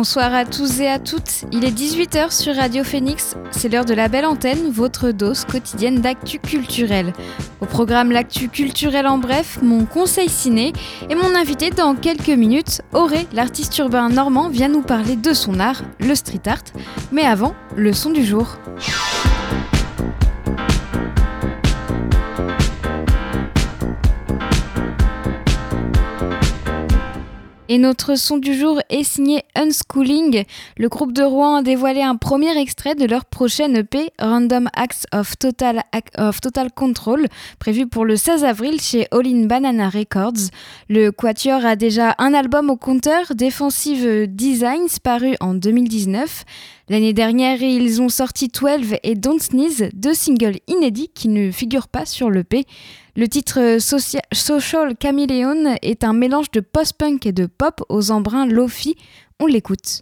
Bonsoir 0.00 0.32
à 0.32 0.46
tous 0.46 0.80
et 0.80 0.88
à 0.88 0.98
toutes. 0.98 1.44
Il 1.52 1.62
est 1.62 1.78
18h 1.78 2.32
sur 2.32 2.56
Radio 2.56 2.84
Phoenix. 2.84 3.36
C'est 3.50 3.68
l'heure 3.68 3.84
de 3.84 3.92
la 3.92 4.08
belle 4.08 4.24
antenne, 4.24 4.70
votre 4.70 5.10
dose 5.10 5.44
quotidienne 5.44 6.00
d'actu 6.00 6.38
culturel. 6.38 7.12
Au 7.60 7.66
programme 7.66 8.10
L'actu 8.10 8.48
culturel 8.48 9.06
en 9.06 9.18
bref, 9.18 9.58
mon 9.62 9.84
conseil 9.84 10.30
ciné 10.30 10.72
et 11.10 11.14
mon 11.14 11.34
invité 11.34 11.68
dans 11.68 11.94
quelques 11.94 12.30
minutes, 12.30 12.80
Auré, 12.94 13.26
l'artiste 13.34 13.76
urbain 13.76 14.08
normand, 14.08 14.48
vient 14.48 14.68
nous 14.68 14.80
parler 14.80 15.16
de 15.16 15.34
son 15.34 15.60
art, 15.60 15.82
le 15.98 16.14
street 16.14 16.40
art. 16.46 16.64
Mais 17.12 17.24
avant, 17.24 17.54
le 17.76 17.92
son 17.92 18.08
du 18.08 18.24
jour. 18.24 18.56
Et 27.72 27.78
notre 27.78 28.16
son 28.16 28.38
du 28.38 28.58
jour 28.58 28.80
est 28.90 29.04
signé 29.04 29.44
Unschooling. 29.54 30.42
Le 30.76 30.88
groupe 30.88 31.12
de 31.12 31.22
Rouen 31.22 31.58
a 31.58 31.62
dévoilé 31.62 32.02
un 32.02 32.16
premier 32.16 32.58
extrait 32.58 32.96
de 32.96 33.04
leur 33.04 33.24
prochaine 33.24 33.76
EP, 33.76 34.10
Random 34.18 34.68
Acts 34.74 35.06
of 35.14 35.38
Total, 35.38 35.80
Control, 36.74 37.28
prévu 37.60 37.86
pour 37.86 38.04
le 38.04 38.16
16 38.16 38.42
avril 38.42 38.80
chez 38.80 39.06
All 39.12 39.24
in 39.24 39.46
Banana 39.46 39.88
Records. 39.88 40.50
Le 40.88 41.10
Quatuor 41.12 41.64
a 41.64 41.76
déjà 41.76 42.16
un 42.18 42.34
album 42.34 42.70
au 42.70 42.76
compteur, 42.76 43.36
Defensive 43.36 44.26
Designs, 44.26 44.98
paru 45.00 45.36
en 45.38 45.54
2019. 45.54 46.44
L'année 46.88 47.12
dernière, 47.12 47.62
ils 47.62 48.02
ont 48.02 48.08
sorti 48.08 48.48
12 48.48 48.96
et 49.04 49.14
Don't 49.14 49.38
Sneeze, 49.38 49.90
deux 49.94 50.14
singles 50.14 50.58
inédits 50.66 51.12
qui 51.14 51.28
ne 51.28 51.52
figurent 51.52 51.86
pas 51.86 52.04
sur 52.04 52.30
l'EP. 52.30 52.66
Le 53.16 53.26
titre 53.26 53.78
Social 53.80 54.94
Chameleon 55.02 55.76
est 55.82 56.04
un 56.04 56.12
mélange 56.12 56.50
de 56.52 56.60
post-punk 56.60 57.26
et 57.26 57.32
de 57.32 57.46
pop 57.46 57.82
aux 57.88 58.10
embruns 58.10 58.46
lofi. 58.46 58.96
On 59.40 59.46
l'écoute. 59.46 60.00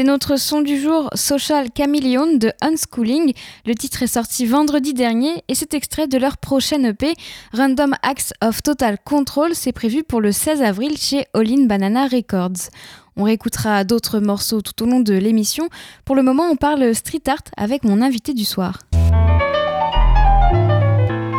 C'était 0.00 0.12
notre 0.12 0.36
son 0.36 0.62
du 0.62 0.80
jour 0.80 1.10
Social 1.14 1.66
Chameleon 1.76 2.38
de 2.38 2.50
Unschooling. 2.62 3.34
Le 3.66 3.74
titre 3.74 4.02
est 4.02 4.06
sorti 4.06 4.46
vendredi 4.46 4.94
dernier 4.94 5.44
et 5.46 5.54
c'est 5.54 5.74
extrait 5.74 6.06
de 6.06 6.16
leur 6.16 6.38
prochaine 6.38 6.86
EP 6.86 7.12
Random 7.52 7.94
Acts 8.02 8.32
of 8.42 8.62
Total 8.62 8.96
Control. 9.04 9.50
C'est 9.52 9.72
prévu 9.72 10.02
pour 10.02 10.22
le 10.22 10.32
16 10.32 10.62
avril 10.62 10.96
chez 10.96 11.26
All 11.34 11.52
in 11.52 11.66
Banana 11.66 12.06
Records. 12.06 12.70
On 13.18 13.24
réécoutera 13.24 13.84
d'autres 13.84 14.20
morceaux 14.20 14.62
tout 14.62 14.84
au 14.84 14.86
long 14.86 15.00
de 15.00 15.12
l'émission. 15.12 15.68
Pour 16.06 16.16
le 16.16 16.22
moment, 16.22 16.44
on 16.50 16.56
parle 16.56 16.94
street 16.94 17.24
art 17.28 17.44
avec 17.58 17.84
mon 17.84 18.00
invité 18.00 18.32
du 18.32 18.46
soir. 18.46 18.78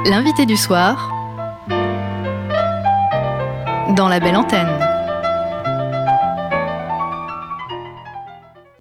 L'invité 0.06 0.46
du 0.46 0.56
soir 0.56 1.10
dans 3.96 4.08
la 4.08 4.20
belle 4.20 4.36
antenne. 4.36 4.91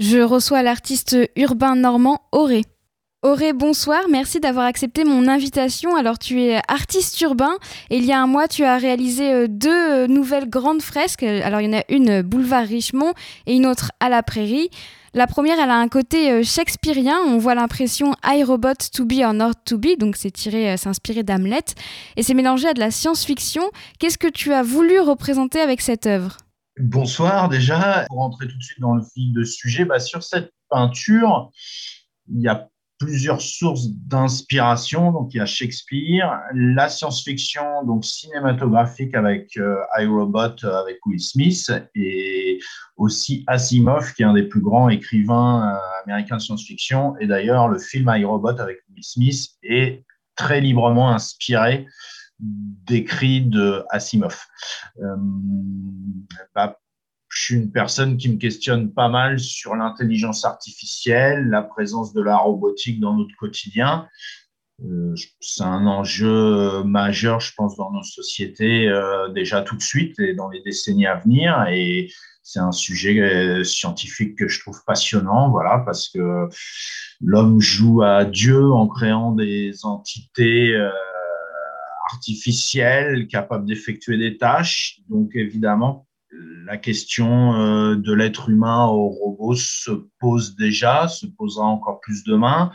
Je 0.00 0.16
reçois 0.16 0.62
l'artiste 0.62 1.14
urbain 1.36 1.76
normand 1.76 2.22
Auré. 2.32 2.64
Auré, 3.22 3.52
bonsoir, 3.52 4.00
merci 4.08 4.40
d'avoir 4.40 4.64
accepté 4.64 5.04
mon 5.04 5.28
invitation. 5.28 5.94
Alors 5.94 6.18
tu 6.18 6.40
es 6.40 6.58
artiste 6.68 7.20
urbain 7.20 7.52
et 7.90 7.98
il 7.98 8.06
y 8.06 8.12
a 8.12 8.18
un 8.18 8.26
mois 8.26 8.48
tu 8.48 8.64
as 8.64 8.78
réalisé 8.78 9.30
euh, 9.30 9.46
deux 9.46 9.68
euh, 9.68 10.06
nouvelles 10.06 10.48
grandes 10.48 10.80
fresques. 10.80 11.22
Alors 11.22 11.60
il 11.60 11.70
y 11.70 11.76
en 11.76 11.78
a 11.78 11.82
une 11.90 12.22
boulevard 12.22 12.66
Richemont 12.66 13.12
et 13.44 13.54
une 13.54 13.66
autre 13.66 13.92
à 14.00 14.08
la 14.08 14.22
prairie. 14.22 14.70
La 15.12 15.26
première, 15.26 15.60
elle 15.60 15.68
a 15.68 15.76
un 15.76 15.88
côté 15.88 16.30
euh, 16.30 16.42
shakespearien. 16.42 17.18
On 17.26 17.36
voit 17.36 17.54
l'impression 17.54 18.14
I 18.24 18.42
Robot 18.42 18.72
to 18.94 19.04
be 19.04 19.20
or 19.22 19.34
not 19.34 19.52
to 19.66 19.76
be, 19.76 19.98
donc 19.98 20.16
c'est 20.16 20.30
tiré, 20.30 20.78
c'est 20.78 20.88
inspiré 20.88 21.24
d'Hamlet 21.24 21.74
et 22.16 22.22
c'est 22.22 22.32
mélangé 22.32 22.68
à 22.68 22.72
de 22.72 22.80
la 22.80 22.90
science-fiction. 22.90 23.64
Qu'est-ce 23.98 24.16
que 24.16 24.28
tu 24.28 24.54
as 24.54 24.62
voulu 24.62 24.98
représenter 24.98 25.60
avec 25.60 25.82
cette 25.82 26.06
œuvre? 26.06 26.38
Bonsoir 26.78 27.48
déjà. 27.48 28.04
Pour 28.08 28.18
rentrer 28.18 28.46
tout 28.48 28.56
de 28.56 28.62
suite 28.62 28.80
dans 28.80 28.94
le 28.94 29.02
fil 29.02 29.32
de 29.32 29.44
sujet, 29.44 29.84
bah, 29.84 29.98
sur 29.98 30.22
cette 30.22 30.52
peinture, 30.68 31.50
il 32.28 32.40
y 32.40 32.48
a 32.48 32.68
plusieurs 32.98 33.40
sources 33.40 33.88
d'inspiration. 33.88 35.10
Donc, 35.10 35.34
il 35.34 35.38
y 35.38 35.40
a 35.40 35.46
Shakespeare, 35.46 36.40
la 36.54 36.88
science-fiction, 36.88 37.84
donc 37.84 38.04
cinématographique 38.04 39.14
avec 39.14 39.56
euh, 39.56 39.76
iRobot 39.98 40.64
euh, 40.64 40.80
avec 40.80 40.98
Will 41.06 41.20
Smith 41.20 41.72
et 41.94 42.60
aussi 42.96 43.42
Asimov, 43.46 44.12
qui 44.12 44.22
est 44.22 44.26
un 44.26 44.34
des 44.34 44.42
plus 44.42 44.60
grands 44.60 44.90
écrivains 44.90 45.74
euh, 45.74 46.02
américains 46.04 46.36
de 46.36 46.42
science-fiction. 46.42 47.16
Et 47.18 47.26
d'ailleurs, 47.26 47.68
le 47.68 47.78
film 47.78 48.12
iRobot 48.14 48.60
avec 48.60 48.78
Will 48.90 49.02
Smith 49.02 49.48
est 49.62 50.04
très 50.36 50.60
librement 50.60 51.10
inspiré 51.10 51.86
d'écrits 52.40 53.42
de 53.42 53.84
Asimov. 53.90 54.38
Bah, 56.54 56.78
je 57.30 57.44
suis 57.44 57.54
une 57.54 57.70
personne 57.70 58.16
qui 58.16 58.28
me 58.28 58.36
questionne 58.36 58.92
pas 58.92 59.08
mal 59.08 59.38
sur 59.38 59.76
l'intelligence 59.76 60.44
artificielle, 60.44 61.48
la 61.48 61.62
présence 61.62 62.12
de 62.12 62.22
la 62.22 62.36
robotique 62.36 63.00
dans 63.00 63.16
notre 63.16 63.34
quotidien. 63.36 64.08
Euh, 64.84 65.14
c'est 65.40 65.62
un 65.62 65.86
enjeu 65.86 66.82
majeur, 66.84 67.40
je 67.40 67.52
pense, 67.56 67.76
dans 67.76 67.92
nos 67.92 68.02
sociétés 68.02 68.88
euh, 68.88 69.28
déjà 69.28 69.62
tout 69.62 69.76
de 69.76 69.82
suite 69.82 70.18
et 70.18 70.34
dans 70.34 70.48
les 70.48 70.60
décennies 70.62 71.06
à 71.06 71.16
venir. 71.16 71.66
Et 71.70 72.10
c'est 72.42 72.60
un 72.60 72.72
sujet 72.72 73.20
euh, 73.20 73.62
scientifique 73.62 74.36
que 74.36 74.48
je 74.48 74.60
trouve 74.60 74.82
passionnant, 74.84 75.50
voilà, 75.50 75.82
parce 75.84 76.08
que 76.08 76.48
l'homme 77.20 77.60
joue 77.60 78.02
à 78.02 78.24
Dieu 78.24 78.72
en 78.72 78.88
créant 78.88 79.32
des 79.32 79.84
entités 79.84 80.74
artificielles 82.12 83.26
capables 83.28 83.66
d'effectuer 83.66 84.18
des 84.18 84.36
tâches. 84.36 85.00
Donc, 85.08 85.30
évidemment, 85.34 86.06
la 86.66 86.76
question 86.76 87.54
euh, 87.54 87.96
de 87.96 88.12
l'être 88.12 88.48
humain 88.48 88.86
au 88.86 89.08
robot 89.08 89.54
se 89.54 89.90
pose 90.18 90.56
déjà, 90.56 91.08
se 91.08 91.26
posera 91.26 91.66
encore 91.66 92.00
plus 92.00 92.22
demain. 92.24 92.72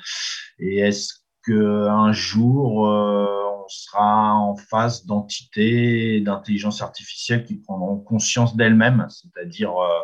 Et 0.60 0.80
est-ce 0.80 1.14
qu'un 1.46 2.12
jour, 2.12 2.88
euh, 2.88 3.28
on 3.64 3.68
sera 3.68 4.34
en 4.34 4.56
face 4.56 5.06
d'entités 5.06 6.20
d'intelligence 6.22 6.82
artificielle 6.82 7.46
qui 7.46 7.56
prendront 7.58 7.98
conscience 7.98 8.56
d'elles-mêmes, 8.56 9.08
c'est-à-dire, 9.10 9.72
euh, 9.72 10.02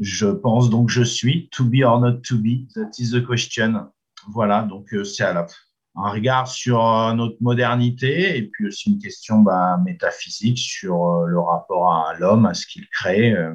je 0.00 0.26
pense 0.26 0.70
donc 0.70 0.90
je 0.90 1.02
suis, 1.02 1.48
to 1.50 1.64
be 1.64 1.82
or 1.82 2.00
not 2.00 2.18
to 2.18 2.36
be, 2.36 2.68
that 2.74 2.90
is 2.98 3.10
the 3.10 3.26
question. 3.26 3.88
Voilà, 4.28 4.62
donc 4.62 4.94
c'est 5.04 5.24
à 5.24 5.32
la 5.32 5.46
un 5.98 6.10
regard 6.10 6.48
sur 6.48 6.84
euh, 6.84 7.12
notre 7.12 7.36
modernité 7.40 8.36
et 8.36 8.42
puis 8.42 8.66
aussi 8.66 8.90
une 8.90 8.98
question 8.98 9.38
bah, 9.38 9.78
métaphysique 9.84 10.58
sur 10.58 10.94
euh, 10.94 11.26
le 11.26 11.40
rapport 11.40 11.92
à 11.92 12.14
l'homme, 12.18 12.46
à 12.46 12.54
ce 12.54 12.66
qu'il 12.66 12.86
crée. 12.88 13.32
Euh, 13.32 13.54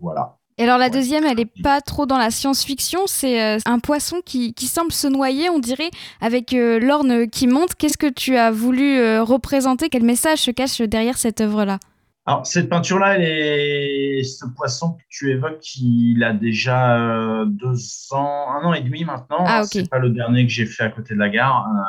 voilà. 0.00 0.36
Et 0.58 0.64
alors 0.64 0.76
la 0.76 0.90
deuxième, 0.90 1.24
elle 1.24 1.38
n'est 1.38 1.52
pas 1.62 1.80
trop 1.80 2.04
dans 2.04 2.18
la 2.18 2.30
science-fiction, 2.30 3.06
c'est 3.06 3.58
un 3.64 3.78
poisson 3.78 4.20
qui, 4.22 4.52
qui, 4.52 4.66
semble 4.66 4.92
se 4.92 5.08
noyer, 5.08 5.48
on 5.48 5.58
dirait, 5.58 5.90
avec 6.20 6.52
l'orne 6.52 7.30
qui 7.30 7.46
monte. 7.46 7.74
Qu'est-ce 7.76 7.96
que 7.96 8.10
tu 8.10 8.36
as 8.36 8.50
voulu 8.50 9.20
représenter? 9.20 9.88
Quel 9.88 10.02
message 10.02 10.40
se 10.40 10.50
cache 10.50 10.82
derrière 10.82 11.16
cette 11.16 11.40
œuvre-là? 11.40 11.78
Alors, 12.26 12.46
cette 12.46 12.68
peinture-là, 12.68 13.16
ce 13.16 14.44
poisson 14.54 14.92
que 14.92 15.02
tu 15.08 15.30
évoques, 15.30 15.74
il 15.76 16.22
a 16.22 16.32
déjà 16.34 16.98
euh, 16.98 17.46
deux 17.46 17.78
ans, 18.10 18.46
un 18.50 18.64
an 18.66 18.74
et 18.74 18.82
demi 18.82 19.04
maintenant. 19.04 19.44
Ah, 19.46 19.62
C'est 19.64 19.88
pas 19.88 19.98
le 19.98 20.10
dernier 20.10 20.46
que 20.46 20.52
j'ai 20.52 20.66
fait 20.66 20.84
à 20.84 20.90
côté 20.90 21.14
de 21.14 21.18
la 21.18 21.30
gare. 21.30 21.66
Euh, 21.66 21.82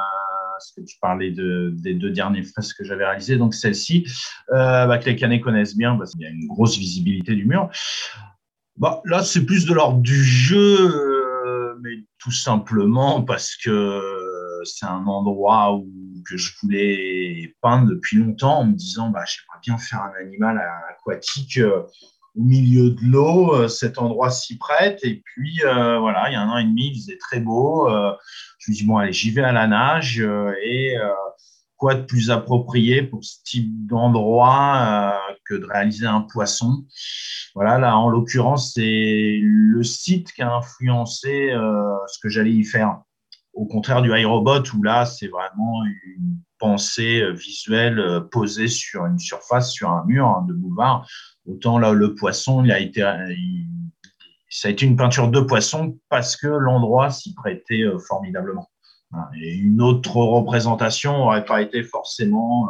parce 0.53 0.71
que 0.71 0.81
tu 0.81 0.97
parlais 1.01 1.31
de, 1.31 1.73
des 1.75 1.95
deux 1.95 2.11
derniers 2.11 2.43
fresques 2.43 2.77
que 2.77 2.83
j'avais 2.85 3.05
réalisées. 3.05 3.37
Donc, 3.37 3.53
celle-ci, 3.53 4.05
euh, 4.51 4.85
bah, 4.85 4.99
que 4.99 5.05
les 5.05 5.15
Canets 5.15 5.41
connaissent 5.41 5.75
bien, 5.75 5.97
parce 5.97 6.11
qu'il 6.11 6.21
y 6.21 6.25
a 6.25 6.29
une 6.29 6.47
grosse 6.47 6.77
visibilité 6.77 7.35
du 7.35 7.45
mur. 7.45 7.69
Là, 9.05 9.23
c'est 9.23 9.45
plus 9.45 9.65
de 9.65 9.73
l'ordre 9.73 9.99
du 9.99 10.23
jeu, 10.23 11.77
mais 11.81 12.05
tout 12.19 12.31
simplement 12.31 13.21
parce 13.21 13.55
que 13.55 14.20
c'est 14.63 14.85
un 14.85 15.05
endroit 15.07 15.73
où, 15.75 15.87
que 16.27 16.37
je 16.37 16.51
voulais 16.61 17.55
peindre 17.61 17.87
depuis 17.87 18.17
longtemps 18.17 18.59
en 18.59 18.65
me 18.65 18.73
disant 18.73 19.09
bah, 19.09 19.23
j'aimerais 19.25 19.59
bien 19.63 19.77
faire 19.77 20.01
un 20.01 20.13
animal 20.21 20.61
aquatique 20.89 21.57
euh, 21.57 21.83
au 22.35 22.41
milieu 22.41 22.91
de 22.91 23.01
l'eau. 23.03 23.55
Euh, 23.55 23.67
cet 23.67 23.97
endroit 23.97 24.29
s'y 24.29 24.57
prête. 24.57 24.99
Et 25.03 25.21
puis, 25.23 25.61
euh, 25.65 25.99
voilà, 25.99 26.29
il 26.29 26.33
y 26.33 26.35
a 26.35 26.41
un 26.41 26.49
an 26.49 26.57
et 26.57 26.65
demi, 26.65 26.91
il 26.93 27.01
faisait 27.01 27.17
très 27.17 27.39
beau. 27.39 27.89
je 28.59 28.71
me 28.71 28.75
dis 28.75 28.85
bon, 28.85 28.97
allez, 28.97 29.13
j'y 29.13 29.31
vais 29.31 29.43
à 29.43 29.51
la 29.51 29.67
nage. 29.67 30.19
et 30.63 30.95
quoi 31.77 31.95
de 31.95 32.03
plus 32.03 32.29
approprié 32.29 33.01
pour 33.01 33.23
ce 33.23 33.37
type 33.43 33.87
d'endroit 33.87 35.19
que 35.45 35.55
de 35.55 35.65
réaliser 35.65 36.05
un 36.05 36.21
poisson? 36.21 36.85
Voilà, 37.55 37.79
là, 37.79 37.97
en 37.97 38.07
l'occurrence, 38.07 38.73
c'est 38.75 39.39
le 39.41 39.83
site 39.83 40.31
qui 40.31 40.43
a 40.43 40.53
influencé 40.53 41.49
ce 42.07 42.19
que 42.21 42.29
j'allais 42.29 42.53
y 42.53 42.63
faire 42.63 43.01
au 43.53 43.65
contraire 43.65 44.01
du 44.01 44.09
iRobot, 44.17 44.63
où 44.73 44.83
là, 44.83 45.05
c'est 45.05 45.27
vraiment 45.27 45.83
une 46.05 46.39
pensée 46.61 47.21
euh, 47.21 47.31
visuelle 47.31 47.99
euh, 47.99 48.21
posée 48.21 48.67
sur 48.67 49.05
une 49.05 49.19
surface, 49.19 49.71
sur 49.71 49.89
un 49.89 50.05
mur 50.05 50.27
hein, 50.27 50.45
de 50.47 50.53
boulevard. 50.53 51.05
Autant 51.45 51.79
là, 51.79 51.91
le 51.91 52.15
poisson, 52.15 52.63
il 52.63 52.71
a 52.71 52.79
été, 52.79 53.01
ça 54.49 54.67
a 54.67 54.71
été 54.71 54.85
une 54.85 54.95
peinture 54.95 55.29
de 55.29 55.41
poisson 55.41 55.97
parce 56.07 56.37
que 56.37 56.47
l'endroit 56.47 57.09
s'y 57.09 57.33
prêtait 57.33 57.81
euh, 57.81 57.97
formidablement. 57.97 58.69
Et 59.35 59.55
une 59.55 59.81
autre 59.81 60.15
représentation 60.15 61.17
n'aurait 61.17 61.43
pas 61.43 61.61
été 61.61 61.83
forcément 61.83 62.69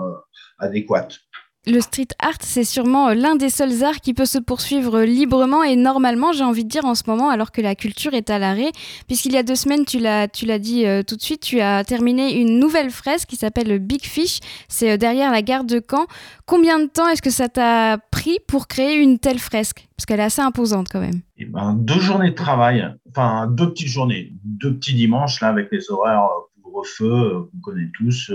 adéquate. 0.58 1.20
Le 1.68 1.80
street 1.80 2.08
art, 2.18 2.40
c'est 2.40 2.64
sûrement 2.64 3.10
euh, 3.10 3.14
l'un 3.14 3.36
des 3.36 3.52
seuls 3.52 3.84
arts 3.84 4.02
qui 4.02 4.16
peut 4.16 4.26
se 4.26 4.40
poursuivre 4.40 5.02
euh, 5.02 5.06
librement 5.06 5.62
et 5.62 5.76
normalement, 5.76 6.32
j'ai 6.32 6.44
envie 6.44 6.64
de 6.64 6.70
dire 6.70 6.86
en 6.86 6.96
ce 6.96 7.04
moment, 7.06 7.30
alors 7.30 7.52
que 7.52 7.62
la 7.62 7.76
culture 7.76 8.16
est 8.16 8.32
à 8.32 8.40
l'arrêt. 8.40 8.72
Puisqu'il 9.06 9.34
y 9.34 9.38
a 9.38 9.44
deux 9.44 9.54
semaines, 9.54 9.86
tu 9.86 10.00
l'as, 10.00 10.28
tu 10.28 10.48
l'as 10.48 10.58
dit 10.58 10.88
euh, 10.88 11.04
tout 11.04 11.16
de 11.16 11.22
suite, 11.22 11.42
tu 11.42 11.60
as 11.60 11.84
terminé 11.84 12.42
une 12.42 12.58
nouvelle 12.58 12.90
fresque 12.90 13.30
qui 13.30 13.36
s'appelle 13.36 13.78
Big 13.78 14.04
Fish. 14.04 14.40
C'est 14.70 14.98
derrière 14.98 15.32
la 15.32 15.44
gare 15.44 15.64
de 15.64 15.80
Caen. 15.88 16.08
Combien 16.48 16.80
de 16.80 16.88
temps 16.88 17.08
est-ce 17.08 17.22
que 17.22 17.30
ça 17.30 17.48
t'a 17.48 18.00
pris 18.10 18.40
pour 18.48 18.68
créer 18.68 18.96
une 18.96 19.20
telle 19.20 19.38
fresque? 19.38 19.88
Parce 19.96 20.08
qu'elle 20.08 20.20
est 20.20 20.24
assez 20.24 20.42
imposante 20.42 20.88
quand 20.90 21.02
même. 21.02 21.22
Eh 21.38 21.46
ben, 21.46 21.76
deux 21.76 22.00
journées 22.00 22.32
de 22.32 22.36
travail, 22.36 22.92
enfin 23.08 23.46
deux 23.46 23.70
petites 23.70 23.88
journées, 23.88 24.34
deux 24.44 24.74
petits 24.74 24.96
dimanches 24.96 25.40
là 25.42 25.50
avec 25.50 25.68
les 25.72 25.92
horaires 25.92 26.28
couvre-feu 26.64 27.50
qu'on 27.52 27.60
connaît 27.60 27.92
tous 27.96 28.32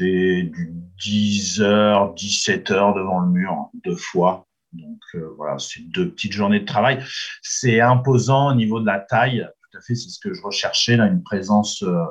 du 0.00 0.74
10h, 1.00 2.14
17h 2.14 2.94
devant 2.94 3.20
le 3.20 3.28
mur 3.28 3.70
deux 3.84 3.96
fois. 3.96 4.46
Donc 4.72 5.00
euh, 5.14 5.32
voilà, 5.36 5.58
c'est 5.58 5.82
deux 5.90 6.10
petites 6.10 6.32
journées 6.32 6.60
de 6.60 6.64
travail. 6.64 7.02
C'est 7.42 7.80
imposant 7.80 8.50
au 8.50 8.54
niveau 8.54 8.80
de 8.80 8.86
la 8.86 9.00
taille. 9.00 9.46
Tout 9.70 9.78
à 9.78 9.80
fait, 9.80 9.94
c'est 9.94 10.10
ce 10.10 10.18
que 10.20 10.32
je 10.34 10.42
recherchais, 10.42 10.96
là, 10.96 11.06
une 11.06 11.22
présence 11.22 11.82
euh, 11.82 12.04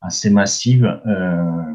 assez 0.00 0.30
massive 0.30 0.84
euh, 0.84 1.72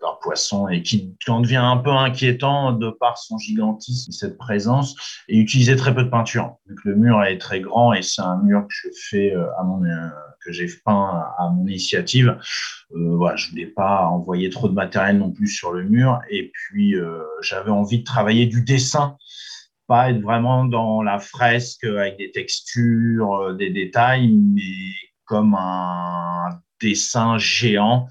d'un 0.00 0.14
poisson 0.20 0.68
et 0.68 0.82
qui 0.82 1.14
en 1.28 1.40
devient 1.40 1.56
un 1.56 1.76
peu 1.76 1.90
inquiétant 1.90 2.72
de 2.72 2.90
par 2.90 3.18
son 3.18 3.38
gigantisme, 3.38 4.12
cette 4.12 4.36
présence, 4.36 4.96
et 5.28 5.38
utiliser 5.38 5.76
très 5.76 5.94
peu 5.94 6.04
de 6.04 6.10
peinture. 6.10 6.56
Donc 6.68 6.78
le 6.84 6.94
mur 6.94 7.22
est 7.24 7.38
très 7.38 7.60
grand 7.60 7.92
et 7.92 8.02
c'est 8.02 8.22
un 8.22 8.38
mur 8.42 8.62
que 8.62 8.74
je 8.74 8.88
fais 9.10 9.34
à 9.58 9.62
mon 9.62 9.82
que 10.44 10.52
j'ai 10.52 10.68
peint 10.84 11.24
à 11.38 11.50
mon 11.50 11.66
initiative. 11.66 12.38
Euh, 12.94 13.16
voilà, 13.16 13.36
je 13.36 13.50
voulais 13.50 13.66
pas 13.66 14.06
envoyer 14.06 14.50
trop 14.50 14.68
de 14.68 14.74
matériel 14.74 15.18
non 15.18 15.30
plus 15.30 15.48
sur 15.48 15.72
le 15.72 15.84
mur. 15.84 16.20
Et 16.30 16.50
puis, 16.52 16.94
euh, 16.94 17.22
j'avais 17.42 17.70
envie 17.70 18.00
de 18.00 18.04
travailler 18.04 18.46
du 18.46 18.62
dessin, 18.62 19.16
pas 19.86 20.10
être 20.10 20.20
vraiment 20.20 20.64
dans 20.64 21.02
la 21.02 21.18
fresque 21.18 21.84
avec 21.84 22.18
des 22.18 22.30
textures, 22.30 23.34
euh, 23.34 23.54
des 23.54 23.70
détails, 23.70 24.28
mais 24.28 24.92
comme 25.24 25.54
un 25.54 26.60
dessin 26.80 27.38
géant 27.38 28.08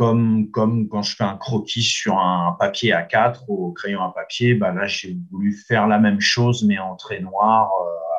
comme, 0.00 0.50
comme 0.50 0.88
quand 0.88 1.02
je 1.02 1.14
fais 1.14 1.24
un 1.24 1.36
croquis 1.36 1.82
sur 1.82 2.18
un 2.18 2.56
papier 2.58 2.92
A4 2.92 3.44
au 3.48 3.72
crayon 3.72 4.02
à 4.02 4.10
papier, 4.14 4.54
bah 4.54 4.72
là 4.72 4.86
j'ai 4.86 5.18
voulu 5.30 5.52
faire 5.52 5.86
la 5.88 5.98
même 5.98 6.20
chose 6.20 6.64
mais 6.64 6.78
en 6.78 6.96
trait 6.96 7.20
noir 7.20 7.68
à 7.68 8.09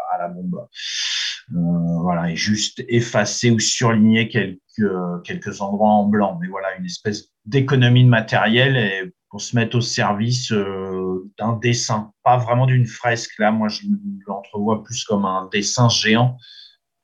Euh, 1.54 2.01
voilà, 2.01 2.32
et 2.32 2.36
juste 2.36 2.84
effacer 2.88 3.51
ou 3.51 3.60
surligner 3.60 4.30
quelques, 4.30 5.24
quelques 5.24 5.62
endroits 5.62 5.90
en 5.90 6.06
blanc. 6.06 6.38
Mais 6.42 6.48
voilà, 6.48 6.75
une 6.78 6.86
espèce 6.86 7.30
d'économie 7.46 8.04
de 8.04 8.10
matériel 8.10 8.78
et 8.78 9.12
pour 9.30 9.42
se 9.42 9.56
mettre 9.56 9.78
au 9.78 9.82
service 9.82 10.51
euh, 10.51 11.32
d'un 11.40 11.54
dessin, 11.54 12.12
pas 12.24 12.38
vraiment 12.38 12.66
d'une 12.66 12.86
fresque. 12.86 13.40
Là, 13.40 13.51
moi, 13.51 13.70
je 13.70 13.82
l'entrevois 14.28 14.84
plus 14.84 15.04
comme 15.04 15.25
un 15.25 15.50
dessin 15.51 15.90
géant 15.90 16.38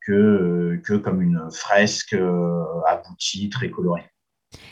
que, 0.05 0.79
que 0.85 0.93
comme 0.93 1.21
une 1.21 1.49
fresque 1.51 2.15
aboutie, 2.87 3.49
très 3.49 3.69
colorée. 3.69 4.05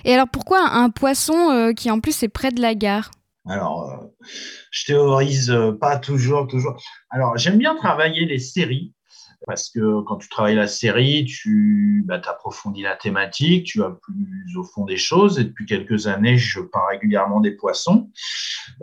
Et 0.05 0.13
alors 0.13 0.29
pourquoi 0.29 0.69
un 0.69 0.89
poisson 0.89 1.73
qui 1.75 1.91
en 1.91 1.99
plus 1.99 2.23
est 2.23 2.29
près 2.29 2.51
de 2.51 2.61
la 2.61 2.75
gare? 2.75 3.11
Alors, 3.47 4.03
je 4.71 4.85
théorise 4.85 5.55
pas 5.79 5.97
toujours, 5.97 6.47
toujours. 6.47 6.81
Alors, 7.09 7.37
j'aime 7.37 7.57
bien 7.57 7.75
travailler 7.75 8.25
les 8.25 8.39
séries 8.39 8.93
parce 9.45 9.69
que 9.69 10.01
quand 10.03 10.17
tu 10.17 10.29
travailles 10.29 10.55
la 10.55 10.67
série, 10.67 11.25
tu 11.25 12.03
bah, 12.05 12.21
approfondis 12.25 12.81
la 12.81 12.95
thématique, 12.95 13.65
tu 13.65 13.79
vas 13.79 13.91
plus 13.91 14.57
au 14.57 14.63
fond 14.63 14.85
des 14.85 14.97
choses. 14.97 15.39
Et 15.39 15.43
depuis 15.43 15.65
quelques 15.65 16.07
années, 16.07 16.37
je 16.37 16.59
peins 16.61 16.85
régulièrement 16.89 17.41
des 17.41 17.51
poissons 17.51 18.09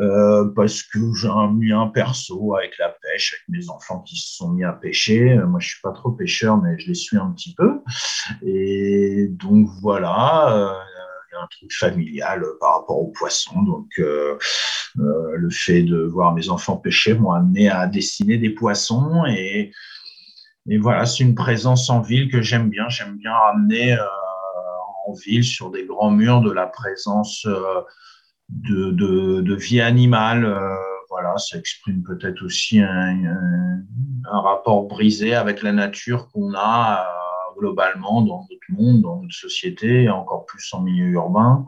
euh, 0.00 0.48
parce 0.54 0.82
que 0.82 0.98
j'ai 1.14 1.28
mis 1.52 1.72
un 1.72 1.88
perso 1.88 2.54
avec 2.56 2.78
la 2.78 2.90
pêche, 2.90 3.34
avec 3.34 3.60
mes 3.60 3.70
enfants 3.70 4.00
qui 4.00 4.16
se 4.16 4.36
sont 4.36 4.50
mis 4.50 4.64
à 4.64 4.72
pêcher. 4.72 5.36
Moi, 5.46 5.60
je 5.60 5.68
suis 5.68 5.80
pas 5.82 5.92
trop 5.92 6.12
pêcheur, 6.12 6.60
mais 6.62 6.78
je 6.78 6.88
les 6.88 6.94
suis 6.94 7.16
un 7.16 7.30
petit 7.32 7.54
peu. 7.54 7.80
Et 8.42 9.28
donc 9.30 9.68
voilà. 9.80 10.56
Euh, 10.56 10.72
un 11.40 11.46
truc 11.50 11.72
familial 11.72 12.44
par 12.60 12.80
rapport 12.80 12.98
aux 12.98 13.08
poissons. 13.08 13.62
Donc, 13.62 13.88
euh, 13.98 14.36
le 14.94 15.50
fait 15.50 15.82
de 15.82 16.02
voir 16.02 16.34
mes 16.34 16.48
enfants 16.48 16.76
pêcher 16.76 17.14
m'a 17.14 17.36
amené 17.36 17.68
à 17.68 17.86
dessiner 17.86 18.38
des 18.38 18.50
poissons 18.50 19.24
et 19.26 19.72
et 20.68 20.78
voilà, 20.78 21.06
c'est 21.06 21.24
une 21.24 21.34
présence 21.34 21.90
en 21.90 22.00
ville 22.00 22.30
que 22.30 22.40
j'aime 22.40 22.68
bien. 22.68 22.88
J'aime 22.88 23.16
bien 23.16 23.32
ramener 23.32 23.94
euh, 23.94 24.04
en 25.06 25.12
ville 25.12 25.44
sur 25.44 25.70
des 25.70 25.84
grands 25.84 26.10
murs 26.10 26.40
de 26.40 26.52
la 26.52 26.66
présence 26.66 27.44
euh, 27.46 27.80
de, 28.48 28.90
de, 28.92 29.54
vie 29.54 29.80
animale. 29.80 30.44
Euh, 30.44 30.76
voilà, 31.10 31.36
ça 31.36 31.58
exprime 31.58 32.02
peut-être 32.04 32.42
aussi 32.42 32.80
un, 32.80 33.82
rapport 34.24 34.86
brisé 34.86 35.34
avec 35.34 35.62
la 35.62 35.72
nature 35.72 36.28
qu'on 36.30 36.54
a 36.54 37.06
globalement 37.56 38.22
dans 38.22 38.46
notre 38.50 38.70
monde, 38.70 39.02
dans 39.02 39.22
notre 39.22 39.34
société, 39.34 40.08
encore 40.08 40.46
plus 40.46 40.72
en 40.72 40.82
milieu 40.82 41.06
urbain. 41.08 41.66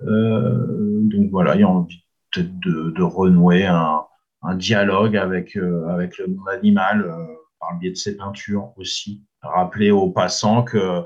donc 0.00 1.30
voilà, 1.30 1.54
il 1.54 1.60
y 1.60 1.64
a 1.64 1.68
envie 1.68 2.04
peut-être 2.30 2.58
de, 2.60 2.90
de, 2.90 3.02
renouer 3.02 3.66
un, 3.66 4.02
un 4.42 4.54
dialogue 4.54 5.16
avec, 5.16 5.56
avec 5.88 6.18
le 6.18 6.28
monde 6.28 6.48
animal 6.48 7.14
par 7.60 7.72
le 7.72 7.78
biais 7.78 7.90
de 7.90 7.96
ses 7.96 8.16
peintures 8.16 8.72
aussi. 8.76 9.22
Rappeler 9.42 9.90
aux 9.90 10.10
passants 10.10 10.62
que 10.62 11.04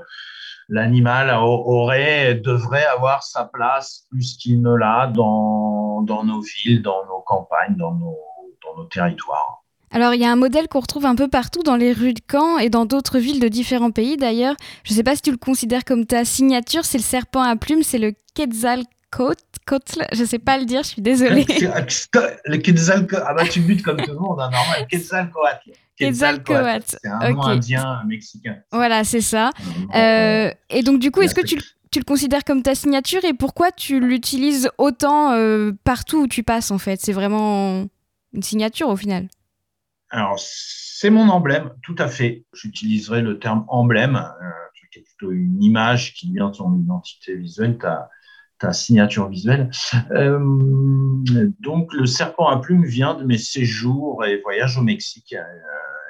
l'animal 0.69 1.29
aurait, 1.33 2.35
devrait 2.35 2.85
avoir 2.85 3.23
sa 3.23 3.45
place 3.45 4.05
plus 4.09 4.37
qu'il 4.37 4.61
ne 4.61 4.75
l'a 4.75 5.07
dans, 5.07 6.01
dans 6.01 6.23
nos 6.23 6.41
villes, 6.41 6.81
dans 6.81 7.05
nos 7.05 7.21
campagnes, 7.21 7.75
dans 7.75 7.93
nos, 7.93 8.17
dans 8.63 8.75
nos 8.81 8.85
territoires. 8.85 9.63
Alors 9.91 10.13
il 10.13 10.21
y 10.21 10.25
a 10.25 10.31
un 10.31 10.35
modèle 10.35 10.67
qu'on 10.67 10.81
retrouve 10.81 11.05
un 11.05 11.15
peu 11.15 11.27
partout 11.27 11.63
dans 11.63 11.75
les 11.75 11.93
rues 11.93 12.13
de 12.13 12.21
Caen 12.29 12.57
et 12.57 12.69
dans 12.69 12.85
d'autres 12.85 13.19
villes 13.19 13.39
de 13.39 13.47
différents 13.47 13.91
pays 13.91 14.17
d'ailleurs. 14.17 14.55
Je 14.83 14.93
ne 14.93 14.97
sais 14.97 15.03
pas 15.03 15.15
si 15.15 15.21
tu 15.21 15.31
le 15.31 15.37
considères 15.37 15.85
comme 15.85 16.05
ta 16.05 16.25
signature, 16.25 16.85
c'est 16.85 16.97
le 16.97 17.03
serpent 17.03 17.41
à 17.41 17.55
plumes, 17.55 17.83
c'est 17.83 17.97
le 17.97 18.13
Quetzalcoatl. 18.35 20.05
Je 20.11 20.21
ne 20.21 20.25
sais 20.25 20.39
pas 20.39 20.57
le 20.57 20.65
dire, 20.65 20.83
je 20.83 20.89
suis 20.89 21.01
désolée. 21.01 21.45
le 22.45 22.57
Quetzalcoatl, 22.57 23.23
ah 23.25 23.33
bah 23.33 23.47
tu 23.47 23.61
butes 23.61 23.81
comme 23.81 23.97
tout 23.97 24.11
le 24.11 24.19
monde, 24.19 24.39
hein, 24.41 24.49
normal. 24.51 24.87
Quetzalcoatl. 24.89 25.71
Quetzalcoatl. 25.97 26.83
C'est 26.85 27.07
un 27.07 27.31
nom 27.31 27.43
indien 27.43 28.03
mexicain. 28.07 28.57
Voilà, 28.71 29.03
c'est 29.03 29.21
ça. 29.21 29.51
Euh, 29.95 30.51
et 30.69 30.83
donc, 30.83 30.99
du 30.99 31.09
coup, 31.09 31.21
est-ce 31.21 31.33
que 31.33 31.45
tu, 31.45 31.57
tu, 31.91 31.99
le 31.99 32.03
considères 32.03 32.43
comme 32.43 32.61
ta 32.61 32.75
signature 32.75 33.25
et 33.25 33.33
pourquoi 33.33 33.71
tu 33.71 33.99
l'utilises 33.99 34.69
autant 34.77 35.31
euh, 35.31 35.71
partout 35.83 36.23
où 36.23 36.27
tu 36.27 36.43
passes, 36.43 36.69
en 36.69 36.77
fait? 36.77 37.01
C'est 37.01 37.13
vraiment 37.13 37.87
une 38.33 38.43
signature 38.43 38.89
au 38.89 38.95
final 38.95 39.27
Alors, 40.09 40.35
c'est 40.39 41.09
mon 41.09 41.29
emblème, 41.29 41.71
tout 41.83 41.95
à 41.97 42.07
fait. 42.07 42.45
J'utiliserai 42.53 43.21
le 43.21 43.39
terme 43.39 43.65
emblème, 43.67 44.15
euh, 44.15 44.49
qui 44.91 44.99
est 44.99 45.03
plutôt 45.03 45.31
une 45.31 45.61
image 45.61 46.13
qui 46.13 46.31
vient 46.33 46.49
de 46.49 46.55
son 46.55 46.77
identité 46.77 47.35
visuelle. 47.35 47.77
Ta, 47.77 48.09
signature 48.73 49.29
visuelle. 49.29 49.69
Euh, 50.11 50.39
donc, 51.59 51.93
le 51.93 52.07
serpent 52.07 52.47
à 52.47 52.59
plumes 52.59 52.85
vient 52.85 53.13
de 53.13 53.23
mes 53.23 53.37
séjours 53.37 54.25
et 54.25 54.41
voyages 54.41 54.77
au 54.79 54.81
Mexique 54.81 55.35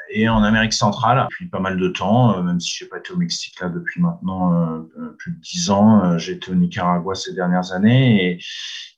et 0.09 0.29
en 0.29 0.43
Amérique 0.43 0.73
centrale 0.73 1.27
depuis 1.29 1.47
pas 1.47 1.59
mal 1.59 1.77
de 1.77 1.87
temps, 1.89 2.37
euh, 2.37 2.41
même 2.41 2.59
si 2.59 2.75
je 2.77 2.83
n'ai 2.83 2.89
pas 2.89 2.97
été 2.97 3.11
au 3.11 3.17
Mexique 3.17 3.59
là 3.59 3.69
depuis 3.69 4.01
maintenant 4.01 4.53
euh, 4.53 4.79
euh, 4.99 5.15
plus 5.17 5.31
de 5.31 5.39
dix 5.39 5.69
ans. 5.69 6.17
J'ai 6.17 6.33
été 6.33 6.51
au 6.51 6.55
Nicaragua 6.55 7.15
ces 7.15 7.33
dernières 7.33 7.71
années 7.71 8.39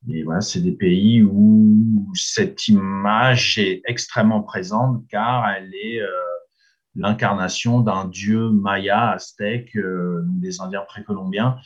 et, 0.07 0.23
voilà, 0.23 0.41
c'est 0.41 0.61
des 0.61 0.71
pays 0.71 1.23
où 1.23 2.09
cette 2.13 2.67
image 2.67 3.57
est 3.57 3.81
extrêmement 3.85 4.41
présente 4.41 5.03
car 5.09 5.49
elle 5.49 5.71
est 5.73 5.99
l'incarnation 6.95 7.81
d'un 7.81 8.05
dieu 8.05 8.49
maya, 8.49 9.11
aztèque, 9.11 9.77
des 10.39 10.61
Indiens 10.61 10.85
précolombiens. 10.87 11.57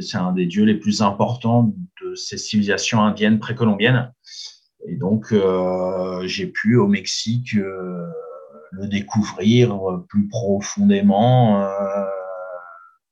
C'est 0.00 0.18
un 0.18 0.32
des 0.32 0.46
dieux 0.46 0.64
les 0.64 0.76
plus 0.76 1.02
importants 1.02 1.74
de 2.02 2.14
ces 2.14 2.38
civilisations 2.38 3.02
indiennes 3.02 3.40
précolombiennes. 3.40 4.12
Et 4.88 4.96
donc, 4.96 5.32
euh, 5.32 6.26
j'ai 6.26 6.46
pu 6.46 6.76
au 6.76 6.86
Mexique 6.86 7.56
euh, 7.56 8.06
le 8.70 8.86
découvrir 8.86 9.76
plus 10.08 10.28
profondément 10.28 11.62
euh, 11.62 12.04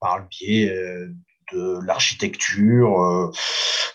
par 0.01 0.19
le 0.19 0.25
biais 0.31 0.71
euh, 0.71 1.13
de 1.53 1.85
l'architecture, 1.85 3.31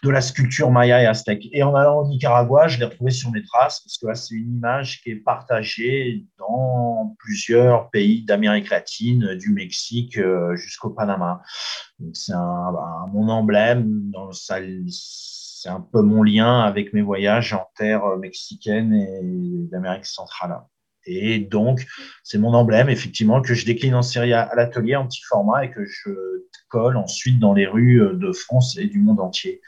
de 0.03 0.09
la 0.09 0.21
sculpture 0.21 0.69
maya 0.69 1.01
et 1.01 1.07
aztèque. 1.07 1.47
Et 1.51 1.63
en 1.63 1.73
allant 1.73 2.01
au 2.01 2.07
Nicaragua, 2.07 2.67
je 2.67 2.77
l'ai 2.77 2.85
retrouvé 2.85 3.11
sur 3.11 3.31
mes 3.31 3.41
traces 3.41 3.79
parce 3.79 3.97
que 3.97 4.13
c'est 4.13 4.35
une 4.35 4.57
image 4.57 5.01
qui 5.01 5.11
est 5.11 5.15
partagée 5.15 6.25
dans 6.37 7.15
plusieurs 7.17 7.89
pays 7.89 8.23
d'Amérique 8.23 8.69
latine, 8.69 9.33
du 9.33 9.51
Mexique 9.51 10.19
jusqu'au 10.53 10.91
Panama. 10.91 11.41
C'est 12.13 12.33
mon 12.33 13.29
emblème, 13.29 14.11
dans 14.11 14.31
c'est 15.61 15.69
un 15.69 15.81
peu 15.81 16.01
mon 16.01 16.23
lien 16.23 16.61
avec 16.61 16.93
mes 16.93 17.01
voyages 17.01 17.51
en 17.51 17.67
terre 17.75 18.17
mexicaine 18.17 18.93
et 18.93 19.67
d'Amérique 19.69 20.05
centrale. 20.05 20.57
Et 21.05 21.39
donc, 21.39 21.85
c'est 22.23 22.37
mon 22.37 22.53
emblème, 22.53 22.89
effectivement, 22.89 23.41
que 23.41 23.53
je 23.53 23.65
décline 23.65 23.95
en 23.95 24.01
série 24.01 24.31
à, 24.31 24.49
l'atelier 24.55 24.95
en 24.95 25.05
petit 25.05 25.23
format 25.27 25.65
et 25.65 25.71
que 25.71 25.83
je 25.85 26.11
colle 26.69 26.95
ensuite 26.95 27.39
dans 27.39 27.53
les 27.53 27.67
rues 27.67 28.01
de 28.13 28.31
France 28.31 28.77
et 28.77 28.85
du 28.85 28.99
monde 28.99 29.19
entier. 29.19 29.61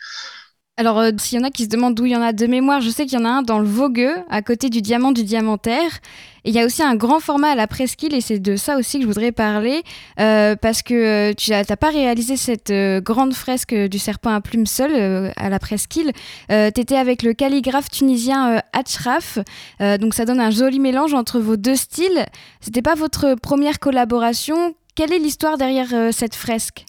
Alors, 0.81 0.97
euh, 0.97 1.11
s'il 1.19 1.37
y 1.37 1.41
en 1.43 1.45
a 1.45 1.51
qui 1.51 1.65
se 1.65 1.69
demandent 1.69 1.93
d'où 1.93 2.07
il 2.07 2.11
y 2.11 2.15
en 2.15 2.23
a 2.23 2.33
de 2.33 2.47
mémoire, 2.47 2.81
je 2.81 2.89
sais 2.89 3.05
qu'il 3.05 3.19
y 3.19 3.21
en 3.21 3.25
a 3.25 3.29
un 3.29 3.41
dans 3.43 3.59
le 3.59 3.67
Vogueux, 3.67 4.15
à 4.31 4.41
côté 4.41 4.71
du 4.71 4.81
diamant 4.81 5.11
du 5.11 5.23
diamantaire. 5.23 5.99
Et 6.43 6.49
il 6.49 6.55
y 6.55 6.59
a 6.59 6.65
aussi 6.65 6.81
un 6.81 6.95
grand 6.95 7.19
format 7.19 7.49
à 7.49 7.55
la 7.55 7.67
presqu'île, 7.67 8.15
et 8.15 8.21
c'est 8.21 8.39
de 8.39 8.55
ça 8.55 8.77
aussi 8.77 8.97
que 8.97 9.03
je 9.03 9.07
voudrais 9.07 9.31
parler, 9.31 9.83
euh, 10.19 10.55
parce 10.55 10.81
que 10.81 10.95
euh, 10.95 11.33
tu 11.35 11.51
n'as 11.51 11.63
pas 11.63 11.91
réalisé 11.91 12.35
cette 12.35 12.73
grande 13.03 13.35
fresque 13.35 13.75
du 13.75 13.99
serpent 13.99 14.33
à 14.33 14.41
plumes 14.41 14.65
seul 14.65 15.31
à 15.35 15.49
la 15.49 15.59
presqu'île. 15.59 16.13
tu 16.49 16.55
étais 16.55 16.97
avec 16.97 17.21
le 17.21 17.33
calligraphe 17.33 17.91
tunisien 17.91 18.63
Achraf, 18.73 19.37
donc 19.79 20.15
ça 20.15 20.25
donne 20.25 20.39
un 20.39 20.49
joli 20.49 20.79
mélange 20.79 21.13
entre 21.13 21.39
vos 21.39 21.57
deux 21.57 21.75
styles. 21.75 22.25
C'était 22.59 22.81
pas 22.81 22.95
votre 22.95 23.35
première 23.35 23.77
collaboration. 23.77 24.73
Quelle 24.95 25.13
est 25.13 25.19
l'histoire 25.19 25.59
derrière 25.59 26.11
cette 26.11 26.33
fresque? 26.33 26.85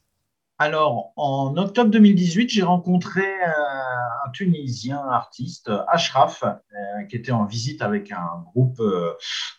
Alors, 0.62 1.12
en 1.16 1.56
octobre 1.56 1.90
2018, 1.90 2.48
j'ai 2.48 2.62
rencontré 2.62 3.24
un, 3.44 4.30
Tunisien 4.32 4.96
artiste, 4.96 5.70
Ashraf, 5.88 6.44
euh, 6.44 7.04
qui 7.10 7.16
était 7.16 7.32
en 7.32 7.44
visite 7.44 7.82
avec 7.82 8.12
un 8.12 8.44
groupe 8.46 8.80
euh, 8.80 9.12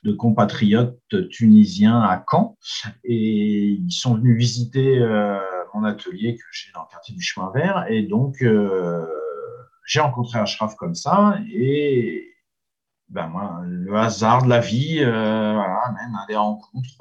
de 0.04 0.14
compatriotes 0.14 0.98
tunisiens 1.30 2.02
à 2.02 2.24
Caen. 2.28 2.58
Et 3.04 3.78
ils 3.86 3.92
sont 3.92 4.16
venus 4.16 4.36
visiter 4.36 4.98
euh, 4.98 5.38
mon 5.74 5.84
atelier 5.84 6.38
que 6.38 6.44
j'ai 6.54 6.72
dans 6.72 6.84
le 6.84 6.88
quartier 6.90 7.14
du 7.14 7.22
Chemin 7.22 7.52
Vert. 7.54 7.86
Et 7.90 8.04
donc, 8.04 8.44
j'ai 9.86 10.00
rencontré 10.00 10.40
Ashraf 10.40 10.76
comme 10.76 10.96
ça. 10.96 11.38
Et 11.54 12.34
ben, 13.10 13.28
moi, 13.28 13.62
le 13.66 13.94
hasard 13.96 14.44
de 14.44 14.50
la 14.50 14.60
vie, 14.60 15.04
voilà, 15.04 15.94
même 16.02 16.16
à 16.16 16.26
des 16.28 16.38
rencontres 16.38 16.98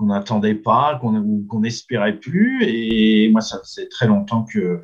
qu'on 0.00 0.06
n'attendait 0.06 0.54
pas, 0.54 0.98
qu'on 0.98 1.60
n'espérait 1.60 2.18
plus. 2.18 2.64
Et 2.64 3.28
moi, 3.30 3.42
ça 3.42 3.58
faisait 3.62 3.86
très 3.86 4.06
longtemps 4.06 4.44
que 4.44 4.80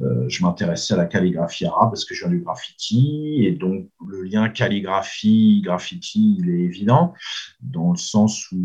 euh, 0.00 0.28
je 0.28 0.44
m'intéressais 0.44 0.94
à 0.94 0.96
la 0.96 1.06
calligraphie 1.06 1.66
arabe 1.66 1.90
parce 1.90 2.04
que 2.04 2.14
je 2.14 2.20
viens 2.20 2.30
du 2.30 2.40
graffiti. 2.40 3.40
Et 3.44 3.50
donc, 3.50 3.88
le 4.06 4.22
lien 4.22 4.48
calligraphie-graffiti, 4.48 6.36
il 6.38 6.50
est 6.50 6.60
évident, 6.60 7.14
dans 7.60 7.90
le 7.90 7.96
sens 7.96 8.50
où, 8.52 8.58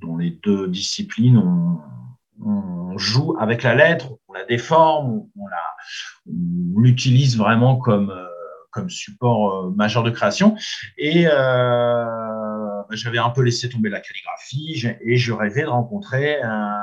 dans 0.00 0.16
les 0.16 0.30
deux 0.42 0.66
disciplines, 0.66 1.36
on, 1.36 2.96
joue 2.96 3.36
avec 3.38 3.62
la 3.62 3.74
lettre, 3.74 4.14
on 4.28 4.32
la 4.32 4.44
déforme, 4.44 5.26
on, 5.36 6.80
l'utilise 6.80 7.36
vraiment 7.36 7.76
comme, 7.76 8.10
euh, 8.10 8.88
support 8.88 9.66
euh, 9.66 9.70
majeur 9.76 10.02
de 10.02 10.10
création. 10.10 10.56
Et 10.96 11.26
bah, 11.26 12.69
j'avais 12.90 13.18
un 13.18 13.30
peu 13.30 13.42
laissé 13.42 13.68
tomber 13.68 13.88
la 13.90 14.00
calligraphie 14.00 14.86
et 15.00 15.16
je 15.16 15.32
rêvais 15.32 15.62
de 15.62 15.68
rencontrer 15.68 16.40
un, 16.42 16.76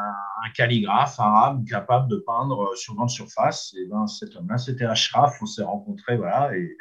calligraphe 0.55 1.19
arabe 1.19 1.65
capable 1.67 2.07
de 2.07 2.23
peindre 2.25 2.73
sur 2.75 2.95
grande 2.95 3.09
surface. 3.09 3.75
Et 3.77 3.85
ben, 3.85 4.07
cet 4.07 4.35
homme-là, 4.37 4.57
c'était 4.57 4.85
Ashraf. 4.85 5.37
On 5.41 5.45
s'est 5.45 5.63
rencontrés, 5.63 6.15
voilà. 6.15 6.55
Et 6.55 6.77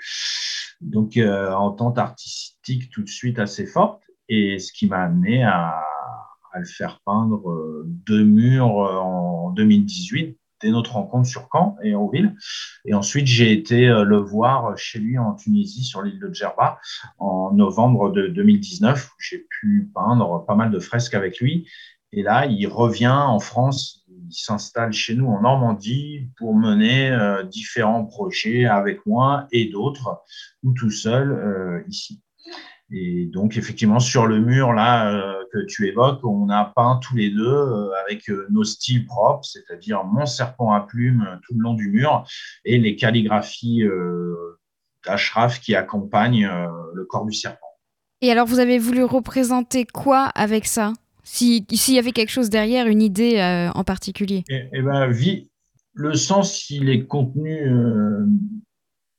donc, 0.80 1.16
euh, 1.16 1.52
entente 1.52 1.99
artistique 1.99 2.90
tout 2.90 3.02
de 3.02 3.08
suite 3.08 3.40
assez 3.40 3.66
forte. 3.66 4.02
Et 4.28 4.61
ce 4.61 4.73
qui 4.73 4.87
m'a 4.87 5.02
amené 5.02 5.42
à, 5.42 5.82
à 6.52 6.58
le 6.61 6.64
faire 6.64 7.00
peindre 7.04 7.82
deux 7.85 8.25
murs 8.25 8.76
en 8.76 9.50
2018 9.50 10.38
dès 10.61 10.71
notre 10.71 10.93
rencontre 10.93 11.29
sur 11.29 11.49
Caen 11.53 11.77
et 11.83 11.91
Hérouville. 11.91 12.35
Et 12.85 12.95
ensuite, 12.95 13.27
j'ai 13.27 13.53
été 13.53 13.87
le 13.87 14.17
voir 14.17 14.77
chez 14.77 14.99
lui 14.99 15.19
en 15.19 15.35
Tunisie, 15.35 15.85
sur 15.85 16.03
l'île 16.03 16.19
de 16.19 16.33
Djerba, 16.33 16.79
en 17.19 17.53
novembre 17.53 18.11
de 18.11 18.29
2019, 18.29 19.07
où 19.07 19.15
j'ai 19.19 19.47
pu 19.61 19.91
peindre 19.95 20.45
pas 20.47 20.55
mal 20.55 20.71
de 20.71 20.79
fresques 20.79 21.15
avec 21.15 21.41
lui. 21.41 21.67
Et 22.13 22.23
là, 22.23 22.47
il 22.47 22.67
revient 22.67 23.09
en 23.09 23.41
France, 23.41 24.07
il 24.09 24.35
s'installe 24.35 24.93
chez 24.93 25.15
nous 25.15 25.27
en 25.27 25.43
Normandie 25.43 26.29
pour 26.39 26.55
mener 26.55 27.11
euh, 27.11 27.43
différents 27.43 28.05
projets 28.05 28.65
avec 28.65 29.05
moi 29.07 29.47
et 29.53 29.67
d'autres, 29.67 30.23
ou 30.63 30.73
tout 30.73 30.91
seul 30.91 31.33
euh, 31.33 31.83
ici. 31.89 32.23
Et 32.91 33.27
donc, 33.27 33.57
effectivement, 33.57 33.99
sur 33.99 34.27
le 34.27 34.41
mur 34.41 34.73
là 34.73 35.13
euh, 35.13 35.36
que 35.53 35.65
tu 35.67 35.88
évoques, 35.88 36.25
on 36.25 36.49
a 36.50 36.73
peint 36.76 37.00
tous 37.03 37.17
les 37.17 37.31
deux 37.31 37.91
avec 38.05 38.29
nos 38.50 38.65
styles 38.65 39.07
propres, 39.07 39.45
c'est-à-dire 39.45 40.05
mon 40.05 40.26
serpent 40.26 40.73
à 40.73 40.81
plumes 40.81 41.38
tout 41.47 41.55
le 41.55 41.62
long 41.62 41.75
du 41.75 41.88
mur 41.91 42.25
et 42.65 42.79
les 42.79 42.97
calligraphies 42.97 43.85
d'Ashraf 45.05 45.61
qui 45.61 45.75
accompagnent 45.75 46.50
le 46.95 47.05
corps 47.05 47.26
du 47.26 47.33
serpent. 47.33 47.67
Et 48.23 48.31
alors, 48.31 48.47
vous 48.47 48.61
avez 48.61 48.79
voulu 48.79 49.05
représenter 49.05 49.85
quoi 49.85 50.25
avec 50.35 50.67
ça? 50.67 50.93
S'il 51.23 51.65
y 51.71 51.99
avait 51.99 52.12
quelque 52.12 52.31
chose 52.31 52.50
derrière, 52.50 52.87
une 52.87 53.03
idée 53.03 53.38
euh, 53.38 53.71
en 53.73 53.85
particulier? 53.85 54.45
Eh, 54.49 54.69
eh 54.73 54.83
ben, 54.83 55.12
le 55.95 56.15
sens, 56.15 56.71
il 56.71 56.88
est 56.88 57.05
contenu 57.05 57.69
euh, 57.69 58.25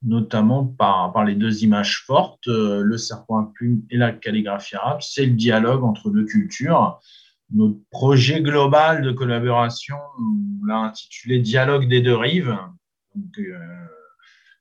notamment 0.07 0.65
par, 0.65 1.11
par, 1.13 1.25
les 1.25 1.35
deux 1.35 1.63
images 1.63 2.03
fortes, 2.05 2.47
euh, 2.47 2.81
le 2.81 2.97
serpent 2.97 3.37
à 3.37 3.51
plume 3.53 3.83
et 3.89 3.97
la 3.97 4.11
calligraphie 4.11 4.75
arabe. 4.75 5.01
C'est 5.01 5.25
le 5.25 5.33
dialogue 5.33 5.83
entre 5.83 6.09
deux 6.09 6.25
cultures. 6.25 6.99
Notre 7.53 7.77
projet 7.91 8.41
global 8.41 9.03
de 9.03 9.11
collaboration, 9.11 9.95
on 10.19 10.65
l'a 10.65 10.77
intitulé 10.79 11.39
Dialogue 11.39 11.87
des 11.87 12.01
deux 12.01 12.15
rives. 12.15 12.57
Donc, 13.15 13.39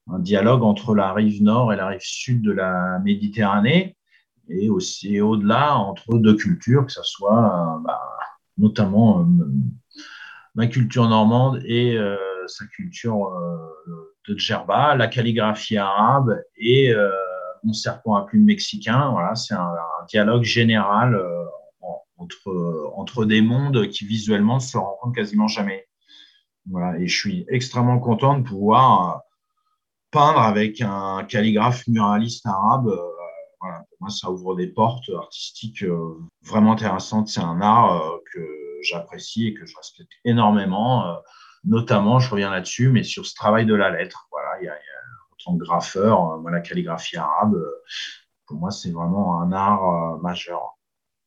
un 0.09 0.19
dialogue 0.21 0.63
entre 0.63 0.95
la 0.95 1.13
rive 1.13 1.43
nord 1.43 1.73
et 1.73 1.77
la 1.77 1.89
rive 1.89 2.01
sud 2.01 2.43
de 2.43 2.53
la 2.53 3.01
Méditerranée 3.01 3.97
et 4.49 4.71
aussi 4.71 5.21
au-delà 5.21 5.77
entre 5.77 6.19
deux 6.19 6.37
cultures, 6.37 6.87
que 6.87 6.93
ce 6.93 7.03
soit 7.03 7.77
euh, 7.77 7.79
bah, 7.83 8.01
notamment 8.59 9.21
euh, 9.21 9.25
ma 10.55 10.67
culture 10.67 11.09
normande 11.09 11.61
et 11.65 11.99
euh, 11.99 12.17
sa 12.47 12.65
culture 12.67 13.33
de 14.29 14.37
Djerba, 14.37 14.95
la 14.97 15.07
calligraphie 15.07 15.79
arabe 15.79 16.41
et 16.57 16.93
mon 17.63 17.73
serpent 17.73 18.17
à 18.17 18.25
plume 18.25 18.45
mexicain. 18.45 19.11
Voilà, 19.11 19.35
c'est 19.35 19.55
un, 19.55 19.75
dialogue 20.09 20.45
général 20.45 21.21
entre, 22.17 22.93
entre 22.95 23.25
des 23.25 23.41
mondes 23.41 23.89
qui 23.89 24.07
visuellement 24.07 24.57
ne 24.57 24.61
se 24.61 24.77
rencontrent 24.77 25.15
quasiment 25.15 25.49
jamais. 25.49 25.87
Voilà, 26.71 26.99
et 26.99 27.07
je 27.07 27.17
suis 27.17 27.45
extrêmement 27.49 27.99
content 27.99 28.39
de 28.39 28.45
pouvoir 28.45 29.23
peindre 30.11 30.41
avec 30.41 30.81
un 30.81 31.25
calligraphe 31.25 31.87
muraliste 31.89 32.47
arabe 32.47 32.97
pour 33.61 33.99
moi, 34.01 34.11
ça 34.11 34.31
ouvre 34.31 34.55
des 34.55 34.69
portes 34.69 35.11
artistiques 35.15 35.83
euh, 35.83 36.19
vraiment 36.43 36.73
intéressantes. 36.73 37.29
C'est 37.29 37.41
un 37.41 37.61
art 37.61 38.03
euh, 38.03 38.19
que 38.33 38.47
j'apprécie 38.83 39.49
et 39.49 39.55
que 39.55 39.67
je 39.67 39.77
respecte 39.77 40.13
énormément. 40.25 41.17
Euh, 41.67 41.71
notamment, 41.71 42.19
je 42.19 42.31
reviens 42.31 42.51
là-dessus, 42.51 42.91
mais 42.91 43.03
sur 43.03 43.27
ce 43.27 43.35
travail 43.35 43.67
de 43.67 43.75
la 43.75 43.91
lettre. 43.91 44.29
Voilà, 44.31 44.51
il 44.61 44.67
y 44.67 44.69
a, 44.69 44.73
en 44.73 45.37
tant 45.45 45.59
que 45.59 45.65
graffeur, 45.65 46.41
la 46.51 46.61
calligraphie 46.61 47.17
arabe, 47.17 47.57
pour 48.47 48.59
moi, 48.59 48.71
c'est 48.71 48.91
vraiment 48.91 49.41
un 49.41 49.53
art 49.53 50.19
majeur. 50.23 50.79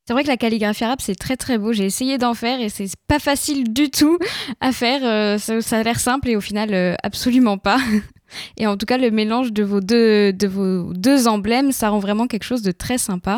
C'est 0.08 0.14
vrai 0.14 0.24
que 0.24 0.30
la 0.30 0.38
calligraphie 0.38 0.86
arabe, 0.86 1.02
c'est 1.02 1.16
très 1.16 1.38
très 1.38 1.58
beau. 1.58 1.72
J'ai 1.72 1.86
essayé 1.86 2.18
d'en 2.18 2.34
faire 2.34 2.60
et 2.60 2.70
c'est 2.70 2.90
pas 3.08 3.20
facile 3.20 3.72
du 3.74 3.92
tout 3.92 4.18
à 4.60 4.72
faire. 4.72 5.40
ça, 5.40 5.78
a 5.78 5.84
l'air 5.84 6.00
simple 6.00 6.30
et 6.30 6.36
au 6.36 6.42
final, 6.42 6.98
absolument 7.04 7.58
pas. 7.58 7.78
Et 8.58 8.68
en 8.68 8.78
tout 8.78 8.86
cas, 8.86 8.98
le 8.98 9.12
mélange 9.12 9.52
de 9.54 9.64
vos 9.64 9.82
deux, 9.82 10.34
de 10.34 10.48
vos 10.48 10.94
deux 10.94 11.28
emblèmes, 11.28 11.72
ça 11.72 11.90
rend 11.90 12.00
vraiment 12.00 12.28
quelque 12.28 12.44
chose 12.44 12.62
de 12.62 12.72
très 12.72 12.98
sympa. 12.98 13.38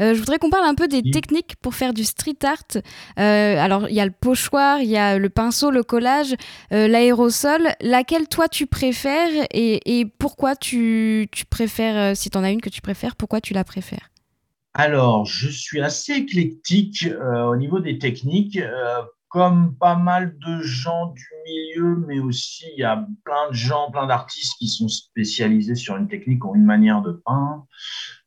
Euh, 0.00 0.14
je 0.14 0.18
voudrais 0.18 0.38
qu'on 0.38 0.50
parle 0.50 0.66
un 0.66 0.74
peu 0.74 0.88
des 0.88 1.02
techniques 1.02 1.56
pour 1.60 1.74
faire 1.74 1.92
du 1.92 2.04
street 2.04 2.38
art. 2.44 2.82
Euh, 3.18 3.56
alors, 3.58 3.88
il 3.88 3.94
y 3.94 4.00
a 4.00 4.06
le 4.06 4.12
pochoir, 4.12 4.80
il 4.80 4.88
y 4.88 4.96
a 4.96 5.18
le 5.18 5.28
pinceau, 5.28 5.70
le 5.70 5.82
collage, 5.82 6.34
euh, 6.72 6.88
l'aérosol. 6.88 7.68
Laquelle, 7.80 8.28
toi, 8.28 8.48
tu 8.48 8.66
préfères 8.66 9.46
et, 9.52 10.00
et 10.00 10.06
pourquoi 10.06 10.56
tu, 10.56 11.28
tu 11.32 11.44
préfères, 11.44 12.16
si 12.16 12.30
tu 12.30 12.38
en 12.38 12.44
as 12.44 12.50
une 12.50 12.60
que 12.60 12.70
tu 12.70 12.80
préfères, 12.80 13.16
pourquoi 13.16 13.40
tu 13.40 13.52
la 13.52 13.64
préfères? 13.64 14.10
Alors, 14.72 15.26
je 15.26 15.48
suis 15.48 15.80
assez 15.80 16.12
éclectique 16.12 17.08
au 17.48 17.56
niveau 17.56 17.80
des 17.80 17.98
techniques 17.98 18.60
comme 19.30 19.76
pas 19.76 19.94
mal 19.94 20.36
de 20.44 20.60
gens 20.60 21.06
du 21.06 21.24
milieu, 21.46 22.04
mais 22.08 22.18
aussi 22.18 22.66
il 22.76 22.80
y 22.80 22.84
a 22.84 23.06
plein 23.24 23.48
de 23.48 23.54
gens, 23.54 23.88
plein 23.92 24.08
d'artistes 24.08 24.56
qui 24.58 24.66
sont 24.66 24.88
spécialisés 24.88 25.76
sur 25.76 25.96
une 25.96 26.08
technique 26.08 26.44
ou 26.44 26.56
une 26.56 26.64
manière 26.64 27.00
de 27.00 27.12
peindre. 27.12 27.64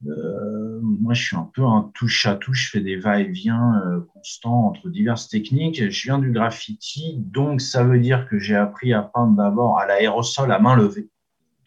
Euh, 0.07 0.79
moi, 0.81 1.13
je 1.13 1.21
suis 1.21 1.35
un 1.35 1.49
peu 1.53 1.65
un 1.65 1.91
touche 1.93 2.25
à 2.25 2.35
touche, 2.35 2.67
je 2.67 2.69
fais 2.71 2.79
des 2.79 2.95
va-et-vient 2.95 3.81
euh, 3.85 3.99
constants 4.13 4.65
entre 4.67 4.89
diverses 4.89 5.27
techniques. 5.27 5.89
Je 5.89 6.03
viens 6.03 6.19
du 6.19 6.31
graffiti, 6.31 7.15
donc 7.17 7.59
ça 7.59 7.83
veut 7.83 7.99
dire 7.99 8.25
que 8.29 8.39
j'ai 8.39 8.55
appris 8.55 8.93
à 8.93 9.01
peindre 9.01 9.35
d'abord 9.35 9.79
à 9.79 9.85
l'aérosol 9.85 10.53
à 10.53 10.59
main 10.59 10.77
levée. 10.77 11.09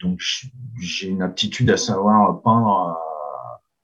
Donc 0.01 0.19
j'ai 0.79 1.09
une 1.09 1.21
aptitude 1.21 1.69
à 1.69 1.77
savoir 1.77 2.41
peindre 2.41 2.97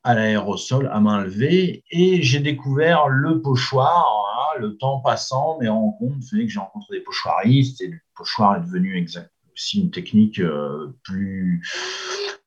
à 0.03 0.15
l'aérosol 0.15 0.89
à 0.91 0.99
main 0.99 1.21
levée 1.21 1.83
et 1.91 2.23
j'ai 2.23 2.39
découvert 2.39 3.07
le 3.07 3.41
pochoir 3.41 4.32
le 4.59 4.77
temps 4.77 4.99
passant, 4.99 5.59
en 5.61 5.91
compte 5.91 6.23
fait 6.23 6.45
que 6.45 6.47
j'ai 6.47 6.59
rencontré 6.59 6.97
des 6.97 7.03
pochoiristes 7.03 7.81
et 7.81 7.87
le 7.87 7.97
pochoir 8.15 8.57
est 8.57 8.61
devenu 8.61 9.05
aussi 9.53 9.81
une 9.81 9.91
technique 9.91 10.39
euh, 10.39 10.95
plus, 11.03 11.61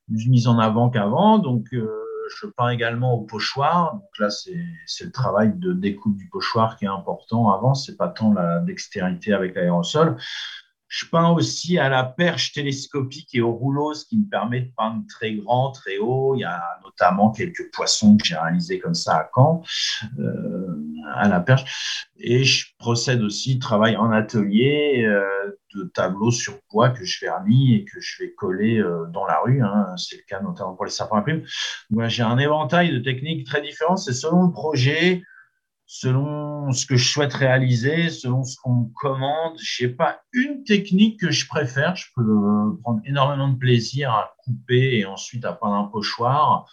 mise 0.09 0.47
en 0.47 0.59
avant 0.59 0.89
qu'avant. 0.89 1.39
Donc, 1.39 1.67
euh, 1.73 1.87
je 2.29 2.47
peins 2.47 2.69
également 2.69 3.13
au 3.13 3.21
pochoir. 3.21 3.93
Donc 3.93 4.19
là, 4.19 4.29
c'est 4.29 5.05
le 5.05 5.11
travail 5.11 5.53
de 5.55 5.73
découpe 5.73 6.17
du 6.17 6.27
pochoir 6.29 6.77
qui 6.77 6.85
est 6.85 6.89
important. 6.89 7.51
Avant, 7.51 7.73
c'est 7.73 7.95
pas 7.95 8.09
tant 8.09 8.33
la 8.33 8.59
dextérité 8.59 9.33
avec 9.33 9.55
l'aérosol. 9.55 10.17
Je 10.89 11.05
peins 11.05 11.29
aussi 11.31 11.77
à 11.77 11.89
la 11.89 12.05
perche 12.05 12.53
télescopique 12.53 13.35
et 13.35 13.41
au 13.41 13.51
rouleau, 13.51 13.93
ce 13.93 14.05
qui 14.05 14.17
me 14.17 14.29
permet 14.29 14.61
de 14.61 14.71
peindre 14.77 15.03
très 15.09 15.33
grand, 15.35 15.71
très 15.71 15.97
haut. 15.97 16.35
Il 16.35 16.39
y 16.39 16.45
a 16.45 16.63
notamment 16.83 17.29
quelques 17.31 17.71
poissons 17.73 18.15
que 18.15 18.25
j'ai 18.25 18.37
réalisés 18.37 18.79
comme 18.79 18.93
ça 18.93 19.17
à 19.17 19.29
Caen, 19.35 19.63
euh, 20.19 20.77
à 21.13 21.27
la 21.27 21.39
perche. 21.39 22.09
Et 22.17 22.43
je 22.43 22.67
procède 22.77 23.21
aussi, 23.21 23.59
travail 23.59 23.95
en 23.95 24.11
atelier, 24.11 25.03
euh, 25.05 25.23
de 25.75 25.83
tableaux 25.83 26.31
sur 26.31 26.53
bois 26.71 26.89
que 26.89 27.05
je 27.05 27.25
vernis 27.25 27.75
et 27.75 27.85
que 27.85 27.99
je 27.99 28.23
vais 28.23 28.33
coller 28.33 28.79
euh, 28.79 29.05
dans 29.07 29.25
la 29.25 29.39
rue. 29.39 29.61
Hein. 29.61 29.95
C'est 29.97 30.17
le 30.17 30.23
cas 30.27 30.41
notamment 30.41 30.75
pour 30.75 30.85
les 30.85 30.91
sapins 30.91 31.17
à 31.17 31.21
plumes. 31.21 31.43
j'ai 32.07 32.23
un 32.23 32.37
éventail 32.37 32.91
de 32.91 32.99
techniques 32.99 33.45
très 33.45 33.61
différents. 33.61 33.97
C'est 33.97 34.13
selon 34.13 34.43
le 34.43 34.51
projet 34.51 35.23
selon 35.89 36.73
ce 36.73 36.85
que 36.85 36.97
je 36.97 37.09
souhaite 37.09 37.33
réaliser, 37.33 38.09
selon 38.09 38.43
ce 38.43 38.57
qu'on 38.61 38.73
me 38.73 38.93
commande. 38.93 39.57
Je 39.57 39.83
sais 39.83 39.87
pas 39.87 40.19
une 40.33 40.65
technique 40.65 41.17
que 41.17 41.31
je 41.31 41.47
préfère. 41.47 41.95
Je 41.95 42.07
peux 42.13 42.23
euh, 42.23 42.77
prendre 42.83 42.99
énormément 43.05 43.47
de 43.47 43.57
plaisir 43.57 44.11
à 44.11 44.33
couper 44.43 44.97
et 44.97 45.05
ensuite 45.05 45.45
à 45.45 45.53
prendre 45.53 45.75
un 45.75 45.85
pochoir. 45.85 46.65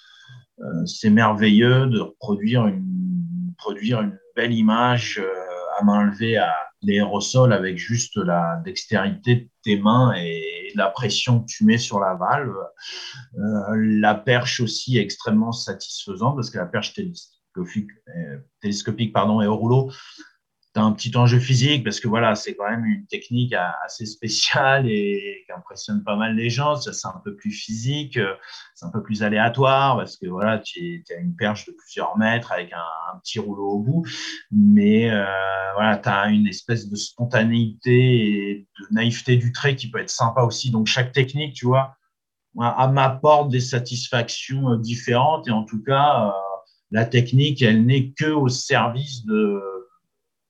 C'est 0.87 1.11
merveilleux 1.11 1.87
de 1.87 2.01
produire 2.21 2.67
une, 2.69 3.53
produire 3.59 4.03
une 4.03 4.17
belle 4.35 4.53
image 4.53 5.19
euh, 5.19 5.31
à 5.79 5.85
main 5.85 6.05
levée 6.05 6.37
à 6.37 6.55
l'aérosol 6.83 7.53
avec 7.53 7.79
juste 7.79 8.17
la 8.17 8.61
dextérité 8.65 9.35
de 9.37 9.49
tes 9.63 9.79
mains 9.79 10.13
et 10.17 10.73
la 10.75 10.89
pression 10.89 11.41
que 11.41 11.47
tu 11.47 11.65
mets 11.65 11.79
sur 11.79 11.99
la 11.99 12.15
valve. 12.15 12.57
la 13.37 14.15
perche 14.15 14.61
aussi 14.61 14.99
est 14.99 15.03
extrêmement 15.03 15.53
satisfaisante 15.53 16.37
parce 16.37 16.51
que 16.51 16.59
la 16.59 16.67
perche 16.67 16.95
euh, 17.57 18.39
télescopique 18.61 19.13
pardon, 19.13 19.45
au 19.45 19.57
rouleau, 19.57 19.91
tu 20.75 20.81
un 20.81 20.93
petit 20.93 21.17
enjeu 21.17 21.39
physique 21.39 21.85
parce 21.85 22.01
que 22.01 22.09
voilà, 22.09 22.35
c'est 22.35 22.57
quand 22.57 22.69
même 22.69 22.85
une 22.85 23.07
technique 23.07 23.55
assez 23.85 24.07
spéciale 24.07 24.89
et 24.89 25.45
qui 25.47 25.53
impressionne 25.53 26.03
pas 26.03 26.17
mal 26.17 26.35
les 26.35 26.51
gens. 26.51 26.75
C'est 26.77 27.07
un 27.07 27.21
peu 27.25 27.37
plus 27.37 27.53
physique, 27.53 28.17
euh, 28.17 28.35
c'est 28.75 28.85
un 28.85 28.91
peu 28.91 29.03
plus 29.03 29.23
aléatoire 29.23 29.97
parce 29.97 30.17
que 30.17 30.27
voilà, 30.27 30.59
tu 30.59 31.05
as 31.11 31.21
une 31.21 31.37
perche 31.37 31.67
de 31.67 31.73
plusieurs 31.73 32.19
mètres 32.19 32.51
avec 32.51 32.73
un, 32.73 33.19
petit 33.23 33.39
rouleau 33.39 33.69
au 33.69 33.79
bout. 33.79 34.05
Mais 34.51 35.11
euh, 35.11 35.25
voilà, 35.75 35.97
tu 35.97 36.09
as 36.09 36.27
une 36.27 36.49
espèce 36.49 36.89
de 36.89 36.97
spontanéité 36.97 38.51
et 38.51 38.69
de 38.81 38.95
naïveté 38.95 39.37
du 39.37 39.53
trait 39.53 39.77
qui 39.77 39.89
peut 39.91 40.01
être 40.01 40.11
sympa 40.11 40.43
aussi. 40.43 40.73
Donc 40.73 40.89
chaque 40.89 41.13
technique, 41.13 41.55
tu 41.55 41.67
vois, 41.67 41.97
m'apporte 42.57 43.49
des 43.51 43.61
satisfactions 43.61 44.75
différentes 44.77 45.47
et 45.47 45.53
en 45.53 45.63
tout 45.63 45.83
cas, 45.83 46.35
la 46.91 47.05
technique, 47.05 47.63
elle 47.63 47.87
n'est 47.87 48.11
que 48.11 48.31
au 48.31 48.49
service 48.49 49.25
de 49.25 49.74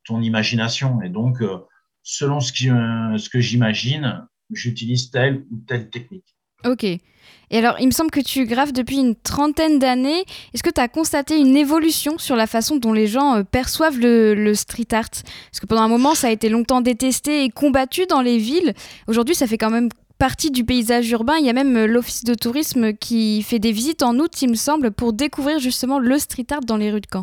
ton 0.04 0.20
imagination. 0.20 1.02
Et 1.02 1.08
donc, 1.08 1.40
euh, 1.40 1.58
selon 2.02 2.40
ce, 2.40 2.52
ce 2.52 3.28
que 3.28 3.40
j'imagine, 3.40 4.26
j'utilise 4.50 5.10
telle 5.10 5.44
ou 5.50 5.58
telle 5.66 5.90
technique. 5.90 6.36
Ok. 6.64 6.84
Et 6.84 7.58
alors, 7.58 7.76
il 7.78 7.86
me 7.86 7.92
semble 7.92 8.10
que 8.10 8.20
tu 8.20 8.46
graphes 8.46 8.72
depuis 8.72 8.96
une 8.96 9.14
trentaine 9.14 9.78
d'années. 9.78 10.24
Est-ce 10.52 10.62
que 10.62 10.70
tu 10.70 10.80
as 10.80 10.88
constaté 10.88 11.38
une 11.38 11.56
évolution 11.56 12.18
sur 12.18 12.36
la 12.36 12.46
façon 12.46 12.76
dont 12.76 12.92
les 12.92 13.06
gens 13.06 13.36
euh, 13.36 13.42
perçoivent 13.42 13.98
le, 13.98 14.54
street 14.54 14.92
art? 14.92 15.10
Parce 15.10 15.60
que 15.60 15.66
pendant 15.66 15.82
un 15.82 15.88
moment, 15.88 16.14
ça 16.14 16.28
a 16.28 16.30
été 16.30 16.48
longtemps 16.48 16.80
détesté 16.80 17.44
et 17.44 17.50
combattu 17.50 18.06
dans 18.06 18.22
les 18.22 18.38
villes. 18.38 18.74
Aujourd'hui, 19.08 19.34
ça 19.34 19.46
fait 19.46 19.58
quand 19.58 19.70
même 19.70 19.88
partie 20.18 20.50
du 20.50 20.64
paysage 20.64 21.10
urbain. 21.10 21.34
Il 21.38 21.46
y 21.46 21.50
a 21.50 21.52
même 21.52 21.76
euh, 21.76 21.86
l'office 21.86 22.24
de 22.24 22.34
tourisme 22.34 22.94
qui 22.94 23.42
fait 23.42 23.58
des 23.58 23.72
visites 23.72 24.02
en 24.02 24.18
août, 24.18 24.40
il 24.42 24.50
me 24.50 24.54
semble, 24.54 24.90
pour 24.90 25.12
découvrir 25.12 25.58
justement 25.58 25.98
le 25.98 26.18
street 26.18 26.46
art 26.50 26.60
dans 26.60 26.76
les 26.76 26.90
rues 26.90 27.00
de 27.00 27.06
Caen. 27.12 27.22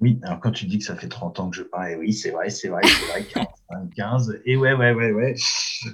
Oui, 0.00 0.18
alors 0.22 0.40
quand 0.40 0.50
tu 0.50 0.64
dis 0.64 0.78
que 0.78 0.84
ça 0.84 0.96
fait 0.96 1.08
30 1.08 1.40
ans 1.40 1.50
que 1.50 1.56
je 1.56 1.62
parle, 1.62 1.96
oui, 1.98 2.14
c'est 2.14 2.30
vrai, 2.30 2.48
c'est 2.48 2.68
vrai, 2.68 2.80
c'est 2.84 3.06
vrai, 3.06 3.26
15, 3.94 4.40
et 4.46 4.56
ouais, 4.56 4.72
ouais, 4.72 4.92
ouais, 4.92 5.12
ouais. 5.12 5.34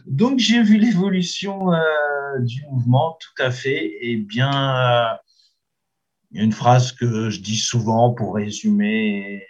Donc 0.06 0.38
j'ai 0.38 0.62
vu 0.62 0.76
l'évolution 0.78 1.72
euh, 1.72 2.38
du 2.38 2.64
mouvement, 2.70 3.18
tout 3.20 3.42
à 3.42 3.50
fait, 3.50 3.96
et 4.00 4.16
bien, 4.16 4.52
euh, 4.52 5.16
il 6.30 6.38
y 6.38 6.40
a 6.40 6.44
une 6.44 6.52
phrase 6.52 6.92
que 6.92 7.30
je 7.30 7.40
dis 7.40 7.56
souvent 7.56 8.12
pour 8.12 8.36
résumer. 8.36 9.44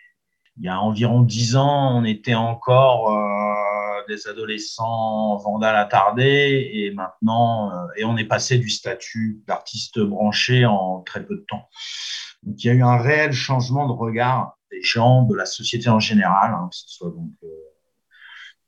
Il 0.56 0.64
y 0.64 0.68
a 0.68 0.80
environ 0.80 1.20
10 1.20 1.56
ans, 1.56 1.94
on 1.94 2.04
était 2.04 2.34
encore 2.34 3.12
euh, 3.12 4.02
des 4.08 4.26
adolescents 4.26 5.36
vandales 5.36 5.76
attardés, 5.76 6.70
et 6.72 6.92
maintenant, 6.92 7.72
et 7.96 8.06
on 8.06 8.16
est 8.16 8.24
passé 8.24 8.56
du 8.56 8.70
statut 8.70 9.42
d'artiste 9.46 10.00
branché 10.00 10.64
en 10.64 11.00
très 11.00 11.22
peu 11.26 11.36
de 11.36 11.44
temps. 11.46 11.68
Donc, 12.46 12.62
il 12.62 12.68
y 12.68 12.70
a 12.70 12.74
eu 12.74 12.82
un 12.82 12.96
réel 12.96 13.32
changement 13.32 13.86
de 13.88 13.92
regard 13.92 14.56
des 14.70 14.82
gens, 14.82 15.22
de 15.22 15.34
la 15.34 15.46
société 15.46 15.88
en 15.88 16.00
général, 16.00 16.54
hein, 16.54 16.68
que 16.70 16.76
ce 16.76 16.84
soit 16.86 17.10
donc 17.10 17.32
euh, 17.42 17.48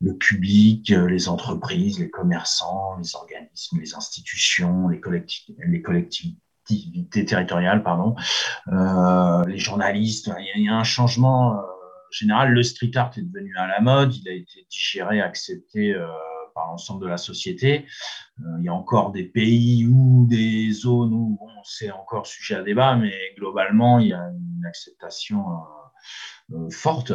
le 0.01 0.17
public, 0.17 0.91
euh, 0.91 1.07
les 1.07 1.29
entreprises, 1.29 1.99
les 1.99 2.11
commerçants, 2.11 2.97
les 2.99 3.15
organismes, 3.15 3.81
les 3.81 3.95
institutions, 3.95 4.89
les, 4.89 5.01
les 5.67 5.83
collectivités 5.83 7.25
territoriales, 7.25 7.83
pardon, 7.83 8.17
euh, 8.73 9.45
les 9.47 9.59
journalistes. 9.59 10.31
Il 10.57 10.65
y, 10.65 10.69
a, 10.69 10.75
un 10.75 10.85
changement 10.85 11.63
général. 12.11 12.51
Le 12.51 12.63
street 12.63 12.93
art 12.97 13.13
est 13.17 13.23
devenu 13.23 13.57
à 13.57 13.67
la 13.67 13.81
mode. 13.81 14.15
Il 14.15 14.29
a 14.29 14.33
été 14.33 14.67
digéré, 14.71 15.21
accepté 15.21 15.95
l'ensemble 16.67 17.03
de 17.03 17.09
la 17.09 17.17
société. 17.17 17.87
Euh, 18.41 18.57
il 18.59 18.65
y 18.65 18.69
a 18.69 18.75
encore 18.75 19.13
des 19.13 19.25
pays 19.25 19.87
ou 19.87 20.27
des 20.29 20.73
zones 20.73 21.13
où 21.13 21.39
c'est 21.65 21.91
encore 21.91 22.27
sujet 22.27 22.57
à 22.57 22.63
débat, 22.63 22.97
mais 22.97 23.15
globalement, 23.37 23.99
il 23.99 24.09
y 24.09 24.13
a 24.13 24.31
une 24.31 24.65
acceptation 24.67 25.45
euh, 26.53 26.57
euh, 26.57 26.71
forte. 26.71 27.13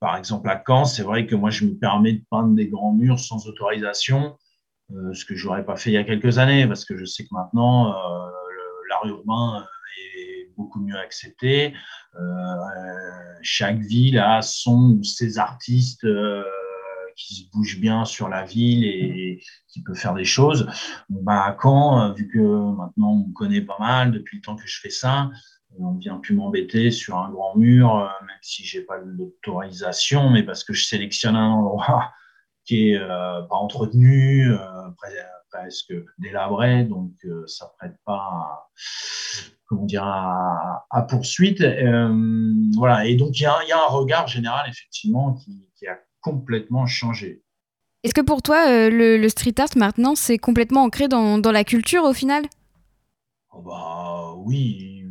par 0.00 0.16
exemple, 0.16 0.48
à 0.48 0.62
Caen, 0.66 0.84
c'est 0.84 1.02
vrai 1.02 1.26
que 1.26 1.36
moi, 1.36 1.50
je 1.50 1.64
me 1.66 1.74
permets 1.76 2.14
de 2.14 2.24
peindre 2.30 2.54
des 2.54 2.68
grands 2.68 2.92
murs 2.92 3.20
sans 3.20 3.46
autorisation, 3.46 4.36
ce 4.90 5.24
que 5.24 5.36
je 5.36 5.46
n'aurais 5.46 5.64
pas 5.64 5.76
fait 5.76 5.90
il 5.90 5.94
y 5.94 5.98
a 5.98 6.04
quelques 6.04 6.38
années, 6.38 6.66
parce 6.66 6.84
que 6.84 6.96
je 6.96 7.04
sais 7.04 7.22
que 7.22 7.28
maintenant, 7.32 7.94
l'art 8.88 9.06
urbain 9.06 9.64
beaucoup 10.56 10.80
mieux 10.80 10.98
accepté. 10.98 11.74
chaque 13.42 13.78
ville 13.78 14.18
a 14.18 14.42
son 14.42 14.96
ou 14.98 15.04
ses 15.04 15.38
artistes 15.38 16.06
qui 17.16 17.34
se 17.34 17.50
bouge 17.50 17.78
bien 17.78 18.04
sur 18.04 18.28
la 18.28 18.44
ville 18.44 18.84
et 18.84 19.40
qui 19.68 19.82
peut 19.82 19.94
faire 19.94 20.14
des 20.14 20.24
choses. 20.24 20.68
bah, 21.08 21.44
à 21.44 21.56
Caen, 21.60 22.12
vu 22.12 22.28
que 22.28 22.38
maintenant 22.38 23.12
on 23.12 23.28
me 23.28 23.32
connaît 23.32 23.60
pas 23.60 23.76
mal 23.78 24.12
depuis 24.12 24.38
le 24.38 24.42
temps 24.42 24.56
que 24.56 24.66
je 24.66 24.80
fais 24.80 24.90
ça, 24.90 25.30
on 25.78 25.92
vient 25.94 26.18
plus 26.18 26.34
m'embêter 26.34 26.90
sur 26.90 27.18
un 27.18 27.30
grand 27.30 27.56
mur, 27.56 27.96
euh, 27.96 28.06
même 28.26 28.38
si 28.42 28.64
j'ai 28.64 28.82
pas 28.82 28.98
l'autorisation, 28.98 30.30
mais 30.30 30.42
parce 30.42 30.64
que 30.64 30.72
je 30.72 30.84
sélectionne 30.84 31.36
un 31.36 31.50
endroit 31.50 32.12
qui 32.64 32.90
est 32.90 32.98
euh, 32.98 33.42
pas 33.42 33.56
entretenu, 33.56 34.50
euh, 34.50 34.58
presque 35.50 35.94
délabré, 36.18 36.84
donc 36.84 37.12
ça 37.46 37.72
prête 37.78 37.94
pas 38.04 38.14
à, 38.14 38.68
comment 39.66 39.84
dire, 39.84 40.04
à, 40.04 41.02
poursuite. 41.08 41.62
voilà. 42.76 43.06
Et 43.06 43.16
donc 43.16 43.38
il 43.38 43.42
y, 43.42 43.68
y, 43.68 43.72
a 43.72 43.78
un 43.78 43.90
regard 43.90 44.28
général 44.28 44.68
effectivement 44.68 45.34
qui, 45.34 45.68
qui 45.76 45.86
a 45.86 45.98
complètement 46.20 46.86
changé. 46.86 47.44
Est-ce 48.04 48.12
que 48.12 48.20
pour 48.20 48.42
toi, 48.42 48.68
euh, 48.68 48.90
le, 48.90 49.28
street 49.30 49.54
art 49.58 49.76
maintenant, 49.76 50.14
c'est 50.14 50.36
complètement 50.36 50.82
ancré 50.82 51.08
dans, 51.08 51.38
dans, 51.38 51.52
la 51.52 51.64
culture 51.64 52.04
au 52.04 52.12
final? 52.12 52.44
Oh 53.50 53.62
bah, 53.62 54.34
Oui. 54.44 55.06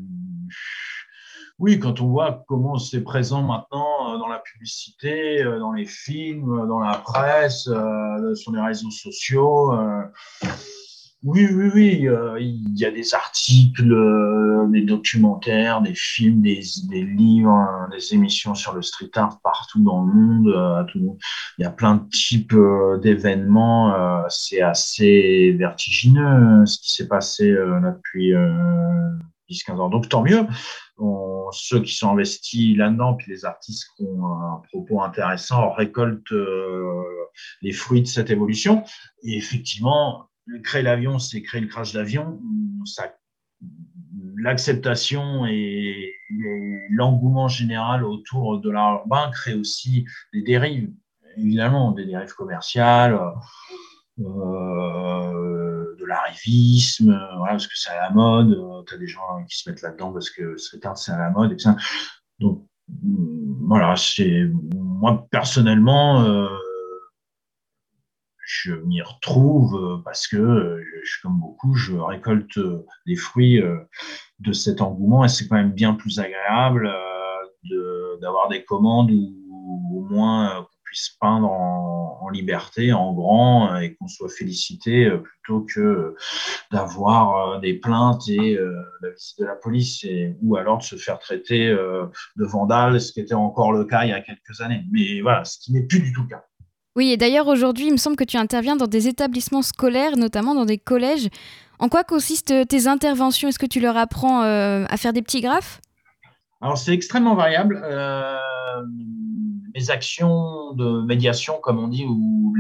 Oui, 1.58 1.80
quand 1.80 2.02
on 2.02 2.10
voit 2.10 2.44
comment 2.48 2.78
c'est 2.78 3.02
présent 3.02 3.42
maintenant 3.42 4.14
euh, 4.14 4.18
dans 4.20 4.28
la 4.28 4.40
publicité, 4.40 5.44
euh, 5.44 5.58
dans 5.58 5.72
les 5.72 5.86
films, 5.88 6.68
dans 6.68 6.80
la 6.80 6.98
presse, 6.98 7.64
sur 7.64 8.52
les 8.52 8.62
réseaux 8.62 8.92
sociaux. 8.92 9.72
Oui, 11.24 11.48
oui, 11.50 11.72
oui. 11.74 12.08
Euh, 12.10 12.38
il 12.42 12.78
y 12.78 12.84
a 12.84 12.92
des 12.92 13.14
articles, 13.14 13.90
euh, 13.94 14.68
des 14.68 14.82
documentaires, 14.82 15.82
des 15.82 15.96
films, 15.96 16.42
des, 16.42 16.62
livres, 16.92 17.50
hein, 17.50 17.88
des 17.94 18.14
émissions 18.14 18.56
sur 18.56 18.74
le 18.74 18.82
street 18.82 19.12
art 19.16 19.40
partout 19.42 19.82
dans 19.82 20.04
le 20.04 20.14
monde. 20.14 20.48
Euh, 20.50 20.84
il 21.58 21.62
y 21.62 21.66
a 21.66 21.70
plein 21.70 21.96
de 21.96 22.10
types 22.10 22.54
d'événements. 23.02 24.28
c'est 24.28 24.62
assez 24.62 25.56
vertigineux 25.58 26.66
ce 26.66 26.78
qui 26.80 26.94
s'est 26.94 27.08
passé 27.08 27.50
là 27.52 27.92
depuis 27.92 28.34
10-15 29.50 29.80
ans. 29.80 29.90
Donc 29.90 30.10
tant 30.10 30.24
mieux. 30.24 30.46
ceux 31.54 31.80
qui 31.82 31.94
sont 31.94 32.10
investis 32.10 32.76
là-dedans, 32.76 33.14
puis 33.14 33.32
les 33.32 33.46
artistes 33.46 33.88
qui 33.96 34.04
ont 34.04 34.26
un 34.26 34.62
propos 34.70 35.02
intéressant, 35.02 35.72
récoltent 35.72 36.34
les 37.62 37.72
fruits 37.72 38.02
de 38.02 38.08
cette 38.08 38.30
évolution. 38.30 38.84
Et 39.24 39.38
effectivement, 39.38 40.28
créer 40.64 40.82
l'avion, 40.82 41.20
c'est 41.20 41.42
créer 41.42 41.62
le 41.62 41.68
crash 41.68 41.94
d'avion. 41.94 42.40
L'acceptation 44.38 45.46
et, 45.46 46.14
l'engouement 46.90 47.48
général 47.48 48.04
autour 48.04 48.60
de 48.60 48.70
l'art 48.70 49.02
urbain 49.02 49.30
crée 49.32 49.54
aussi 49.54 50.06
des 50.34 50.42
dérives, 50.42 50.92
évidemment, 51.38 51.92
des 51.92 52.06
dérives 52.06 52.34
commerciales, 52.34 53.20
euh, 54.20 55.96
de 56.00 56.06
l'arrivisme, 56.06 57.18
parce 57.46 57.68
que 57.68 57.78
c'est 57.78 57.92
à 57.92 58.02
la 58.02 58.10
mode. 58.12 58.60
Tu 58.88 58.96
as 58.96 58.98
des 58.98 59.08
gens 59.08 59.22
qui 59.48 59.58
se 59.58 59.70
mettent 59.70 59.82
là-dedans 59.82 60.12
parce 60.12 60.30
que 60.30 60.58
c'est 60.58 60.86
à 60.86 61.18
la 61.18 61.30
mode. 61.30 61.54
Et 61.54 61.60
ça. 61.60 61.76
Donc, 62.40 62.66
voilà, 63.68 63.96
moi 64.76 65.28
personnellement. 65.32 66.48
Euh, 68.44 68.54
je 68.64 68.74
m'y 68.74 69.02
retrouve 69.02 69.76
euh, 69.76 70.02
parce 70.04 70.28
que, 70.28 70.38
euh, 70.38 70.84
je, 71.04 71.22
comme 71.22 71.40
beaucoup, 71.40 71.76
je 71.76 71.96
récolte 71.96 72.58
euh, 72.58 72.86
les 73.06 73.16
fruits 73.16 73.62
de 74.40 74.54
cet 74.54 74.82
engouement 74.82 75.26
et 75.26 75.30
c'est 75.30 75.48
quand 75.48 75.56
même 75.56 75.72
bien 75.72 75.94
plus 75.94 76.20
agréable 76.20 76.92
d'avoir 78.22 78.50
des 78.50 78.64
commandes 78.64 79.12
où 79.12 79.98
au 79.98 80.02
moins 80.02 80.64
qu'on 80.64 80.78
puisse 80.84 81.10
peindre 81.20 81.52
en, 81.52 82.30
liberté, 82.30 82.94
en 82.94 83.14
grand 83.14 83.78
et 83.78 83.94
qu'on 83.94 84.08
soit 84.08 84.30
félicité 84.30 85.08
plutôt 85.10 85.62
que 85.62 86.16
d'avoir 86.72 87.60
des 87.60 87.76
plaintes 87.76 88.28
et 88.28 88.58
la 89.02 89.10
visite 89.12 89.40
de 89.40 89.46
la 89.46 89.56
police 89.56 90.06
ou 90.42 90.56
alors 90.56 90.80
de 90.80 90.84
se 90.84 90.96
faire 90.96 91.20
traiter 91.20 91.70
de 91.70 92.46
vandale, 92.46 93.00
ce 93.00 93.12
qui 93.12 93.20
était 93.20 93.36
encore 93.36 93.72
le 93.72 93.86
cas 93.86 94.04
il 94.04 94.10
y 94.10 94.14
a 94.14 94.22
quelques 94.22 94.62
années. 94.62 94.84
Mais 94.92 95.22
voilà, 95.22 95.44
ce 95.46 95.60
qui 95.60 95.74
n'est 95.74 95.84
plus 95.84 96.00
du 96.00 96.12
tout 96.12 96.24
le 96.24 96.30
cas. 96.30 96.44
Oui, 96.96 97.12
et 97.12 97.18
d'ailleurs 97.18 97.48
aujourd'hui, 97.48 97.88
il 97.88 97.92
me 97.92 97.98
semble 97.98 98.16
que 98.16 98.24
tu 98.24 98.38
interviens 98.38 98.76
dans 98.76 98.88
des 98.88 99.08
établissements 99.08 99.64
scolaires, 99.64 100.16
notamment 100.16 100.54
dans 100.54 100.66
des 100.66 100.78
collèges. 100.78 101.30
En 101.80 101.90
quoi 101.90 102.04
consistent 102.04 102.68
tes 102.68 102.88
interventions? 102.88 103.50
Est-ce 103.50 103.58
que 103.58 103.66
tu 103.66 103.80
leur 103.80 103.98
apprends 103.98 104.44
euh, 104.44 104.86
à 104.88 104.98
faire 104.98 105.12
des 105.12 105.24
petits 105.24 105.42
graphes? 105.42 105.82
Alors 106.62 106.78
c'est 106.78 106.94
extrêmement 106.94 107.36
variable. 107.36 107.82
Euh, 107.84 108.38
mes 109.74 109.90
actions 109.90 110.74
de 110.74 111.02
médiation, 111.02 111.60
comme 111.62 111.80
on 111.80 111.88
dit, 111.88 112.06
où, 112.06 112.54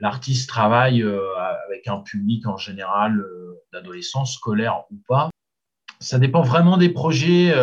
l'artiste 0.00 0.48
travaille 0.48 1.02
euh, 1.02 1.20
avec 1.66 1.88
un 1.88 1.98
public 1.98 2.46
en 2.46 2.56
général 2.56 3.24
d'adolescents, 3.72 4.26
scolaires 4.26 4.84
ou 4.90 4.96
pas, 5.08 5.30
ça 5.98 6.18
dépend 6.18 6.42
vraiment 6.42 6.76
des 6.76 6.88
projets. 6.90 7.54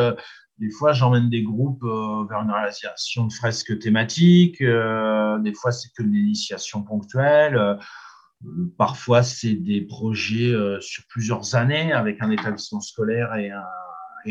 Des 0.60 0.72
fois, 0.72 0.92
j'emmène 0.92 1.30
des 1.30 1.44
groupes 1.44 1.84
euh, 1.84 2.26
vers 2.28 2.40
une 2.40 2.52
réalisation 2.52 3.28
de 3.28 3.34
fresques 3.34 3.78
thématiques. 3.78 4.62
Euh, 4.62 5.38
des 5.40 5.54
fois, 5.54 5.72
c'est 5.72 5.90
que 5.96 6.02
de 6.02 6.08
l'initiation 6.08 6.82
ponctuelle. 6.82 7.56
Euh, 7.56 7.76
parfois, 8.78 9.22
c'est 9.22 9.54
des 9.54 9.82
projets 9.82 10.54
sur 10.80 11.04
plusieurs 11.10 11.56
années 11.56 11.92
avec 11.92 12.22
un 12.22 12.32
établissement 12.32 12.82
scolaire 12.82 13.36
et 13.36 13.52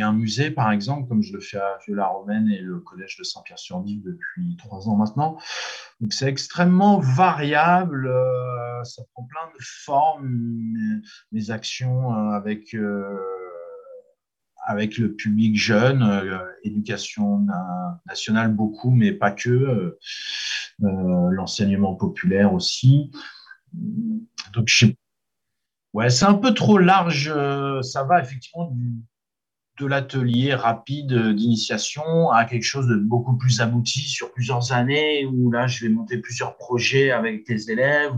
un, 0.00 0.12
musée, 0.12 0.50
par 0.50 0.70
exemple, 0.70 1.08
comme 1.08 1.22
je 1.22 1.32
le 1.32 1.40
fais 1.40 1.58
à 1.58 1.78
Vieux-la-Romaine 1.86 2.48
et 2.50 2.60
le 2.60 2.80
collège 2.80 3.16
de 3.16 3.24
Saint-Pierre-sur-Dive 3.24 4.02
depuis 4.04 4.56
trois 4.58 4.88
ans 4.88 4.96
maintenant. 4.96 5.38
Donc, 6.00 6.12
c'est 6.12 6.28
extrêmement 6.28 7.00
variable. 7.00 8.08
ça 8.84 9.02
prend 9.12 9.24
plein 9.24 9.46
de 9.58 9.64
formes, 9.64 10.28
mes, 10.28 11.00
mes 11.32 11.50
actions 11.50 12.12
avec 12.12 12.76
avec 14.66 14.98
le 14.98 15.14
public 15.14 15.56
jeune, 15.56 16.04
éducation 16.64 17.46
nationale 18.06 18.52
beaucoup, 18.52 18.90
mais 18.90 19.12
pas 19.12 19.30
que, 19.30 19.96
l'enseignement 20.80 21.94
populaire 21.94 22.52
aussi. 22.52 23.10
Donc, 24.52 24.68
ouais, 25.94 26.10
c'est 26.10 26.26
un 26.26 26.34
peu 26.34 26.52
trop 26.52 26.78
large. 26.78 27.32
ça 27.82 28.04
va 28.04 28.20
effectivement 28.20 28.70
du, 28.70 28.92
de 29.78 29.86
l'atelier 29.86 30.54
rapide 30.54 31.12
d'initiation 31.34 32.30
à 32.30 32.44
quelque 32.44 32.64
chose 32.64 32.86
de 32.86 32.96
beaucoup 32.96 33.36
plus 33.36 33.60
abouti 33.60 34.00
sur 34.00 34.32
plusieurs 34.32 34.72
années, 34.72 35.26
où 35.26 35.50
là, 35.50 35.66
je 35.66 35.84
vais 35.84 35.92
monter 35.92 36.18
plusieurs 36.18 36.56
projets 36.56 37.10
avec 37.10 37.46
les 37.48 37.70
élèves, 37.70 38.12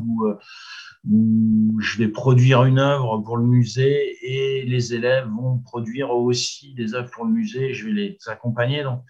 où, 1.11 1.75
euh, 1.77 1.81
je 1.81 1.99
vais 1.99 2.09
produire 2.09 2.65
une 2.65 2.79
œuvre 2.79 3.19
pour 3.19 3.37
le 3.37 3.45
musée 3.45 4.17
et 4.23 4.65
les 4.65 4.95
élèves 4.95 5.29
vont 5.29 5.59
produire 5.59 6.11
aussi 6.11 6.75
des 6.75 6.95
œuvres 6.95 7.11
pour 7.11 7.25
le 7.25 7.33
musée, 7.33 7.75
je 7.75 7.87
vais 7.87 7.93
les 7.93 8.19
accompagner. 8.27 8.83
Donc, 8.83 9.03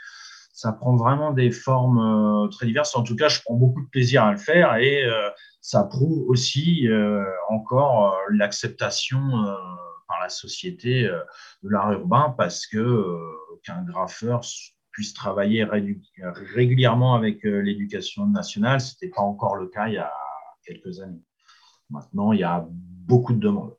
ça 0.53 0.73
prend 0.73 0.97
vraiment 0.97 1.33
des 1.33 1.51
formes 1.51 1.99
euh, 1.99 2.49
très 2.49 2.67
diverses. 2.67 2.95
En 2.97 3.03
tout 3.03 3.17
cas, 3.17 3.29
je 3.29 3.41
prends 3.45 3.55
beaucoup 3.55 3.83
de 3.83 3.89
plaisir 3.89 4.25
à 4.25 4.33
le 4.33 4.39
faire 4.39 4.77
et 4.77 5.05
euh, 5.05 5.29
ça 5.61 5.85
prouve 5.85 6.29
aussi 6.29 6.89
encore 7.49 8.17
l'acceptation 8.31 9.21
par 10.09 10.21
la 10.21 10.29
société 10.29 11.07
euh, 11.07 11.21
de 11.63 11.69
l'art 11.69 11.93
urbain 11.93 12.35
parce 12.37 12.67
que 12.67 12.79
euh, 12.79 13.19
qu'un 13.63 13.85
graffeur 13.85 14.41
puisse 14.91 15.15
travailler 15.15 15.65
régulièrement 15.65 17.15
avec 17.15 17.45
euh, 17.45 17.61
l'éducation 17.61 18.27
nationale, 18.27 18.81
ce 18.81 18.95
n'était 18.95 19.15
pas 19.15 19.23
encore 19.23 19.55
le 19.55 19.69
cas 19.69 19.87
il 19.87 19.95
y 19.95 19.99
a 19.99 20.13
quelques 20.65 20.99
années. 21.01 21.23
Maintenant, 21.91 22.33
il 22.33 22.41
y 22.41 22.45
a 22.45 22.67
beaucoup 23.07 23.33
de 23.33 23.41
demandes. 23.41 23.75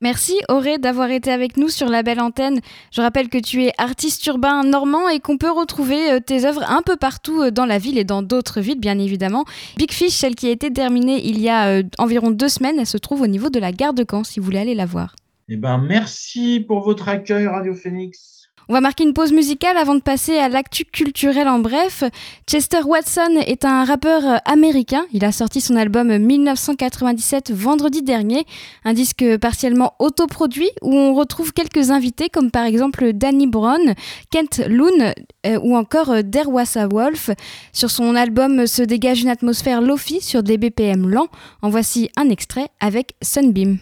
Merci 0.00 0.34
Auré 0.50 0.76
d'avoir 0.76 1.10
été 1.10 1.30
avec 1.30 1.56
nous 1.56 1.68
sur 1.68 1.88
la 1.88 2.02
belle 2.02 2.20
antenne. 2.20 2.60
Je 2.92 3.00
rappelle 3.00 3.30
que 3.30 3.38
tu 3.38 3.64
es 3.64 3.72
artiste 3.78 4.26
urbain 4.26 4.62
normand 4.62 5.08
et 5.08 5.18
qu'on 5.18 5.38
peut 5.38 5.50
retrouver 5.50 6.20
tes 6.20 6.44
œuvres 6.44 6.62
un 6.68 6.82
peu 6.82 6.96
partout 6.96 7.50
dans 7.50 7.64
la 7.64 7.78
ville 7.78 7.96
et 7.96 8.04
dans 8.04 8.22
d'autres 8.22 8.60
villes 8.60 8.80
bien 8.80 8.98
évidemment. 8.98 9.44
Big 9.78 9.92
Fish, 9.92 10.12
celle 10.12 10.34
qui 10.34 10.48
a 10.48 10.50
été 10.50 10.70
terminée 10.70 11.26
il 11.26 11.40
y 11.40 11.48
a 11.48 11.80
environ 11.96 12.30
deux 12.32 12.50
semaines, 12.50 12.78
elle 12.78 12.86
se 12.86 12.98
trouve 12.98 13.22
au 13.22 13.26
niveau 13.26 13.48
de 13.48 13.58
la 13.58 13.72
gare 13.72 13.94
de 13.94 14.04
Caen 14.08 14.24
si 14.24 14.40
vous 14.40 14.44
voulez 14.44 14.58
aller 14.58 14.74
la 14.74 14.84
voir. 14.84 15.16
Eh 15.48 15.56
ben, 15.56 15.78
merci 15.78 16.62
pour 16.66 16.82
votre 16.82 17.08
accueil, 17.08 17.46
Radio 17.46 17.74
Phoenix. 17.74 18.43
On 18.68 18.72
va 18.72 18.80
marquer 18.80 19.04
une 19.04 19.12
pause 19.12 19.32
musicale 19.32 19.76
avant 19.76 19.94
de 19.94 20.00
passer 20.00 20.38
à 20.38 20.48
l'actu 20.48 20.86
culturel 20.86 21.48
en 21.48 21.58
bref. 21.58 22.02
Chester 22.48 22.80
Watson 22.82 23.42
est 23.46 23.66
un 23.66 23.84
rappeur 23.84 24.40
américain. 24.46 25.04
Il 25.12 25.24
a 25.24 25.32
sorti 25.32 25.60
son 25.60 25.76
album 25.76 26.16
1997 26.16 27.52
vendredi 27.52 28.02
dernier, 28.02 28.46
un 28.84 28.94
disque 28.94 29.24
partiellement 29.38 29.94
autoproduit 29.98 30.70
où 30.80 30.94
on 30.94 31.12
retrouve 31.14 31.52
quelques 31.52 31.90
invités 31.90 32.30
comme 32.30 32.50
par 32.50 32.64
exemple 32.64 33.12
Danny 33.12 33.46
Brown, 33.46 33.94
Kent 34.30 34.62
Loon 34.66 35.12
euh, 35.46 35.58
ou 35.62 35.76
encore 35.76 36.24
Derwassa 36.24 36.88
Wolf. 36.88 37.30
Sur 37.72 37.90
son 37.90 38.14
album 38.14 38.66
se 38.66 38.82
dégage 38.82 39.20
une 39.20 39.28
atmosphère 39.28 39.82
lofi 39.82 40.22
sur 40.22 40.42
des 40.42 40.56
BPM 40.56 41.08
lents. 41.08 41.28
En 41.60 41.68
voici 41.68 42.08
un 42.16 42.30
extrait 42.30 42.68
avec 42.80 43.14
Sunbeam. 43.22 43.78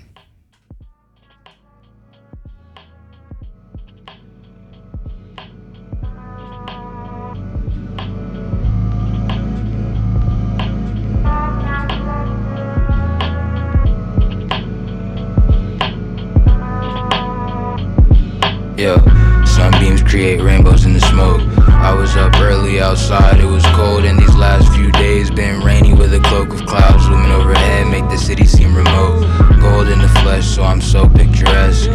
Yeah, 18.83 19.45
sunbeams 19.45 20.03
create 20.03 20.43
rainbows 20.43 20.87
in 20.87 20.93
the 20.93 21.01
smoke. 21.03 21.41
I 21.69 21.95
was 21.95 22.17
up 22.17 22.35
early 22.41 22.81
outside, 22.81 23.39
it 23.39 23.45
was 23.45 23.65
cold, 23.67 24.05
and 24.05 24.19
these 24.19 24.35
last 24.35 24.75
few 24.75 24.91
days 24.91 25.31
been 25.31 25.63
rainy 25.63 25.95
with 25.95 26.13
a 26.15 26.19
cloak 26.19 26.53
of 26.53 26.67
clouds 26.67 27.09
looming 27.09 27.31
overhead, 27.31 27.87
make 27.87 28.03
the 28.11 28.17
city 28.17 28.45
seem 28.45 28.75
remote. 28.75 29.21
Gold 29.61 29.87
in 29.87 30.01
the 30.01 30.09
flesh, 30.25 30.49
so 30.49 30.65
I'm 30.65 30.81
so 30.81 31.09
picturesque. 31.09 31.91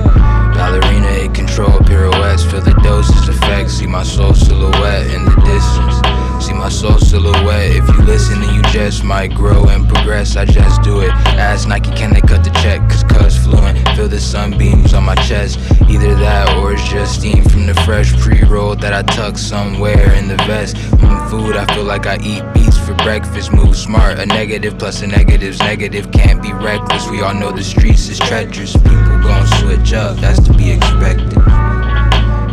Ballerina, 0.55 1.09
it 1.25 1.33
control 1.33 1.77
pirouettes, 1.81 2.49
feel 2.49 2.61
the 2.61 2.73
doses 2.81 3.27
effects, 3.27 3.73
see 3.73 3.85
my 3.85 4.03
soul 4.03 4.33
silhouette 4.33 5.07
in 5.07 5.25
the 5.25 5.35
distance. 5.43 6.26
See 6.47 6.53
my 6.53 6.69
soul 6.69 6.97
silhouette. 6.97 7.75
If 7.75 7.89
you 7.89 8.05
listen, 8.05 8.39
then 8.39 8.55
you 8.55 8.61
just 8.71 9.03
might 9.03 9.33
grow 9.33 9.67
and 9.67 9.85
progress. 9.85 10.37
I 10.37 10.45
just 10.45 10.81
do 10.81 11.01
it. 11.01 11.09
Ask 11.35 11.67
Nike, 11.67 11.91
can 11.91 12.13
they 12.13 12.21
cut 12.21 12.41
the 12.41 12.51
check? 12.61 12.79
Cause 12.89 13.03
cuz 13.03 13.35
fluent. 13.35 13.77
Feel 13.97 14.07
the 14.07 14.21
sunbeams 14.21 14.93
on 14.93 15.03
my 15.03 15.15
chest. 15.15 15.59
Either 15.89 16.15
that 16.15 16.55
or 16.55 16.71
it's 16.71 16.87
just 16.87 17.15
steam 17.19 17.43
from 17.43 17.65
the 17.65 17.73
fresh 17.83 18.13
pre 18.21 18.43
roll 18.43 18.77
that 18.77 18.93
I 18.93 19.01
tuck 19.01 19.37
somewhere 19.37 20.13
in 20.13 20.29
the 20.29 20.37
vest. 20.47 20.77
Mm, 20.77 21.29
food, 21.29 21.57
I 21.57 21.65
feel 21.75 21.83
like 21.83 22.05
I 22.05 22.15
eat 22.23 22.43
beats 22.53 22.77
for 22.77 22.93
breakfast. 22.93 23.51
Move 23.51 23.75
smart. 23.75 24.17
A 24.17 24.25
negative 24.25 24.77
plus 24.77 25.01
a 25.01 25.07
negative's 25.07 25.59
negative. 25.59 26.13
Can't 26.13 26.41
be 26.41 26.53
reckless. 26.53 27.09
We 27.09 27.23
all 27.23 27.33
know 27.33 27.51
the 27.51 27.61
streets 27.61 28.07
is 28.07 28.19
treacherous. 28.19 28.71
People 28.71 29.19
gon' 29.19 29.47
switch 29.59 29.91
up. 29.91 30.15
That's 30.21 30.39
to 30.47 30.53
be 30.53 30.71
expected. 30.71 31.76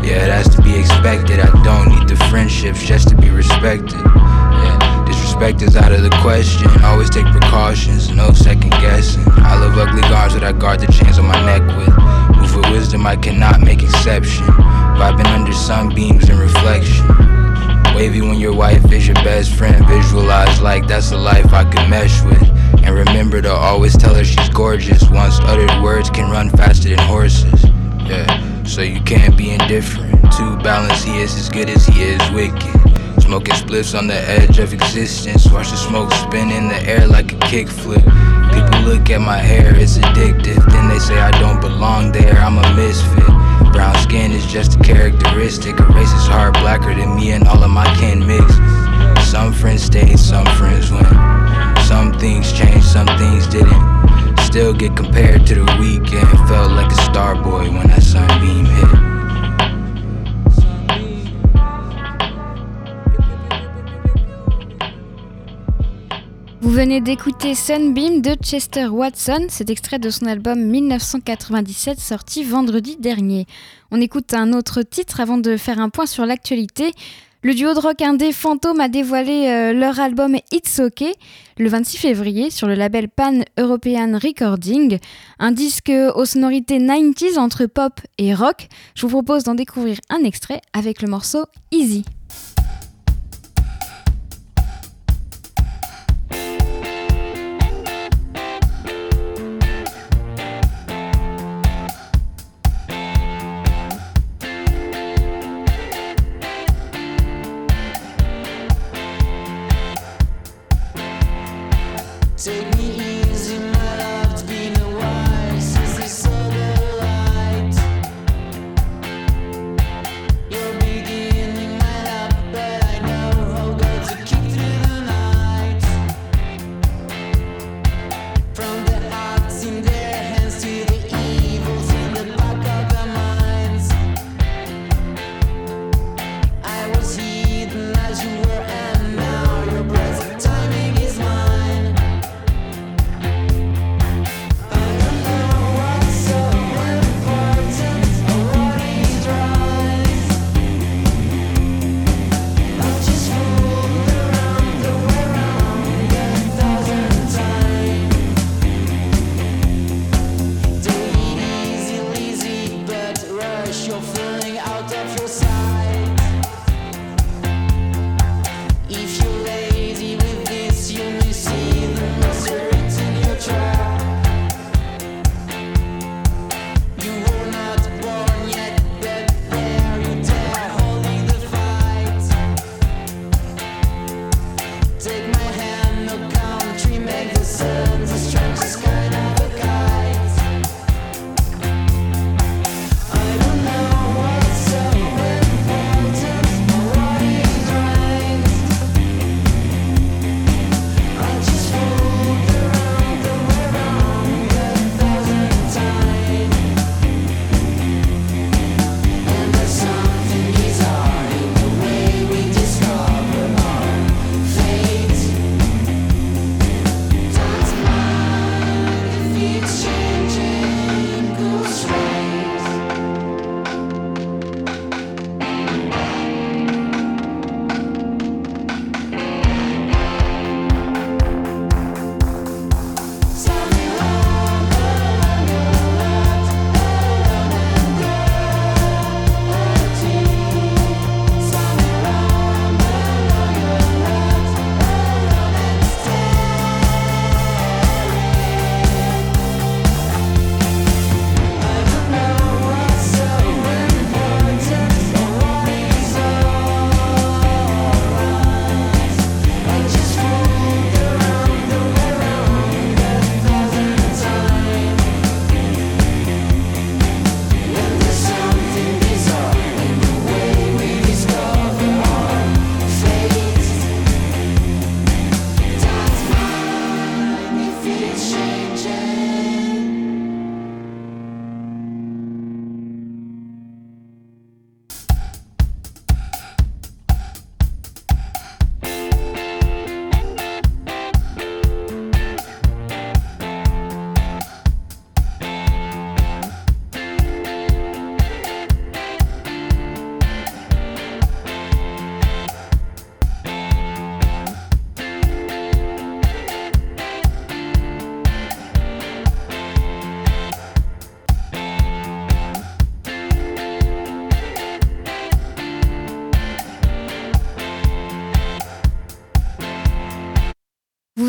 Yeah, 0.05 0.27
that's 0.27 0.55
to 0.55 0.61
be 0.61 0.79
expected. 0.79 1.41
I 1.41 1.51
don't 1.65 1.89
need 1.89 2.07
the 2.07 2.17
friendships 2.29 2.83
just 2.83 3.09
to 3.09 3.17
be 3.17 3.31
respected. 3.31 3.97
Yeah, 3.97 5.05
disrespect 5.07 5.63
is 5.63 5.77
out 5.77 5.93
of 5.93 6.03
the 6.03 6.11
question. 6.21 6.69
Always 6.85 7.09
take 7.09 7.25
precautions, 7.25 8.11
no 8.11 8.31
second 8.33 8.73
guessing. 8.73 9.25
I 9.29 9.59
love 9.59 9.79
ugly 9.79 10.03
guards 10.03 10.35
that 10.35 10.45
I 10.45 10.53
guard 10.53 10.81
the 10.81 10.93
chains 10.93 11.19
on 11.19 11.25
my 11.25 11.41
neck 11.47 11.63
with. 11.79 11.89
Move 12.37 12.55
with 12.55 12.71
wisdom, 12.71 13.07
I 13.07 13.17
cannot 13.17 13.63
make 13.63 13.83
exception. 13.83 14.45
Vibing 14.45 15.27
under 15.29 15.55
sunbeams 15.55 16.29
and 16.29 16.39
reflection. 16.39 17.07
Wavy 17.97 18.21
when 18.21 18.39
your 18.39 18.55
wife 18.55 18.93
is 18.93 19.07
your 19.07 19.17
best 19.25 19.55
friend. 19.55 19.87
Visualize 19.87 20.61
like 20.61 20.87
that's 20.87 21.13
a 21.13 21.17
life 21.17 21.55
I 21.55 21.65
could 21.65 21.89
mesh 21.89 22.23
with. 22.25 22.43
And 22.85 22.95
remember 22.95 23.41
to 23.41 23.51
always 23.51 23.97
tell 23.97 24.15
her 24.15 24.25
she's 24.25 24.51
gorgeous. 24.51 25.09
Once 25.09 25.41
uttered 25.41 25.83
words 25.83 26.11
can 26.11 26.31
run 26.31 26.51
faster 26.51 26.91
than 26.91 26.99
horses. 26.99 27.65
Yeah 28.05 28.54
so 28.67 28.83
you 28.83 29.01
can't 29.03 29.37
be 29.37 29.51
indifferent. 29.51 30.13
Too 30.33 30.57
balanced, 30.59 31.05
he 31.07 31.21
is 31.21 31.35
as 31.37 31.49
good 31.49 31.69
as 31.69 31.87
he 31.87 32.03
is 32.03 32.31
wicked. 32.31 32.73
Smoking 33.21 33.55
spliffs 33.55 33.97
on 33.97 34.07
the 34.07 34.19
edge 34.29 34.59
of 34.59 34.73
existence. 34.73 35.51
Watch 35.51 35.71
the 35.71 35.77
smoke 35.77 36.13
spin 36.13 36.51
in 36.51 36.69
the 36.69 36.81
air 36.89 37.07
like 37.07 37.33
a 37.33 37.37
kickflip. 37.37 38.05
People 38.53 38.81
look 38.81 39.11
at 39.11 39.21
my 39.21 39.39
hair, 39.39 39.75
it's 39.75 39.99
addictive. 39.99 40.65
Then 40.71 40.89
they 40.89 40.99
say 40.99 41.19
I 41.19 41.31
don't 41.41 41.61
belong 41.61 42.13
there, 42.13 42.37
I'm 42.39 42.59
a 42.59 42.77
misfit. 42.77 43.73
Brown 43.73 43.95
skin 43.97 44.33
is 44.33 44.47
just 44.47 44.77
a 44.77 44.79
characteristic. 44.81 45.79
A 45.81 45.87
race 45.87 46.13
is 46.13 46.27
hard 46.27 46.55
blacker 46.55 46.95
than 46.95 47.17
me 47.17 47.33
and 47.33 47.47
all 47.49 47.63
of 47.63 47.71
my 47.71 47.87
kin 47.97 48.27
mix. 48.27 48.55
Some 49.29 49.53
friends 49.53 49.83
stayed, 49.83 50.19
some 50.19 50.47
friends 50.57 50.91
went. 50.91 51.09
Some 51.87 52.13
things 52.19 52.53
changed, 52.53 52.87
some 52.87 53.07
things 53.19 53.47
didn't. 53.49 54.04
Vous 66.61 66.71
venez 66.71 67.01
d'écouter 67.01 67.57
Sunbeam 67.57 68.23
de 68.23 68.37
Chester 68.41 68.87
Watson, 68.87 69.47
cet 69.49 69.71
extrait 69.71 69.99
de 69.99 70.09
son 70.09 70.27
album 70.27 70.61
1997 70.61 71.99
sorti 71.99 72.45
vendredi 72.45 72.97
dernier. 72.97 73.47
On 73.91 74.01
écoute 74.01 74.35
un 74.35 74.53
autre 74.53 74.83
titre 74.83 75.19
avant 75.19 75.39
de 75.39 75.57
faire 75.57 75.81
un 75.81 75.89
point 75.89 76.07
sur 76.07 76.27
l'actualité. 76.27 76.93
Le 77.45 77.53
duo 77.53 77.75
de 77.75 77.79
rock 77.79 78.01
indé 78.01 78.33
Phantom 78.33 78.81
a 78.81 78.89
dévoilé 78.89 79.49
euh, 79.49 79.75
leur 79.75 80.01
album 80.01 80.35
It's 80.51 80.81
OK 80.81 81.05
le 81.59 81.69
26 81.69 81.99
février 81.99 82.49
sur 82.49 82.67
le 82.67 82.73
label 82.73 83.11
Pan 83.11 83.43
European 83.59 84.19
Recording, 84.19 84.99
un 85.39 85.53
disque 85.53 85.93
aux 86.15 86.25
sonorités 86.25 86.79
90s 86.79 87.39
entre 87.39 87.67
pop 87.67 88.01
et 88.17 88.33
rock. 88.33 88.69
Je 88.95 89.03
vous 89.03 89.11
propose 89.11 89.45
d'en 89.45 89.55
découvrir 89.55 89.99
un 90.09 90.25
extrait 90.25 90.63
avec 90.73 91.03
le 91.03 91.09
morceau 91.09 91.45
Easy. 91.71 92.07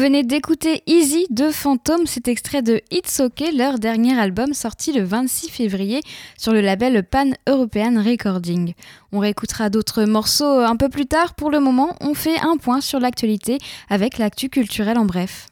Venez 0.05 0.21
d'écouter 0.21 0.83
Easy 0.85 1.25
de 1.31 1.49
Phantom, 1.49 2.05
cet 2.05 2.27
extrait 2.27 2.61
de 2.61 2.79
It's 2.91 3.19
OK, 3.21 3.43
leur 3.57 3.79
dernier 3.79 4.15
album 4.15 4.53
sorti 4.53 4.93
le 4.93 5.03
26 5.03 5.49
février 5.49 6.01
sur 6.37 6.53
le 6.53 6.61
label 6.61 7.03
Pan 7.03 7.31
European 7.47 8.03
Recording. 8.05 8.75
On 9.11 9.17
réécoutera 9.17 9.71
d'autres 9.71 10.03
morceaux 10.03 10.59
un 10.59 10.75
peu 10.75 10.89
plus 10.89 11.07
tard. 11.07 11.33
Pour 11.33 11.49
le 11.49 11.59
moment, 11.59 11.95
on 12.01 12.13
fait 12.13 12.37
un 12.39 12.57
point 12.57 12.81
sur 12.81 12.99
l'actualité 12.99 13.57
avec 13.89 14.19
l'actu 14.19 14.49
culturelle 14.49 14.99
en 14.99 15.05
bref. 15.05 15.47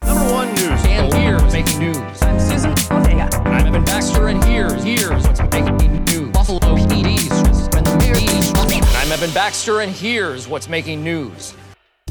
Baxter 9.34 9.80
and 9.80 9.90
here's 9.90 10.46
what's 10.46 10.68
making 10.68 11.02
news. 11.02 11.54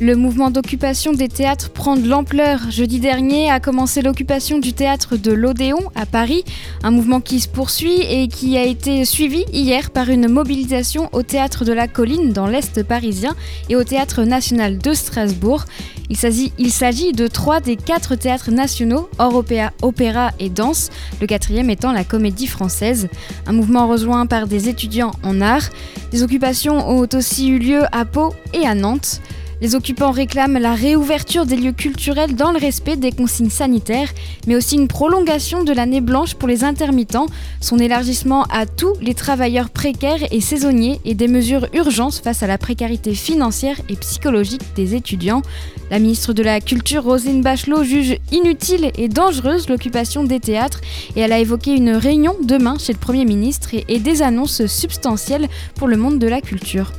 Le 0.02 0.16
mouvement 0.16 0.52
d'occupation 0.52 1.14
des 1.14 1.30
théâtres 1.30 1.70
prend 1.70 1.96
de 1.96 2.10
l'ampleur. 2.10 2.60
Jeudi 2.70 3.00
dernier 3.00 3.50
a 3.50 3.62
commencé 3.62 4.02
l'occupation 4.02 4.60
du 4.60 4.74
théâtre 4.74 5.16
de 5.16 5.32
l'Odéon 5.32 5.80
à 5.96 6.06
Paris, 6.06 6.44
un 6.84 6.92
mouvement 6.92 7.22
qui 7.22 7.40
se 7.40 7.48
poursuit 7.48 8.02
et 8.02 8.28
qui 8.28 8.58
a 8.58 8.66
été 8.66 9.06
suivi 9.06 9.46
hier 9.54 9.92
par 9.92 10.10
une 10.10 10.28
mobilisation 10.28 11.08
au 11.14 11.22
théâtre 11.22 11.64
de 11.64 11.72
la 11.72 11.88
Colline 11.88 12.34
dans 12.34 12.48
l'Est 12.48 12.84
parisien 12.84 13.34
et 13.70 13.78
au 13.78 13.86
théâtre 13.86 14.24
national 14.24 14.78
de 14.78 14.94
Strasbourg. 14.94 15.64
Il 16.10 16.18
s'agit 16.18 17.14
de 17.14 17.28
trois 17.28 17.62
des 17.62 17.78
quatre 17.78 18.16
théâtres 18.16 18.52
nationaux, 18.52 19.08
hors 19.20 19.42
opéra 19.82 20.32
et 20.38 20.50
danse, 20.50 20.90
le 21.22 21.28
quatrième 21.28 21.70
étant 21.70 21.94
la 21.94 22.04
comédie 22.04 22.48
française. 22.48 23.08
Un 23.46 23.54
mouvement 23.54 23.88
rejoint 23.88 24.26
par 24.26 24.48
des 24.48 24.68
étudiants 24.68 25.14
en 25.24 25.40
art. 25.40 25.70
Des 26.12 26.24
occupations 26.24 26.90
ont 26.90 27.08
aussi 27.14 27.48
eu 27.48 27.58
lieu 27.58 27.84
à 27.92 28.04
Pau 28.04 28.34
et 28.54 28.68
à 28.68 28.76
Nantes. 28.76 29.22
Les 29.64 29.76
occupants 29.76 30.12
réclament 30.12 30.58
la 30.58 30.74
réouverture 30.74 31.46
des 31.46 31.56
lieux 31.56 31.72
culturels 31.72 32.36
dans 32.36 32.52
le 32.52 32.60
respect 32.60 32.98
des 32.98 33.14
consignes 33.14 33.50
sanitaires, 33.50 34.10
mais 34.46 34.58
aussi 34.58 34.76
une 34.76 34.90
prolongation 34.90 35.64
de 35.64 35.72
l'année 35.72 36.02
blanche 36.02 36.36
pour 36.36 36.50
les 36.50 36.66
intermittents, 36.66 37.28
son 37.62 37.80
élargissement 37.80 38.44
à 38.52 38.66
tous 38.66 38.94
les 39.00 39.14
travailleurs 39.14 39.70
précaires 39.70 40.20
et 40.32 40.42
saisonniers 40.42 41.00
et 41.06 41.16
des 41.16 41.30
mesures 41.30 41.66
urgences 41.74 42.20
face 42.20 42.44
à 42.44 42.48
la 42.48 42.58
précarité 42.58 43.14
financière 43.14 43.80
et 43.88 43.96
psychologique 43.96 44.64
des 44.76 44.96
étudiants. 44.96 45.44
La 45.90 46.00
ministre 46.00 46.34
de 46.34 46.44
la 46.44 46.60
Culture, 46.60 47.06
Rosine 47.06 47.42
Bachelot, 47.42 47.86
juge 47.86 48.18
inutile 48.34 48.92
et 48.98 49.08
dangereuse 49.08 49.70
l'occupation 49.70 50.26
des 50.26 50.42
théâtres 50.42 50.82
et 51.16 51.22
elle 51.22 51.32
a 51.32 51.40
évoqué 51.40 51.74
une 51.74 51.92
réunion 51.92 52.36
demain 52.44 52.78
chez 52.80 52.92
le 52.92 53.00
Premier 53.00 53.24
ministre 53.24 53.70
et 53.88 54.00
des 54.00 54.24
annonces 54.24 54.66
substantielles 54.66 55.48
pour 55.76 55.88
le 55.88 55.96
monde 55.96 56.20
de 56.20 56.28
la 56.28 56.42
culture. 56.42 56.92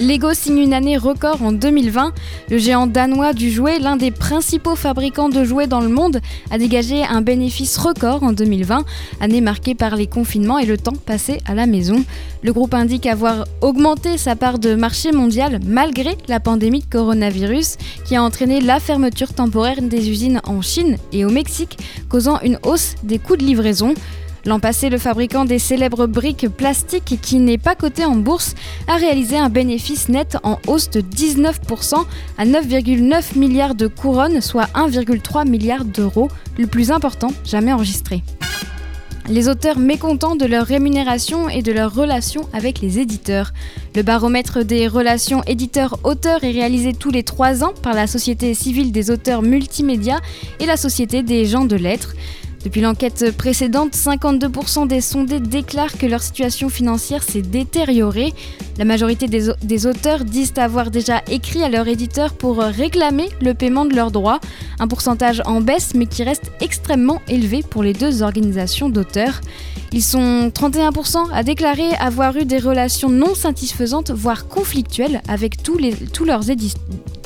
Lego 0.00 0.32
signe 0.32 0.58
une 0.58 0.74
année 0.74 0.96
record 0.96 1.42
en 1.42 1.50
2020. 1.50 2.12
Le 2.50 2.58
géant 2.58 2.86
danois 2.86 3.32
du 3.32 3.50
jouet, 3.50 3.80
l'un 3.80 3.96
des 3.96 4.12
principaux 4.12 4.76
fabricants 4.76 5.28
de 5.28 5.42
jouets 5.42 5.66
dans 5.66 5.80
le 5.80 5.88
monde, 5.88 6.20
a 6.52 6.58
dégagé 6.58 7.02
un 7.02 7.20
bénéfice 7.20 7.76
record 7.76 8.22
en 8.22 8.32
2020, 8.32 8.84
année 9.20 9.40
marquée 9.40 9.74
par 9.74 9.96
les 9.96 10.06
confinements 10.06 10.58
et 10.58 10.66
le 10.66 10.78
temps 10.78 10.92
passé 10.92 11.38
à 11.46 11.54
la 11.54 11.66
maison. 11.66 12.04
Le 12.44 12.52
groupe 12.52 12.74
indique 12.74 13.06
avoir 13.06 13.44
augmenté 13.60 14.18
sa 14.18 14.36
part 14.36 14.60
de 14.60 14.76
marché 14.76 15.10
mondial 15.10 15.58
malgré 15.66 16.16
la 16.28 16.38
pandémie 16.38 16.80
de 16.80 16.86
coronavirus 16.86 17.76
qui 18.06 18.14
a 18.14 18.22
entraîné 18.22 18.60
la 18.60 18.78
fermeture 18.78 19.34
temporaire 19.34 19.82
des 19.82 20.10
usines 20.10 20.40
en 20.44 20.62
Chine 20.62 20.96
et 21.12 21.24
au 21.24 21.30
Mexique, 21.30 21.76
causant 22.08 22.40
une 22.42 22.60
hausse 22.62 22.94
des 23.02 23.18
coûts 23.18 23.36
de 23.36 23.44
livraison. 23.44 23.94
L'an 24.44 24.60
passé, 24.60 24.88
le 24.88 24.98
fabricant 24.98 25.44
des 25.44 25.58
célèbres 25.58 26.06
briques 26.06 26.48
plastiques 26.48 27.18
qui 27.20 27.38
n'est 27.38 27.58
pas 27.58 27.74
coté 27.74 28.04
en 28.04 28.16
bourse 28.16 28.54
a 28.86 28.96
réalisé 28.96 29.36
un 29.36 29.48
bénéfice 29.48 30.08
net 30.08 30.38
en 30.42 30.58
hausse 30.66 30.90
de 30.90 31.00
19% 31.00 32.04
à 32.38 32.44
9,9 32.44 33.38
milliards 33.38 33.74
de 33.74 33.88
couronnes, 33.88 34.40
soit 34.40 34.68
1,3 34.74 35.48
milliard 35.48 35.84
d'euros, 35.84 36.28
le 36.56 36.66
plus 36.66 36.90
important 36.90 37.32
jamais 37.44 37.72
enregistré. 37.72 38.22
Les 39.30 39.50
auteurs 39.50 39.78
mécontents 39.78 40.36
de 40.36 40.46
leur 40.46 40.64
rémunération 40.64 41.50
et 41.50 41.60
de 41.60 41.70
leur 41.70 41.94
relation 41.94 42.48
avec 42.54 42.80
les 42.80 42.98
éditeurs. 42.98 43.52
Le 43.94 44.02
baromètre 44.02 44.64
des 44.64 44.88
relations 44.88 45.42
éditeurs-auteurs 45.46 46.44
est 46.44 46.50
réalisé 46.50 46.94
tous 46.94 47.10
les 47.10 47.24
trois 47.24 47.62
ans 47.62 47.74
par 47.82 47.92
la 47.92 48.06
Société 48.06 48.54
civile 48.54 48.90
des 48.90 49.10
auteurs 49.10 49.42
multimédia 49.42 50.20
et 50.60 50.66
la 50.66 50.78
Société 50.78 51.22
des 51.22 51.44
gens 51.44 51.66
de 51.66 51.76
lettres. 51.76 52.14
Depuis 52.64 52.80
l'enquête 52.80 53.36
précédente, 53.36 53.94
52% 53.94 54.88
des 54.88 55.00
sondés 55.00 55.38
déclarent 55.38 55.96
que 55.96 56.06
leur 56.06 56.22
situation 56.22 56.68
financière 56.68 57.22
s'est 57.22 57.42
détériorée. 57.42 58.34
La 58.78 58.84
majorité 58.84 59.28
des, 59.28 59.86
auteurs 59.86 60.24
disent 60.24 60.52
avoir 60.56 60.90
déjà 60.90 61.22
écrit 61.30 61.62
à 61.62 61.68
leur 61.68 61.86
éditeur 61.86 62.34
pour 62.34 62.58
réclamer 62.58 63.28
le 63.40 63.54
paiement 63.54 63.84
de 63.84 63.94
leurs 63.94 64.10
droits, 64.10 64.40
un 64.80 64.88
pourcentage 64.88 65.40
en 65.46 65.60
baisse 65.60 65.94
mais 65.94 66.06
qui 66.06 66.24
reste 66.24 66.50
extrêmement 66.60 67.22
élevé 67.28 67.62
pour 67.68 67.82
les 67.82 67.92
deux 67.92 68.22
organisations 68.22 68.88
d'auteurs. 68.88 69.40
Ils 69.92 70.02
sont 70.02 70.50
31% 70.54 71.32
à 71.32 71.42
déclarer 71.42 71.90
avoir 71.98 72.36
eu 72.36 72.44
des 72.44 72.58
relations 72.58 73.08
non 73.08 73.34
satisfaisantes, 73.34 74.10
voire 74.10 74.46
conflictuelles 74.46 75.22
avec 75.28 75.62
tous, 75.62 75.78
leurs 75.78 76.44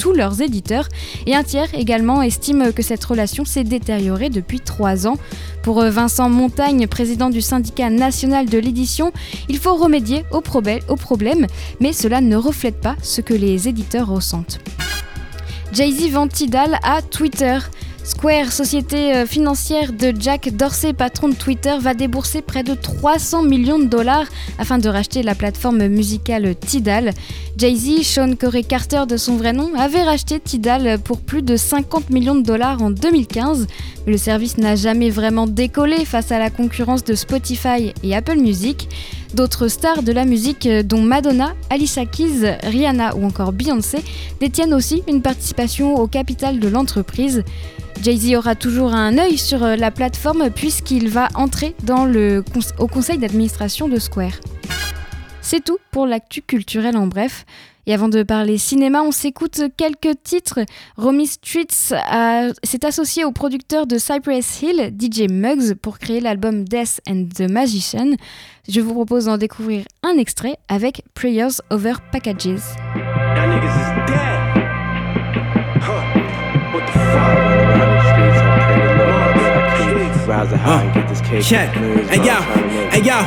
tous 0.03 0.12
leurs 0.12 0.43
éditeurs, 0.43 0.89
et 1.26 1.35
un 1.35 1.45
tiers 1.45 1.72
également 1.74 2.22
estime 2.22 2.72
que 2.72 2.83
cette 2.83 3.05
relation 3.05 3.45
s'est 3.45 3.62
détériorée 3.62 4.30
depuis 4.30 4.59
trois 4.61 5.07
ans. 5.07 5.16
Pour 5.62 5.81
euh, 5.81 5.91
Vincent 5.91 6.29
Montagne, 6.29 6.87
président 6.87 7.31
du 7.31 7.41
syndicat 7.41 7.91
national 7.91 8.49
de 8.49 8.59
l'édition, 8.59 9.12
il 9.49 9.59
faut 9.59 9.75
remédier 9.75 10.25
au, 10.33 10.43
au 10.89 10.97
problème, 10.97 11.47
mais 11.81 11.93
cela 11.93 12.20
ne 12.20 12.37
reflète 12.37 12.81
pas 12.81 12.97
ce 13.03 13.20
que 13.20 13.35
les 13.35 13.68
éditeurs 13.68 14.09
ressentent. 14.09 14.61
Jay-Z 15.73 16.11
vend 16.11 16.29
Tidal 16.29 16.79
à 16.83 17.01
Twitter. 17.01 17.59
Square, 18.05 18.51
société 18.51 19.14
euh, 19.14 19.27
financière 19.27 19.93
de 19.93 20.12
Jack 20.18 20.49
Dorsey, 20.57 20.93
patron 20.93 21.29
de 21.29 21.35
Twitter, 21.35 21.77
va 21.81 21.95
débourser 21.95 22.43
près 22.43 22.64
de 22.64 22.75
300 22.75 23.45
millions 23.45 23.79
de 23.79 23.85
dollars 23.85 24.27
afin 24.59 24.79
de 24.79 24.89
racheter 24.89 25.23
la 25.23 25.37
plateforme 25.37 25.87
musicale 25.87 26.57
Tidal. 26.57 27.12
Jay-Z, 27.63 28.03
Sean 28.03 28.35
Corey 28.35 28.65
Carter 28.65 29.05
de 29.09 29.17
son 29.17 29.37
vrai 29.37 29.53
nom, 29.53 29.73
avait 29.79 30.03
racheté 30.03 30.41
Tidal 30.41 30.99
pour 30.99 31.21
plus 31.21 31.43
de 31.43 31.57
50 31.57 32.11
millions 32.11 32.35
de 32.35 32.43
dollars 32.43 32.83
en 32.83 32.91
2015, 32.91 33.69
mais 34.05 34.11
le 34.11 34.19
service 34.19 34.59
n'a 34.59 34.75
jamais 34.75 35.11
vraiment 35.11 35.47
décollé 35.47 36.05
face 36.05 36.33
à 36.33 36.41
la 36.41 36.51
concurrence 36.51 37.05
de 37.05 37.15
Spotify 37.15 37.95
et 38.03 38.17
Apple 38.17 38.35
Music. 38.35 38.89
D'autres 39.35 39.69
stars 39.69 40.03
de 40.03 40.11
la 40.11 40.25
musique, 40.25 40.69
dont 40.69 41.03
Madonna, 41.03 41.55
Alicia 41.71 42.05
Keys, 42.05 42.59
Rihanna 42.65 43.15
ou 43.15 43.25
encore 43.25 43.53
Beyoncé, 43.53 44.03
détiennent 44.41 44.75
aussi 44.75 45.05
une 45.07 45.23
participation 45.23 45.95
au 45.95 46.09
capital 46.09 46.59
de 46.59 46.67
l'entreprise. 46.67 47.45
Jay-Z 48.03 48.35
aura 48.35 48.57
toujours 48.57 48.93
un 48.93 49.19
œil 49.19 49.39
sur 49.39 49.63
euh, 49.63 49.77
la 49.77 49.93
plateforme 49.93 50.51
puisqu'il 50.51 51.09
va 51.09 51.29
entrer 51.37 51.77
au 52.81 52.89
conseil 52.89 53.19
d'administration 53.19 53.87
de 53.87 54.01
Square. 54.01 54.33
C'est 55.43 55.62
tout 55.62 55.78
pour 55.90 56.07
l'actu 56.07 56.40
culturel 56.40 56.97
en 56.97 57.07
bref. 57.07 57.45
Et 57.86 57.93
avant 57.93 58.09
de 58.09 58.22
parler 58.22 58.59
cinéma, 58.59 59.03
on 59.03 59.11
s'écoute 59.11 59.61
quelques 59.76 60.22
titres. 60.22 60.61
Romy 60.97 61.26
Streets 61.26 61.93
s'est 62.62 62.86
associé 62.86 63.24
au 63.24 63.32
producteur 63.32 63.88
de 63.88 63.99
Cypress 63.99 64.62
Hill, 64.62 64.95
DJ 64.99 65.28
Muggs, 65.28 65.74
pour 65.74 65.99
créer 65.99 66.20
l'album 66.20 66.64
Death 66.64 67.01
and 67.09 67.26
the 67.36 67.51
Magician. 67.51 68.12
Je 68.68 68.80
vous 68.80 68.95
propose 68.95 69.24
d'en 69.24 69.36
découvrir 69.36 69.84
un 70.05 70.16
extrait 70.16 70.57
avec 70.68 71.03
Prayers 71.14 71.61
Over 71.70 71.95
Packages. 72.12 72.61
Rise 80.45 80.61
high 80.61 80.82
and 80.82 80.95
get 80.95 81.09
this 81.09 81.20
cake. 81.20 81.45
Check. 81.45 81.74
Hey 82.09 82.18
yo, 82.24 82.36
hey 82.90 83.03
yo, 83.03 83.18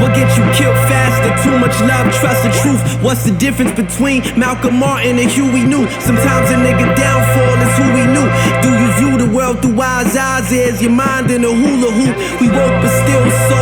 what 0.00 0.14
gets 0.14 0.36
you 0.36 0.44
killed 0.56 0.76
faster? 0.88 1.30
Too 1.44 1.58
much 1.58 1.76
love, 1.80 2.12
trust, 2.14 2.42
the 2.44 2.52
truth. 2.62 2.80
What's 3.02 3.24
the 3.24 3.32
difference 3.32 3.72
between 3.72 4.22
Malcolm 4.38 4.78
Martin 4.78 5.18
and 5.18 5.30
Huey 5.30 5.64
New? 5.64 5.88
Sometimes 6.00 6.50
a 6.50 6.56
nigga 6.56 6.94
downfall 6.96 7.56
is 7.60 7.72
who 7.78 7.86
we 7.92 8.04
knew. 8.14 8.28
Do 8.62 8.70
you 8.72 8.88
view 8.98 9.26
the 9.26 9.30
world 9.34 9.60
through 9.60 9.74
wise 9.74 10.16
eyes 10.16 10.50
is 10.52 10.82
your 10.82 10.92
mind 10.92 11.30
in 11.30 11.44
a 11.44 11.52
hula 11.52 11.90
hoop. 11.90 12.16
We 12.40 12.48
woke 12.48 12.76
but 12.80 12.92
still 13.04 13.24
so 13.48 13.61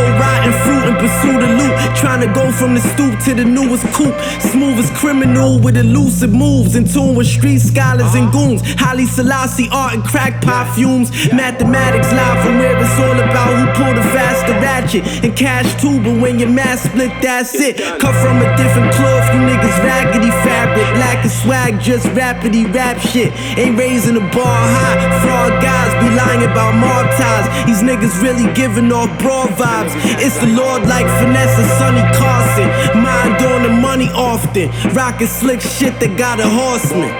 pursue 1.01 1.37
the 1.41 1.49
loot. 1.59 1.73
Trying 1.97 2.21
to 2.21 2.31
go 2.33 2.51
from 2.51 2.75
the 2.75 2.81
stoop 2.93 3.13
to 3.25 3.33
the 3.33 3.45
newest 3.45 3.85
coupe. 3.93 4.15
Smooth 4.53 4.77
as 4.79 4.89
criminal 4.91 5.59
with 5.59 5.75
elusive 5.77 6.31
moves. 6.31 6.75
In 6.75 6.85
tune 6.85 7.15
with 7.15 7.27
street 7.27 7.59
scholars 7.59 8.13
and 8.13 8.31
goons. 8.31 8.61
Holly 8.77 9.05
Selassie 9.05 9.69
art 9.71 9.93
and 9.95 10.03
crack 10.03 10.41
perfumes. 10.41 11.09
Mathematics 11.33 12.11
live 12.13 12.37
from 12.43 12.59
where 12.59 12.77
it's 12.77 12.99
all 12.99 13.19
about 13.19 13.51
who 13.57 13.65
pulled 13.77 13.97
the 13.97 14.05
faster 14.13 14.53
ratchet. 14.61 15.03
And 15.25 15.35
cash 15.35 15.69
too, 15.81 15.97
but 16.03 16.21
when 16.21 16.39
your 16.39 16.49
mask 16.49 16.89
split, 16.89 17.11
that's 17.21 17.55
it. 17.55 17.77
Cut 17.99 18.15
from 18.21 18.37
a 18.37 18.47
different 18.55 18.93
cloth, 18.93 19.25
you 19.33 19.39
niggas 19.49 19.77
raggedy 19.83 20.31
fabric. 20.45 20.70
Lack 20.97 21.25
of 21.25 21.31
swag, 21.31 21.79
just 21.79 22.05
rapidly 22.17 22.65
rap 22.65 22.99
shit. 22.99 23.31
Ain't 23.57 23.77
raising 23.77 24.15
the 24.15 24.25
bar 24.33 24.61
high. 24.77 24.97
Fraud 25.21 25.61
guys 25.61 25.91
be 26.03 26.09
lying 26.15 26.43
about 26.43 26.73
mob 26.75 27.05
ties. 27.17 27.47
These 27.65 27.81
niggas 27.81 28.21
really 28.21 28.51
giving 28.53 28.91
off 28.91 29.09
broad 29.19 29.49
vibes. 29.49 29.93
It's 30.19 30.37
the 30.39 30.47
Lord 30.47 30.83
like 30.87 31.05
finesse 31.19 31.57
and 31.59 31.69
Sonny 31.77 32.05
Carson. 32.17 32.67
Mind 33.01 33.41
on 33.45 33.63
the 33.63 33.69
money 33.69 34.09
often. 34.13 34.69
Rockin' 34.93 35.27
slick 35.27 35.61
shit 35.61 35.99
that 35.99 36.17
got 36.17 36.39
a 36.39 36.49
horseman. 36.49 37.11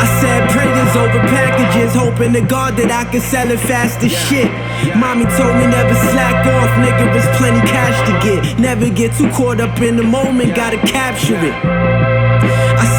I 0.00 0.06
said 0.20 0.48
prayers 0.50 0.96
over 0.96 1.20
packages, 1.28 1.94
hoping 1.94 2.32
to 2.32 2.40
God 2.40 2.76
that 2.76 2.90
I 2.90 3.04
could 3.10 3.22
sell 3.22 3.50
it 3.50 3.60
fast 3.60 4.02
as 4.02 4.12
shit. 4.12 4.50
Mommy 4.96 5.24
told 5.36 5.54
me 5.56 5.66
never 5.68 5.94
slack 6.10 6.46
off, 6.46 6.70
nigga, 6.80 7.12
there's 7.12 7.36
plenty 7.36 7.60
cash 7.68 7.96
to 8.08 8.14
get. 8.24 8.58
Never 8.58 8.88
get 8.88 9.16
too 9.16 9.30
caught 9.30 9.60
up 9.60 9.78
in 9.80 9.96
the 9.96 10.02
moment, 10.02 10.56
gotta 10.56 10.78
capture 10.78 11.36
it. 11.36 11.79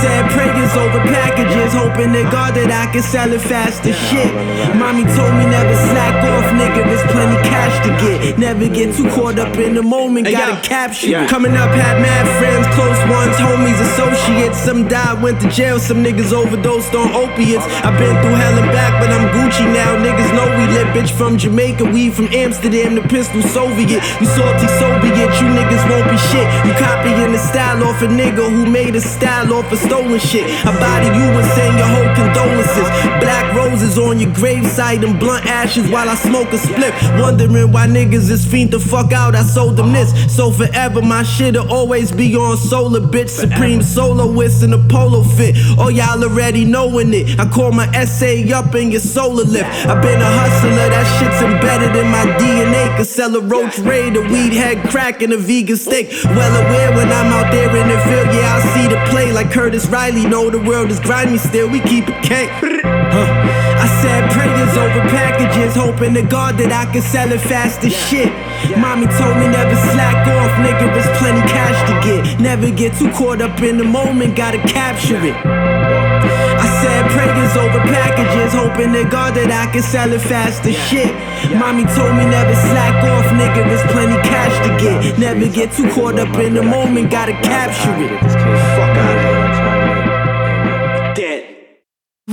Said 0.01 0.25
prayers 0.33 0.73
over 0.81 0.97
packages, 1.13 1.73
hoping 1.77 2.13
to 2.13 2.23
God 2.33 2.57
that 2.57 2.73
I 2.73 2.89
can 2.91 3.03
sell 3.03 3.29
it 3.31 3.41
fast 3.41 3.85
as 3.85 3.93
shit. 4.09 4.33
Mommy 4.73 5.05
told 5.13 5.33
me 5.37 5.45
never 5.45 5.75
slack 5.93 6.17
off, 6.25 6.47
nigga, 6.57 6.81
there's 6.89 7.05
plenty 7.13 7.37
cash 7.45 7.75
to 7.85 7.91
get. 8.01 8.39
Never 8.39 8.67
get 8.67 8.95
too 8.97 9.05
caught 9.13 9.37
up 9.37 9.53
in 9.61 9.75
the 9.75 9.83
moment, 9.83 10.25
gotta 10.25 10.57
capture 10.67 11.21
it. 11.21 11.29
Coming 11.29 11.53
up, 11.53 11.69
had 11.69 12.01
mad 12.01 12.25
friends, 12.41 12.65
close 12.73 12.97
ones, 13.13 13.35
homies, 13.37 13.77
associates. 13.93 14.57
Some 14.57 14.87
died, 14.87 15.21
went 15.21 15.39
to 15.41 15.49
jail, 15.49 15.77
some 15.77 16.03
niggas 16.03 16.33
overdosed 16.33 16.95
on 16.95 17.13
opiates. 17.13 17.65
I've 17.85 17.93
been 18.01 18.17
through 18.25 18.37
hell 18.41 18.57
and 18.57 18.71
back, 18.73 18.97
but 18.97 19.13
I'm 19.13 19.29
Gucci 19.37 19.69
now. 19.69 20.01
Niggas 20.01 20.33
know 20.33 20.49
we 20.57 20.65
lit, 20.73 20.89
bitch 20.97 21.11
from 21.13 21.37
Jamaica, 21.37 21.85
we 21.85 22.09
from 22.09 22.25
Amsterdam, 22.33 22.95
the 22.95 23.05
pistol 23.05 23.41
Soviet. 23.43 24.01
You 24.17 24.25
salty 24.25 24.67
Soviet, 24.81 25.29
you 25.37 25.47
niggas 25.53 25.83
won't 25.93 26.09
be 26.09 26.17
shit. 26.33 26.47
You 26.65 26.73
copying 26.81 27.33
the 27.33 27.37
style 27.37 27.83
off 27.83 28.01
a 28.01 28.07
nigga 28.07 28.49
who 28.49 28.65
made 28.65 28.95
a 28.95 29.01
style 29.01 29.53
off 29.53 29.69
for 29.69 29.77
stolen 29.91 30.19
shit. 30.19 30.47
I 30.65 30.71
body 30.79 31.07
you 31.19 31.27
and 31.39 31.47
send 31.51 31.77
your 31.77 31.89
whole 31.95 32.11
condolences. 32.15 32.87
Black 33.19 33.53
roses 33.53 33.97
on 33.97 34.21
your 34.21 34.31
gravesite 34.31 35.03
and 35.03 35.19
blunt 35.19 35.45
ashes 35.45 35.89
while 35.91 36.07
I 36.07 36.15
smoke 36.15 36.53
a 36.53 36.57
split. 36.57 36.93
Wondering 37.19 37.73
why 37.73 37.87
niggas 37.87 38.31
is 38.31 38.45
fiend 38.45 38.71
the 38.71 38.79
fuck 38.79 39.11
out. 39.11 39.35
I 39.35 39.43
sold 39.43 39.75
them 39.75 39.91
this. 39.91 40.09
So 40.33 40.49
forever 40.49 41.01
my 41.01 41.23
shit'll 41.23 41.69
always 41.69 42.09
be 42.09 42.33
on 42.37 42.55
solar, 42.55 43.01
bitch. 43.01 43.29
Supreme 43.29 43.81
soloist 43.81 44.63
in 44.63 44.71
a 44.71 44.77
polo 44.87 45.23
fit. 45.23 45.55
Oh, 45.77 45.89
y'all 45.89 46.23
already 46.23 46.63
knowing 46.63 47.13
it. 47.13 47.37
I 47.37 47.49
call 47.49 47.73
my 47.73 47.87
essay 47.93 48.49
up 48.53 48.73
in 48.75 48.91
your 48.91 49.01
solar 49.01 49.43
lift. 49.43 49.69
I've 49.91 50.01
been 50.01 50.21
a 50.21 50.31
hustler, 50.39 50.87
that 50.93 51.07
shit's 51.17 51.41
embedded 51.43 51.93
in 51.97 52.07
my 52.07 52.25
DNA. 52.39 52.95
Could 52.95 53.07
sell 53.07 53.35
a 53.35 53.41
roach 53.41 53.77
raid, 53.79 54.15
a 54.15 54.21
weed 54.21 54.53
head 54.53 54.89
crack, 54.89 55.21
and 55.21 55.33
a 55.33 55.37
vegan 55.37 55.75
steak. 55.75 56.11
Well 56.23 56.53
aware 56.63 56.95
when 56.95 57.09
I'm 57.11 57.33
out 57.33 57.51
there 57.51 57.75
in 57.75 57.87
the 57.89 57.99
field, 58.07 58.29
yeah, 58.33 58.55
I 58.55 58.59
see 58.73 58.87
the 58.87 59.01
play 59.11 59.33
like 59.33 59.51
Curtis 59.51 59.80
Riley. 59.89 60.25
Know 60.25 60.49
the 60.49 60.59
world 60.59 60.89
is 60.91 60.99
grimy 60.99 61.37
still, 61.37 61.69
we 61.69 61.79
keep 61.81 62.07
it 62.07 62.23
cake. 62.23 62.51
Huh. 63.11 63.27
I 63.75 63.87
said 63.99 64.31
prayers 64.31 64.77
over 64.77 65.01
packages, 65.11 65.75
hoping 65.75 66.13
to 66.13 66.21
God 66.21 66.55
that 66.59 66.71
I 66.71 66.87
can 66.93 67.01
sell 67.01 67.27
it 67.27 67.41
fast 67.41 67.83
as 67.83 67.91
shit. 67.91 68.31
Mommy 68.79 69.03
told 69.19 69.35
me 69.35 69.51
never 69.51 69.75
slack 69.91 70.15
off, 70.31 70.51
nigga, 70.63 70.87
there's 70.95 71.11
plenty 71.19 71.43
cash 71.51 71.75
to 71.91 71.95
get. 72.07 72.39
Never 72.39 72.71
get 72.71 72.95
too 72.95 73.11
caught 73.11 73.41
up 73.41 73.59
in 73.59 73.77
the 73.77 73.83
moment, 73.83 74.37
gotta 74.37 74.59
capture 74.63 75.19
it. 75.19 75.35
I 75.35 76.67
said 76.79 77.03
prayers 77.11 77.57
over 77.57 77.83
packages, 77.89 78.53
hoping 78.53 78.93
to 78.93 79.03
God 79.09 79.35
that 79.35 79.51
I 79.51 79.67
can 79.73 79.83
sell 79.83 80.13
it 80.13 80.21
fast 80.21 80.63
as 80.63 80.77
shit. 80.87 81.11
Mommy 81.57 81.83
told 81.97 82.15
me 82.15 82.23
never 82.29 82.55
slack 82.71 82.95
off, 83.03 83.27
nigga, 83.35 83.65
there's 83.67 83.83
plenty 83.91 84.15
cash 84.23 84.55
to 84.63 84.71
get. 84.79 85.19
Never 85.19 85.51
get 85.51 85.73
too 85.73 85.89
caught 85.91 86.19
up 86.19 86.31
in 86.39 86.53
the 86.53 86.63
moment, 86.63 87.11
gotta 87.11 87.33
capture 87.43 87.97
it. 87.97 88.13
Fuck 88.21 88.95
out 88.95 89.17
of 89.17 89.23
here. 89.25 89.30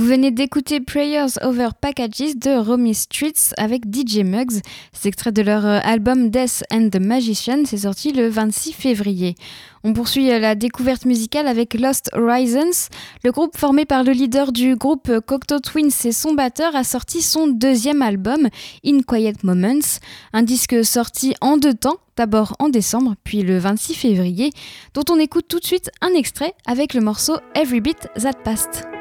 Venez 0.09 0.31
d'écouter 0.31 0.79
Prayers 0.79 1.37
Over 1.43 1.69
Packages 1.79 2.35
de 2.35 2.57
Romy 2.57 2.95
Streets 2.95 3.53
avec 3.57 3.83
DJ 3.85 4.23
Muggs. 4.23 4.59
C'est 4.91 5.07
extrait 5.07 5.31
de 5.31 5.43
leur 5.43 5.63
euh, 5.67 5.79
album 5.83 6.31
Death 6.31 6.63
and 6.73 6.89
the 6.89 6.99
Magician. 6.99 7.61
C'est 7.65 7.77
sorti 7.77 8.11
le 8.11 8.27
26 8.27 8.73
février. 8.73 9.35
On 9.83 9.93
poursuit 9.93 10.31
euh, 10.31 10.39
la 10.39 10.55
découverte 10.55 11.05
musicale 11.05 11.45
avec 11.45 11.75
Lost 11.75 12.09
Horizons. 12.13 12.89
Le 13.23 13.31
groupe 13.31 13.55
formé 13.55 13.85
par 13.85 14.03
le 14.03 14.11
leader 14.11 14.51
du 14.51 14.75
groupe 14.75 15.09
euh, 15.09 15.21
Cocteau 15.21 15.59
Twins 15.59 15.91
et 16.03 16.11
son 16.11 16.33
batteur 16.33 16.75
a 16.75 16.83
sorti 16.83 17.21
son 17.21 17.45
deuxième 17.45 18.01
album, 18.01 18.49
In 18.83 19.01
Quiet 19.05 19.43
Moments. 19.43 19.99
Un 20.33 20.41
disque 20.41 20.83
sorti 20.83 21.35
en 21.39 21.57
deux 21.57 21.75
temps, 21.75 21.97
d'abord 22.17 22.55
en 22.57 22.69
décembre, 22.69 23.13
puis 23.23 23.43
le 23.43 23.59
26 23.59 23.93
février, 23.93 24.49
dont 24.95 25.03
on 25.11 25.19
écoute 25.19 25.45
tout 25.47 25.59
de 25.59 25.65
suite 25.65 25.91
un 26.01 26.15
extrait 26.15 26.55
avec 26.65 26.95
le 26.95 27.01
morceau 27.01 27.37
Every 27.53 27.79
Bit 27.79 28.07
That 28.19 28.33
Passed. 28.43 28.98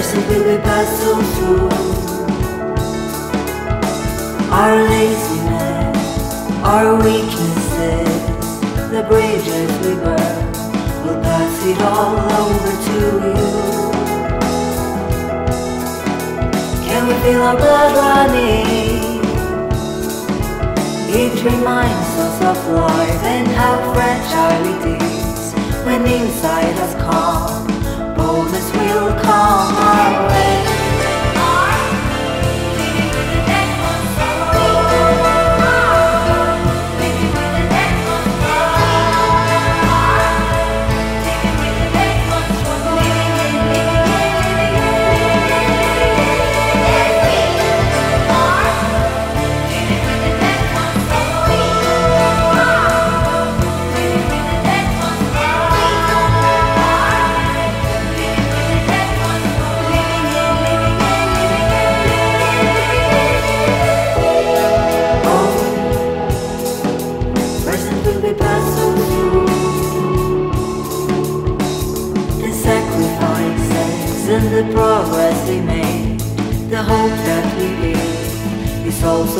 Mercifully 0.00 0.38
we 0.38 0.56
pass 0.62 0.88
so 0.98 1.12
through 1.34 1.68
Our 4.50 4.76
laziness, 4.88 5.98
our 6.64 6.94
weaknesses 7.04 8.22
The 8.90 9.04
bridges 9.06 9.70
we 9.84 9.92
burn 10.00 10.52
We'll 11.04 11.20
pass 11.20 11.66
it 11.66 11.82
all 11.82 12.16
over 12.40 12.72
to 12.88 12.98
you. 13.28 13.48
Can 16.86 17.06
we 17.06 17.14
feel 17.22 17.42
our 17.42 17.56
blood 17.58 17.92
running? 17.94 19.20
It 21.12 21.44
reminds 21.44 22.12
us 22.24 22.40
of 22.50 22.72
life 22.72 23.22
and 23.22 23.48
how 23.48 23.92
fragile 23.92 24.64
it 24.72 25.02
is. 25.02 25.52
When 25.84 26.06
inside 26.06 26.78
us 26.78 26.94
calm 26.94 27.70
boldness 28.16 28.72
will 28.72 29.20
come 29.20 29.29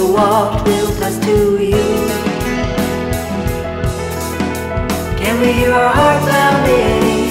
Also 0.01 0.13
what 0.15 0.65
will 0.65 0.93
pass 0.99 1.19
to 1.19 1.63
you. 1.63 1.87
Can 5.19 5.41
we 5.41 5.53
hear 5.53 5.73
our 5.73 5.93
heart 5.93 6.23
pounding? 6.29 7.29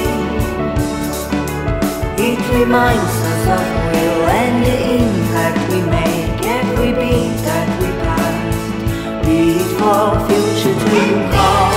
It 2.27 2.39
reminds 2.59 3.15
us 3.31 3.43
of 3.57 3.65
will 3.91 4.23
and 4.41 4.65
the 4.65 4.77
impact 5.01 5.59
we 5.71 5.81
make 5.81 6.45
Every 6.45 6.91
beat 6.91 7.37
that 7.47 7.69
we 7.81 7.89
pass 8.05 9.25
Be 9.25 9.37
it 9.57 9.69
for 9.79 10.19
future 10.27 10.77
to 10.77 11.68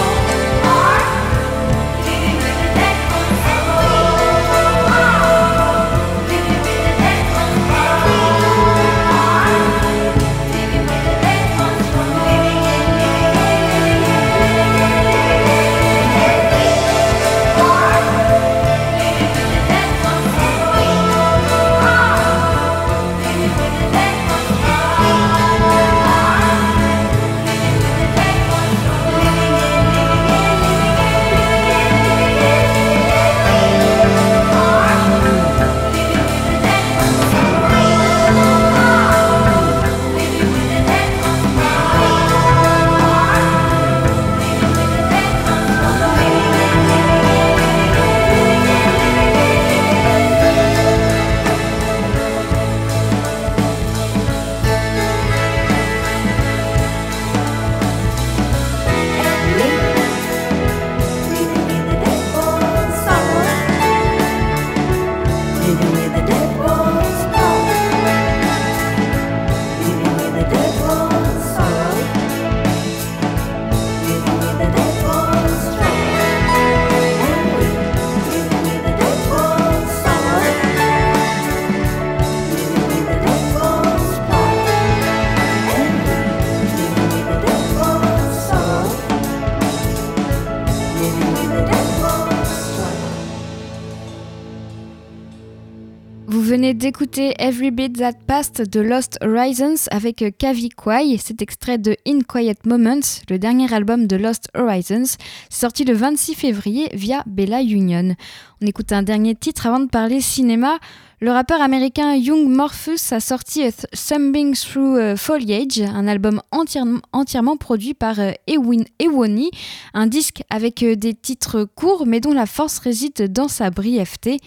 d'écouter 96.83 97.33
Every 97.39 97.71
Bit 97.71 97.99
That 97.99 98.15
Passed 98.27 98.69
de 98.69 98.81
Lost 98.81 99.17
Horizons 99.23 99.87
avec 99.93 100.25
Kavi 100.37 100.69
Kwai. 100.69 101.17
Cet 101.17 101.41
extrait 101.41 101.79
de 101.79 101.95
In 102.09 102.23
Quiet 102.27 102.57
Moments, 102.67 103.23
le 103.31 103.39
dernier 103.39 103.73
album 103.73 104.09
de 104.09 104.17
Lost 104.17 104.49
Horizons, 104.57 105.17
sorti 105.49 105.85
le 105.85 105.95
26 105.95 106.35
février 106.35 106.89
via 106.93 107.23
Bella 107.27 107.63
Union. 107.63 108.17
On 108.61 108.67
écoute 108.67 108.91
un 108.91 109.05
dernier 109.05 109.37
titre 109.37 109.69
avant 109.69 109.79
de 109.79 109.87
parler 109.87 110.21
cinéma. 110.21 110.81
Le 111.23 111.31
rappeur 111.31 111.63
américain 111.63 112.17
Young 112.17 112.49
Morphus 112.49 113.13
a 113.13 113.21
sorti 113.21 113.63
Thumbing 113.93 114.57
Through 114.57 115.17
Foliage, 115.17 115.81
un 115.81 116.09
album 116.09 116.43
entièrement, 116.51 117.57
produit 117.57 117.95
par 117.95 118.19
euh, 118.19 118.33
Ewin 118.49 118.83
Ewoni, 118.99 119.53
un 119.95 120.09
disque 120.09 120.43
avec 120.51 120.83
euh, 120.83 120.97
des 120.97 121.15
titres 121.15 121.63
courts 121.63 122.07
mais 122.09 122.19
dont 122.19 122.33
la 122.33 122.47
force 122.47 122.81
réside 122.81 123.33
dans 123.33 123.47
sa 123.47 123.71
brièveté. 123.71 124.39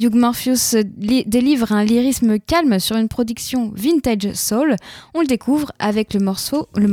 Young 0.00 0.14
Morpheus 0.14 0.82
délivre 0.96 1.70
un 1.70 1.84
lyrisme 1.84 2.38
calme 2.38 2.78
sur 2.78 2.96
une 2.96 3.08
production 3.08 3.70
vintage 3.74 4.32
soul. 4.32 4.76
On 5.12 5.20
le 5.20 5.26
découvre 5.26 5.72
avec 5.78 6.14
le 6.14 6.20
morceau, 6.20 6.66
le 6.76 6.88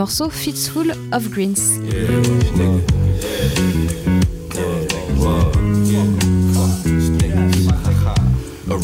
of 1.13 1.29
Greens. 1.29 1.79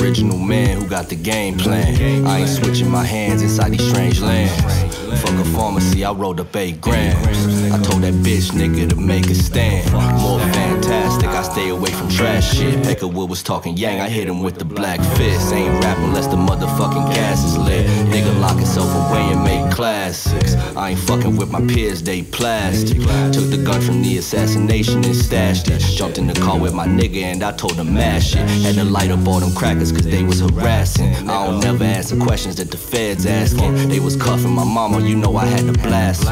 Original 0.01 0.37
man 0.37 0.81
who 0.81 0.87
got 0.87 1.09
the 1.09 1.15
game 1.15 1.57
plan. 1.57 2.25
I 2.25 2.39
ain't 2.39 2.49
switching 2.49 2.89
my 2.89 3.03
hands 3.03 3.41
inside 3.41 3.71
these 3.71 3.87
strange 3.87 4.19
lands. 4.19 4.53
Fuck 5.21 5.39
a 5.39 5.45
pharmacy, 5.45 6.03
I 6.03 6.11
rolled 6.11 6.39
up 6.39 6.55
eight 6.55 6.81
grams. 6.81 7.17
I 7.71 7.81
told 7.81 8.03
that 8.03 8.13
bitch 8.15 8.51
nigga 8.51 8.89
to 8.89 8.95
make 8.95 9.27
a 9.27 9.35
stand. 9.35 9.91
More 10.21 10.39
fantastic, 10.39 11.29
I 11.29 11.43
stay 11.43 11.69
away 11.69 11.91
from 11.91 12.09
trash 12.09 12.34
shit. 12.53 12.75
Peckerwood 12.83 13.29
was 13.29 13.43
talking 13.43 13.77
yang, 13.77 13.99
I 14.01 14.09
hit 14.09 14.27
him 14.27 14.41
with 14.41 14.57
the 14.57 14.65
black 14.65 14.99
fist. 15.17 15.53
Ain't 15.53 15.83
rap 15.83 15.97
unless 15.99 16.27
the 16.27 16.35
motherfucking 16.35 17.13
gas 17.13 17.43
is 17.43 17.57
lit. 17.57 17.85
Nigga 18.09 18.39
lock 18.39 18.57
himself 18.57 18.89
away 18.93 19.21
and 19.33 19.43
make 19.43 19.73
classics. 19.73 20.55
I 20.75 20.91
ain't 20.91 20.99
fucking 20.99 21.37
with 21.37 21.51
my 21.51 21.61
peers, 21.61 22.01
they 22.01 22.21
plastic. 22.21 22.97
Took 23.33 23.49
the 23.49 23.61
gun 23.63 23.81
from 23.81 24.01
the 24.01 24.17
assassination 24.17 25.03
and 25.03 25.15
stashed 25.15 25.67
it. 25.69 25.79
Jumped 25.81 26.17
in 26.17 26.27
the 26.27 26.39
car 26.39 26.59
with 26.59 26.73
my 26.73 26.87
nigga 26.87 27.23
and 27.23 27.43
I 27.43 27.51
told 27.51 27.75
him 27.75 27.93
mash 27.93 28.35
it. 28.35 28.47
Had 28.63 28.75
to 28.75 28.83
light 28.83 29.11
up 29.11 29.27
all 29.27 29.39
them 29.39 29.53
crackers 29.53 29.91
cause 29.91 30.03
they 30.03 30.23
was 30.23 30.39
harassing. 30.39 31.13
I 31.29 31.45
don't 31.45 31.59
never 31.59 31.83
answer 31.83 32.17
questions 32.17 32.55
that 32.57 32.71
the 32.71 32.77
feds 32.77 33.25
asking. 33.25 33.89
They 33.89 33.99
was 33.99 34.15
cuffing 34.15 34.51
my 34.51 34.63
mama, 34.63 35.01
you 35.01 35.15
know 35.15 35.35
I 35.35 35.45
had 35.45 35.65
to 35.65 35.73
blast. 35.81 36.23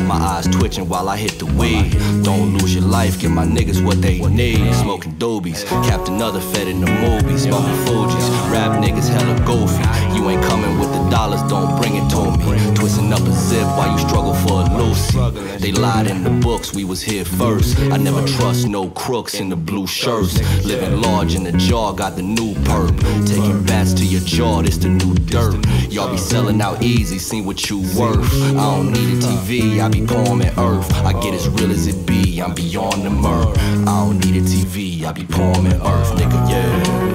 My 0.00 0.14
eyes 0.14 0.46
twitching 0.46 0.88
while 0.88 1.08
I 1.08 1.16
hit 1.16 1.38
the 1.38 1.46
weed. 1.46 1.92
Don't 2.22 2.58
lose 2.58 2.74
your 2.74 2.84
life, 2.84 3.20
give 3.20 3.30
my 3.30 3.44
niggas 3.44 3.84
what 3.84 4.00
they 4.00 4.18
need. 4.18 4.74
Smoking 4.74 5.12
dobies, 5.40 5.64
capped 5.88 6.08
another 6.08 6.40
fed 6.40 6.68
in 6.68 6.80
the 6.80 6.86
movies. 6.86 7.42
Smoking 7.42 7.86
Fuji's, 7.86 8.28
rap 8.50 8.82
niggas 8.82 9.08
hella 9.08 9.38
goofy. 9.46 10.09
You 10.14 10.28
ain't 10.28 10.42
coming 10.44 10.78
with 10.78 10.92
the 10.92 11.08
dollars, 11.10 11.42
don't 11.48 11.80
bring 11.80 11.96
it 11.96 12.08
to 12.10 12.30
me. 12.38 12.74
Twisting 12.74 13.12
up 13.12 13.20
a 13.20 13.32
zip 13.32 13.66
while 13.76 13.92
you 13.92 13.98
struggle 13.98 14.34
for 14.34 14.62
a 14.62 14.76
Lucy. 14.76 15.18
They 15.58 15.72
lied 15.72 16.06
in 16.06 16.24
the 16.24 16.30
books, 16.30 16.74
we 16.74 16.84
was 16.84 17.02
here 17.02 17.24
first. 17.24 17.78
I 17.78 17.96
never 17.96 18.26
trust 18.26 18.66
no 18.66 18.88
crooks 18.90 19.40
in 19.40 19.48
the 19.48 19.56
blue 19.56 19.86
shirts. 19.86 20.38
Living 20.64 21.00
large 21.00 21.34
in 21.34 21.44
the 21.44 21.52
jaw, 21.52 21.92
got 21.92 22.16
the 22.16 22.22
new 22.22 22.54
perp. 22.64 22.96
Taking 23.26 23.62
bats 23.64 23.92
to 23.94 24.04
your 24.04 24.22
jaw, 24.22 24.62
this 24.62 24.78
the 24.78 24.88
new 24.88 25.14
dirt. 25.14 25.64
Y'all 25.90 26.10
be 26.10 26.16
selling 26.16 26.60
out 26.60 26.82
easy, 26.82 27.18
seen 27.18 27.44
what 27.44 27.68
you 27.68 27.80
worth. 27.98 28.32
I 28.42 28.76
don't 28.76 28.92
need 28.92 29.18
a 29.18 29.20
TV, 29.20 29.80
I 29.80 29.88
be 29.88 30.06
palming 30.06 30.52
earth. 30.58 30.92
I 31.04 31.12
get 31.20 31.34
as 31.34 31.48
real 31.48 31.70
as 31.70 31.86
it 31.86 32.06
be, 32.06 32.40
I'm 32.40 32.54
beyond 32.54 33.04
the 33.04 33.10
murk. 33.10 33.56
I 33.58 33.84
don't 33.84 34.18
need 34.24 34.36
a 34.36 34.44
TV, 34.44 35.04
I 35.04 35.12
be 35.12 35.24
palming 35.24 35.74
earth, 35.74 36.10
nigga, 36.18 36.50
yeah. 36.50 37.10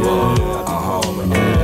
Uh-huh, 0.68 1.02
yeah, 1.34 1.55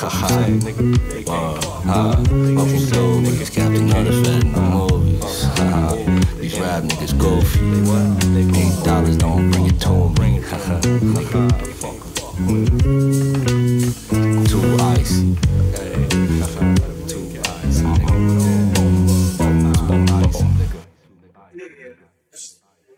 Haha, 0.00 0.46
nigga, 0.46 1.28
whoa, 1.28 1.60
ha, 1.84 2.14
smoking 2.24 2.86
dope, 2.88 3.20
niggas 3.22 3.52
Captain 3.52 3.92
Underfed 3.92 4.44
in 4.44 4.52
the 4.52 4.60
movies. 4.62 5.44
Haha, 5.44 5.94
these 6.40 6.58
rap 6.58 6.84
niggas 6.84 7.12
goofy. 7.18 7.60
Eight 8.58 8.82
dollars 8.82 9.18
don't 9.18 9.50
bring 9.50 9.66
it 9.66 9.78
to 9.82 9.90
'em. 9.90 10.14
Haha, 10.48 10.80
Too 14.48 14.66
icy. 14.80 15.36
Too 17.06 17.24
icy. 17.44 18.16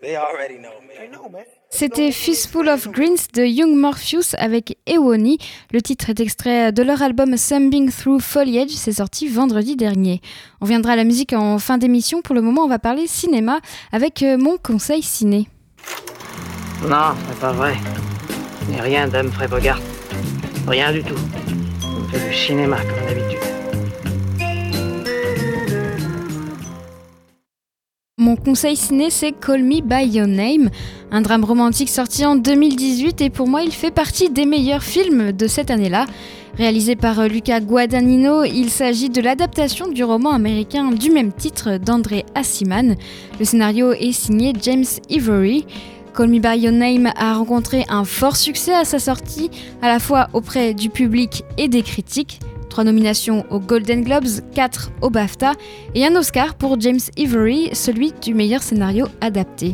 They 0.00 0.14
already 0.16 0.58
know, 0.58 0.80
man. 0.80 0.96
They 0.98 1.08
know, 1.08 1.28
man. 1.28 1.46
C'était 1.74 2.12
Fistful 2.12 2.68
of 2.68 2.88
Greens 2.88 3.28
de 3.34 3.44
Young 3.44 3.74
Morpheus 3.74 4.36
avec 4.36 4.76
Ewoni. 4.86 5.38
Le 5.72 5.80
titre 5.80 6.10
est 6.10 6.20
extrait 6.20 6.70
de 6.70 6.82
leur 6.82 7.00
album 7.00 7.34
Thumbing 7.34 7.90
Through 7.90 8.20
Foliage, 8.20 8.70
c'est 8.70 8.92
sorti 8.92 9.26
vendredi 9.26 9.74
dernier. 9.74 10.20
On 10.60 10.66
viendra 10.66 10.92
à 10.92 10.96
la 10.96 11.04
musique 11.04 11.32
en 11.32 11.58
fin 11.58 11.78
d'émission. 11.78 12.20
Pour 12.20 12.34
le 12.34 12.42
moment, 12.42 12.62
on 12.62 12.68
va 12.68 12.78
parler 12.78 13.06
cinéma 13.06 13.60
avec 13.90 14.22
euh, 14.22 14.36
mon 14.36 14.58
conseil 14.58 15.02
ciné. 15.02 15.48
Non, 16.86 17.14
c'est 17.26 17.40
pas 17.40 17.52
vrai. 17.52 17.74
Ce 18.60 18.70
n'est 18.70 18.80
rien 18.82 19.08
d'Humphrey 19.08 19.48
Bogart. 19.48 19.80
Rien 20.68 20.92
du 20.92 21.02
tout. 21.02 21.18
On 21.84 22.04
fait 22.08 22.28
du 22.28 22.34
cinéma 22.34 22.76
comme 22.76 23.06
d'habitude. 23.08 23.41
Mon 28.18 28.36
conseil 28.36 28.76
ciné, 28.76 29.08
c'est 29.08 29.32
Call 29.32 29.64
Me 29.64 29.80
By 29.80 30.06
Your 30.06 30.26
Name, 30.26 30.68
un 31.10 31.22
drame 31.22 31.44
romantique 31.44 31.88
sorti 31.88 32.26
en 32.26 32.36
2018 32.36 33.22
et 33.22 33.30
pour 33.30 33.48
moi, 33.48 33.62
il 33.62 33.72
fait 33.72 33.90
partie 33.90 34.28
des 34.28 34.44
meilleurs 34.44 34.82
films 34.82 35.32
de 35.32 35.46
cette 35.46 35.70
année-là. 35.70 36.04
Réalisé 36.58 36.94
par 36.94 37.26
Luca 37.26 37.58
Guadagnino, 37.60 38.44
il 38.44 38.68
s'agit 38.68 39.08
de 39.08 39.22
l'adaptation 39.22 39.88
du 39.88 40.04
roman 40.04 40.32
américain 40.32 40.90
du 40.92 41.10
même 41.10 41.32
titre 41.32 41.78
d'André 41.78 42.26
Assiman. 42.34 42.96
Le 43.40 43.44
scénario 43.46 43.92
est 43.92 44.12
signé 44.12 44.52
James 44.60 44.84
Ivory. 45.08 45.64
Call 46.14 46.28
Me 46.28 46.38
By 46.38 46.58
Your 46.58 46.74
Name 46.74 47.10
a 47.16 47.32
rencontré 47.32 47.86
un 47.88 48.04
fort 48.04 48.36
succès 48.36 48.74
à 48.74 48.84
sa 48.84 48.98
sortie, 48.98 49.50
à 49.80 49.88
la 49.88 49.98
fois 49.98 50.28
auprès 50.34 50.74
du 50.74 50.90
public 50.90 51.44
et 51.56 51.68
des 51.68 51.82
critiques. 51.82 52.40
Trois 52.72 52.84
nominations 52.84 53.44
aux 53.50 53.60
Golden 53.60 54.02
Globes, 54.02 54.24
quatre 54.54 54.92
au 55.02 55.10
BAFTA 55.10 55.52
et 55.94 56.06
un 56.06 56.16
Oscar 56.16 56.54
pour 56.54 56.80
James 56.80 57.00
Ivory, 57.18 57.68
celui 57.74 58.14
du 58.22 58.32
meilleur 58.32 58.62
scénario 58.62 59.08
adapté. 59.20 59.72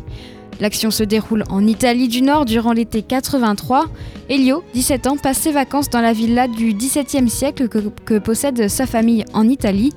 L'action 0.59 0.91
se 0.91 1.05
déroule 1.05 1.45
en 1.49 1.65
Italie 1.65 2.09
du 2.09 2.23
Nord 2.23 2.45
durant 2.45 2.73
l'été 2.73 3.03
83. 3.03 3.85
Elio, 4.29 4.65
17 4.75 5.07
ans, 5.07 5.17
passe 5.17 5.39
ses 5.39 5.53
vacances 5.53 5.91
dans 5.91 6.01
la 6.01 6.13
villa 6.13 6.49
du 6.49 6.75
XVIIe 6.75 7.31
siècle 7.31 7.69
que, 7.69 8.19
possède 8.19 8.67
sa 8.67 8.85
famille 8.85 9.25
en 9.33 9.49
Italie. 9.49 9.93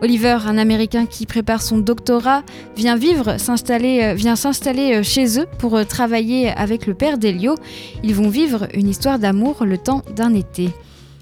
Oliver, 0.00 0.38
un 0.46 0.56
Américain 0.56 1.04
qui 1.04 1.26
prépare 1.26 1.60
son 1.60 1.76
doctorat, 1.76 2.42
vient 2.74 2.96
vivre, 2.96 3.38
s'installer, 3.38 4.14
vient 4.14 4.34
s'installer 4.34 5.02
chez 5.02 5.38
eux 5.38 5.46
pour 5.58 5.84
travailler 5.84 6.48
avec 6.52 6.86
le 6.86 6.94
père 6.94 7.18
d'Elio. 7.18 7.54
Ils 8.02 8.14
vont 8.14 8.30
vivre 8.30 8.66
une 8.72 8.88
histoire 8.88 9.18
d'amour 9.18 9.66
le 9.66 9.76
temps 9.76 10.00
d'un 10.16 10.32
été. 10.32 10.70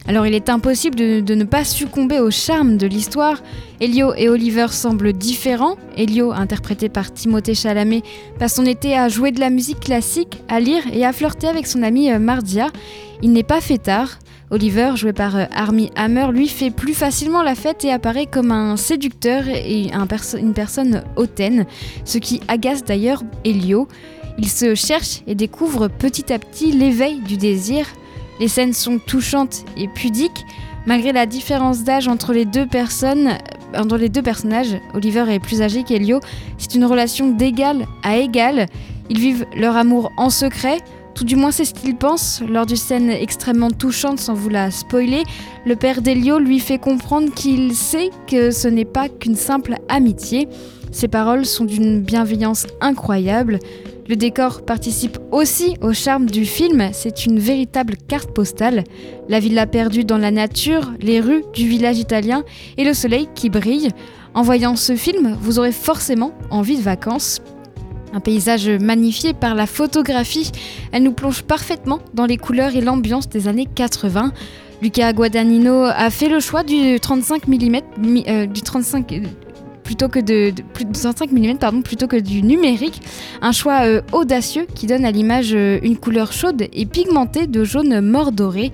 Alors 0.06 0.26
il 0.26 0.34
est 0.34 0.50
impossible 0.50 0.96
de, 0.96 1.34
ne 1.34 1.44
pas 1.44 1.64
succomber 1.64 2.20
au 2.20 2.30
charme 2.30 2.76
de 2.76 2.86
l'histoire. 2.86 3.42
Elio 3.80 4.12
et 4.14 4.28
Oliver 4.28 4.66
semblent 4.68 5.14
différents. 5.14 5.76
Elio, 5.96 6.30
interprété 6.32 6.90
par 6.90 7.10
Timothée 7.10 7.54
Chalamet, 7.54 8.02
passe 8.38 8.56
son 8.56 8.66
été 8.66 8.98
à 8.98 9.08
jouer 9.08 9.32
de 9.32 9.40
la 9.40 9.48
musique 9.48 9.80
classique, 9.80 10.42
à 10.48 10.60
lire 10.60 10.82
et 10.92 11.06
à 11.06 11.12
flirter 11.14 11.48
avec 11.48 11.66
son 11.66 11.82
ami 11.82 12.10
Mardia. 12.18 12.66
Il 13.22 13.32
n'est 13.32 13.42
pas 13.42 13.62
fêtard. 13.62 14.18
Oliver, 14.50 14.92
joué 14.94 15.14
par 15.14 15.34
Armie 15.52 15.90
Hammer, 15.96 16.26
lui 16.30 16.48
fait 16.48 16.70
plus 16.70 16.92
facilement 16.92 17.42
la 17.42 17.54
fête 17.54 17.82
et 17.84 17.90
apparaît 17.90 18.26
comme 18.26 18.52
un 18.52 18.76
séducteur 18.76 19.48
et 19.48 19.90
une 20.38 20.52
personne 20.52 21.02
hautaine, 21.16 21.64
ce 22.04 22.18
qui 22.18 22.42
agace 22.46 22.84
d'ailleurs 22.84 23.22
Elio. 23.44 23.88
Il 24.36 24.48
se 24.48 24.74
cherche 24.74 25.22
et 25.26 25.34
découvre 25.34 25.88
petit 25.88 26.30
à 26.30 26.38
petit 26.38 26.72
l'éveil 26.72 27.20
du 27.20 27.38
désir, 27.38 27.86
les 28.40 28.48
scènes 28.48 28.72
sont 28.72 28.98
touchantes 28.98 29.64
et 29.76 29.88
pudiques. 29.88 30.44
Malgré 30.86 31.12
la 31.12 31.26
différence 31.26 31.82
d'âge 31.82 32.08
entre 32.08 32.32
les 32.32 32.44
deux 32.44 32.66
personnes, 32.66 33.38
entre 33.74 33.96
les 33.96 34.08
deux 34.10 34.22
personnages, 34.22 34.76
Oliver 34.92 35.24
est 35.30 35.38
plus 35.38 35.62
âgé 35.62 35.82
qu'Elio, 35.82 36.20
c'est 36.58 36.74
une 36.74 36.84
relation 36.84 37.30
d'égal 37.30 37.86
à 38.02 38.18
égal. 38.18 38.66
Ils 39.08 39.18
vivent 39.18 39.46
leur 39.56 39.76
amour 39.76 40.12
en 40.16 40.28
secret, 40.28 40.78
tout 41.14 41.24
du 41.24 41.36
moins 41.36 41.52
c'est 41.52 41.64
ce 41.64 41.72
qu'ils 41.72 41.96
pensent. 41.96 42.42
Lors 42.46 42.66
d'une 42.66 42.76
scène 42.76 43.08
extrêmement 43.08 43.70
touchante, 43.70 44.18
sans 44.18 44.34
vous 44.34 44.48
la 44.48 44.70
spoiler, 44.70 45.22
le 45.64 45.76
père 45.76 46.02
d'Elio 46.02 46.38
lui 46.38 46.60
fait 46.60 46.78
comprendre 46.78 47.32
qu'il 47.32 47.74
sait 47.74 48.10
que 48.26 48.50
ce 48.50 48.68
n'est 48.68 48.84
pas 48.84 49.08
qu'une 49.08 49.36
simple 49.36 49.76
amitié. 49.88 50.48
Ses 50.90 51.08
paroles 51.08 51.46
sont 51.46 51.64
d'une 51.64 52.00
bienveillance 52.00 52.66
incroyable. 52.80 53.58
Le 54.06 54.16
décor 54.16 54.66
participe 54.66 55.18
aussi 55.32 55.76
au 55.80 55.94
charme 55.94 56.26
du 56.26 56.44
film, 56.44 56.90
c'est 56.92 57.24
une 57.24 57.38
véritable 57.38 57.94
carte 58.06 58.32
postale. 58.32 58.84
La 59.30 59.40
villa 59.40 59.66
perdue 59.66 60.04
dans 60.04 60.18
la 60.18 60.30
nature, 60.30 60.92
les 61.00 61.20
rues 61.20 61.42
du 61.54 61.66
village 61.66 61.98
italien 61.98 62.44
et 62.76 62.84
le 62.84 62.92
soleil 62.92 63.28
qui 63.34 63.48
brille. 63.48 63.88
En 64.34 64.42
voyant 64.42 64.76
ce 64.76 64.94
film, 64.94 65.38
vous 65.40 65.58
aurez 65.58 65.72
forcément 65.72 66.34
envie 66.50 66.76
de 66.76 66.82
vacances. 66.82 67.40
Un 68.12 68.20
paysage 68.20 68.68
magnifié 68.68 69.32
par 69.32 69.54
la 69.54 69.66
photographie, 69.66 70.52
elle 70.92 71.02
nous 71.02 71.12
plonge 71.12 71.42
parfaitement 71.42 72.00
dans 72.12 72.26
les 72.26 72.36
couleurs 72.36 72.76
et 72.76 72.82
l'ambiance 72.82 73.30
des 73.30 73.48
années 73.48 73.66
80. 73.74 74.32
Luca 74.82 75.14
Guadagnino 75.14 75.84
a 75.84 76.10
fait 76.10 76.28
le 76.28 76.40
choix 76.40 76.62
du 76.62 77.00
35 77.00 77.48
mm, 77.48 77.76
euh, 78.28 78.46
du 78.46 78.60
35 78.60 79.06
plutôt 79.84 80.08
que 80.08 80.18
de, 80.18 80.52
plus 80.72 80.84
de 80.84 80.92
35 80.92 81.30
mm 81.30 81.58
pardon, 81.58 81.82
plutôt 81.82 82.08
que 82.08 82.16
du 82.16 82.42
numérique. 82.42 83.00
Un 83.42 83.52
choix 83.52 83.86
euh, 83.86 84.00
audacieux 84.12 84.66
qui 84.74 84.86
donne 84.86 85.04
à 85.04 85.12
l'image 85.12 85.52
euh, 85.54 85.78
une 85.82 85.96
couleur 85.96 86.32
chaude 86.32 86.66
et 86.72 86.86
pigmentée 86.86 87.46
de 87.46 87.62
jaune 87.62 88.00
mordoré. 88.00 88.72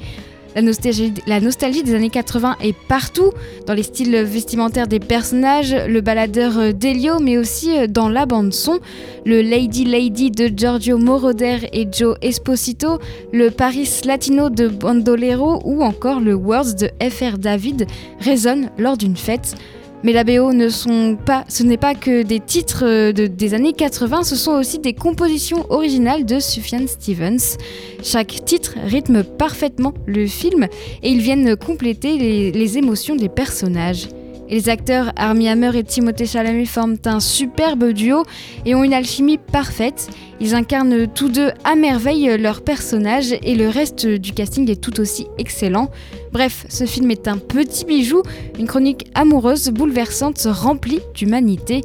La 0.57 0.63
nostalgie, 0.63 1.15
la 1.29 1.41
nostalgie, 1.41 1.85
des 1.85 1.95
années 1.95 2.11
80 2.11 2.57
est 2.61 2.77
partout, 2.89 3.31
dans 3.69 3.75
les 3.75 3.85
styles 3.85 4.17
vestimentaires 4.25 4.89
des 4.89 4.99
personnages, 4.99 5.73
le 5.73 6.01
baladeur 6.01 6.59
euh, 6.59 6.73
d'Elio, 6.73 7.21
mais 7.21 7.39
aussi 7.39 7.71
dans 7.89 8.09
la 8.09 8.27
bande-son. 8.27 8.81
Le 9.25 9.43
Lady 9.43 9.85
Lady 9.85 10.31
de 10.31 10.51
Giorgio 10.55 10.99
Moroder 10.99 11.69
et 11.73 11.87
Joe 11.93 12.17
Esposito, 12.23 12.99
le 13.33 13.51
Paris 13.51 13.89
Latino 14.05 14.49
de 14.51 14.67
Bandolero 14.69 15.61
ou 15.65 15.83
encore 15.83 16.21
le 16.21 16.35
Words 16.35 16.75
de 16.75 16.91
FR 17.09 17.39
David 17.39 17.87
résonnent 18.21 18.71
lors 18.79 18.97
d'une 18.97 19.17
fête. 19.17 19.57
Mais 20.03 20.13
la 20.13 20.25
BO 20.25 20.53
ne 20.53 20.69
sont 20.69 21.17
pas, 21.17 21.45
ce 21.49 21.63
n'est 21.63 21.77
pas 21.77 21.95
que 21.95 22.23
des 22.23 22.41
titres 22.41 22.85
euh, 22.87 23.13
des 23.13 23.55
années 23.55 23.75
80, 23.75 24.23
ce 24.23 24.37
sont 24.37 24.53
aussi 24.53 24.79
des 24.79 24.95
compositions 24.95 25.67
originales 25.71 26.25
de 26.25 26.41
Sufjan 26.41 26.87
Stevens. 26.87 27.59
Chaque 28.03 28.45
titre 28.47 28.77
rythme 28.87 29.23
parfaitement 29.23 29.93
le 30.07 30.27
film 30.27 30.69
et 31.03 31.11
ils 31.11 31.21
viennent 31.21 31.55
compléter 31.57 32.51
les 32.51 32.79
émotions 32.79 33.15
des 33.15 33.29
personnages 33.29 34.09
les 34.51 34.69
acteurs 34.69 35.13
Armie 35.17 35.49
Hammer 35.49 35.71
et 35.77 35.85
Timothée 35.85 36.27
Chalamet 36.27 36.67
forment 36.67 36.99
un 37.07 37.21
superbe 37.21 37.93
duo 37.93 38.25
et 38.67 38.75
ont 38.75 38.83
une 38.83 38.93
alchimie 38.93 39.39
parfaite. 39.39 40.09
Ils 40.41 40.55
incarnent 40.55 41.07
tous 41.07 41.29
deux 41.29 41.51
à 41.65 41.77
merveille 41.77 42.37
leurs 42.37 42.63
personnages 42.63 43.33
et 43.43 43.55
le 43.55 43.69
reste 43.69 44.07
du 44.07 44.33
casting 44.33 44.69
est 44.71 44.81
tout 44.81 45.01
aussi 45.01 45.27
excellent. 45.39 45.91
Bref, 46.33 46.67
ce 46.69 46.85
film 46.85 47.11
est 47.11 47.29
un 47.29 47.39
petit 47.39 47.85
bijou, 47.85 48.23
une 48.59 48.67
chronique 48.67 49.09
amoureuse, 49.15 49.71
bouleversante, 49.71 50.47
remplie 50.51 51.01
d'humanité. 51.15 51.83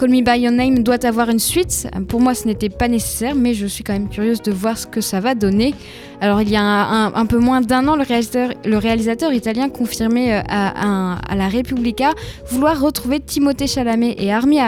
Call 0.00 0.08
Me 0.08 0.22
By 0.22 0.40
Your 0.40 0.52
Name 0.52 0.78
doit 0.78 1.04
avoir 1.04 1.28
une 1.28 1.38
suite. 1.38 1.86
Pour 2.08 2.22
moi, 2.22 2.32
ce 2.32 2.46
n'était 2.46 2.70
pas 2.70 2.88
nécessaire, 2.88 3.34
mais 3.34 3.52
je 3.52 3.66
suis 3.66 3.84
quand 3.84 3.92
même 3.92 4.08
curieuse 4.08 4.40
de 4.40 4.50
voir 4.50 4.78
ce 4.78 4.86
que 4.86 5.02
ça 5.02 5.20
va 5.20 5.34
donner. 5.34 5.74
Alors, 6.22 6.40
il 6.40 6.48
y 6.48 6.56
a 6.56 6.62
un, 6.62 7.26
peu 7.26 7.38
moins 7.38 7.60
d'un 7.60 7.86
an, 7.86 7.96
le 7.96 8.78
réalisateur, 8.78 9.34
italien 9.34 9.68
confirmait 9.68 10.38
euh, 10.38 10.42
à, 10.48 11.36
la 11.36 11.48
Repubblica 11.50 12.12
vouloir 12.48 12.80
retrouver 12.80 13.20
Timothée 13.20 13.66
Chalamet 13.66 14.14
et 14.16 14.32
Armie 14.32 14.60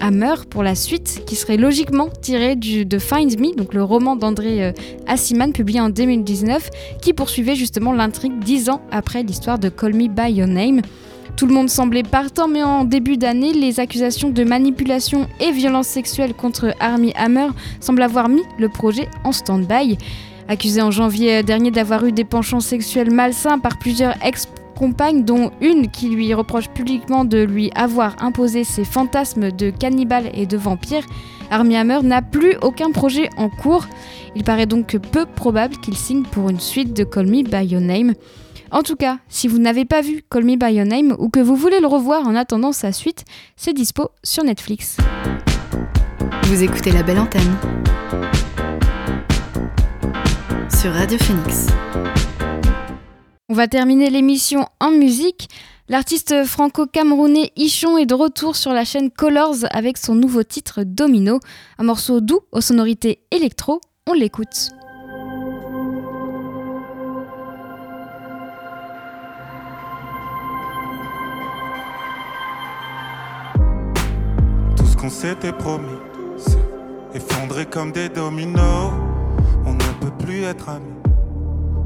Hammer 0.00 0.34
pour 0.48 0.62
la 0.62 0.74
suite, 0.74 1.24
qui 1.26 1.36
serait 1.36 1.58
logiquement 1.58 2.08
tirée 2.22 2.56
de 2.56 2.98
Find 2.98 3.38
Me, 3.38 3.54
donc 3.54 3.74
le 3.74 3.82
roman 3.82 4.16
d'André 4.16 4.64
euh, 4.64 4.72
Assiman, 5.06 5.52
publié 5.52 5.82
en 5.82 5.90
2019, 5.90 6.70
qui 7.02 7.12
poursuivait 7.12 7.56
justement 7.56 7.92
l'intrigue 7.92 8.38
dix 8.38 8.70
ans 8.70 8.80
après 8.90 9.22
l'histoire 9.22 9.58
de 9.58 9.68
Call 9.68 9.92
Me 9.92 10.08
By 10.08 10.32
Your 10.32 10.48
Name. 10.48 10.80
Tout 11.36 11.46
le 11.46 11.52
monde 11.52 11.68
semblait 11.68 12.02
partant, 12.02 12.48
mais 12.48 12.62
en 12.62 12.84
début 12.84 13.18
d'année, 13.18 13.52
les 13.52 13.78
accusations 13.78 14.30
de 14.30 14.42
manipulation 14.42 15.28
et 15.38 15.52
violence 15.52 15.86
sexuelle 15.86 16.32
contre 16.32 16.74
Armie 16.80 17.12
Hammer 17.14 17.48
semblent 17.78 18.00
avoir 18.00 18.30
mis 18.30 18.42
le 18.58 18.70
projet 18.70 19.10
en 19.22 19.32
stand-by. 19.32 19.98
Accusé 20.48 20.80
en 20.80 20.90
janvier 20.90 21.42
dernier 21.42 21.70
d'avoir 21.70 22.06
eu 22.06 22.12
des 22.12 22.24
penchants 22.24 22.60
sexuels 22.60 23.10
malsains 23.10 23.58
par 23.58 23.78
plusieurs 23.78 24.14
ex-compagnes, 24.24 25.24
dont 25.24 25.50
une 25.60 25.90
qui 25.90 26.08
lui 26.08 26.32
reproche 26.32 26.70
publiquement 26.70 27.26
de 27.26 27.42
lui 27.42 27.70
avoir 27.74 28.16
imposé 28.22 28.64
ses 28.64 28.84
fantasmes 28.84 29.50
de 29.50 29.68
cannibale 29.68 30.30
et 30.32 30.46
de 30.46 30.56
vampire, 30.56 31.04
Armie 31.50 31.76
Hammer 31.76 31.98
n'a 32.02 32.22
plus 32.22 32.56
aucun 32.62 32.92
projet 32.92 33.28
en 33.36 33.50
cours. 33.50 33.86
Il 34.36 34.42
paraît 34.42 34.64
donc 34.64 34.96
peu 35.12 35.26
probable 35.26 35.76
qu'il 35.76 35.98
signe 35.98 36.22
pour 36.22 36.48
une 36.48 36.60
suite 36.60 36.96
de 36.96 37.04
Call 37.04 37.26
Me 37.26 37.42
By 37.42 37.66
Your 37.66 37.82
Name. 37.82 38.14
En 38.70 38.82
tout 38.82 38.96
cas, 38.96 39.18
si 39.28 39.48
vous 39.48 39.58
n'avez 39.58 39.84
pas 39.84 40.00
vu 40.00 40.24
Call 40.28 40.44
Me 40.44 40.56
By 40.56 40.74
Your 40.74 40.86
Name 40.86 41.14
ou 41.18 41.28
que 41.28 41.40
vous 41.40 41.54
voulez 41.54 41.80
le 41.80 41.86
revoir 41.86 42.26
en 42.26 42.34
attendant 42.34 42.72
sa 42.72 42.92
suite, 42.92 43.24
c'est 43.56 43.72
dispo 43.72 44.10
sur 44.24 44.42
Netflix. 44.44 44.96
Vous 46.44 46.62
écoutez 46.62 46.90
la 46.90 47.02
belle 47.02 47.18
antenne 47.18 47.56
sur 50.80 50.92
Radio 50.92 51.18
Phoenix. 51.18 51.66
On 53.48 53.54
va 53.54 53.68
terminer 53.68 54.10
l'émission 54.10 54.66
en 54.80 54.90
musique. 54.90 55.48
L'artiste 55.88 56.44
franco-camerounais 56.44 57.52
Ichon 57.56 57.96
est 57.96 58.06
de 58.06 58.14
retour 58.14 58.56
sur 58.56 58.72
la 58.72 58.84
chaîne 58.84 59.10
Colors 59.10 59.64
avec 59.70 59.98
son 59.98 60.16
nouveau 60.16 60.42
titre 60.42 60.82
Domino, 60.84 61.38
un 61.78 61.84
morceau 61.84 62.20
doux 62.20 62.40
aux 62.50 62.60
sonorités 62.60 63.20
électro. 63.30 63.80
On 64.08 64.12
l'écoute. 64.12 64.70
On 75.06 75.08
s'était 75.08 75.52
promis. 75.52 76.00
Effondré 77.14 77.64
comme 77.64 77.92
des 77.92 78.08
dominos, 78.08 78.90
on 79.64 79.72
ne 79.72 79.92
peut 80.00 80.10
plus 80.18 80.42
être 80.42 80.68
amis. 80.68 81.00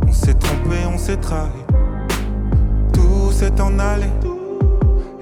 On 0.09 0.13
s'est 0.13 0.33
trompé, 0.33 0.77
on 0.91 0.97
s'est 0.97 1.19
trahi. 1.19 1.51
Tout 2.95 3.31
s'est 3.31 3.61
en 3.61 3.79
allé, 3.79 4.07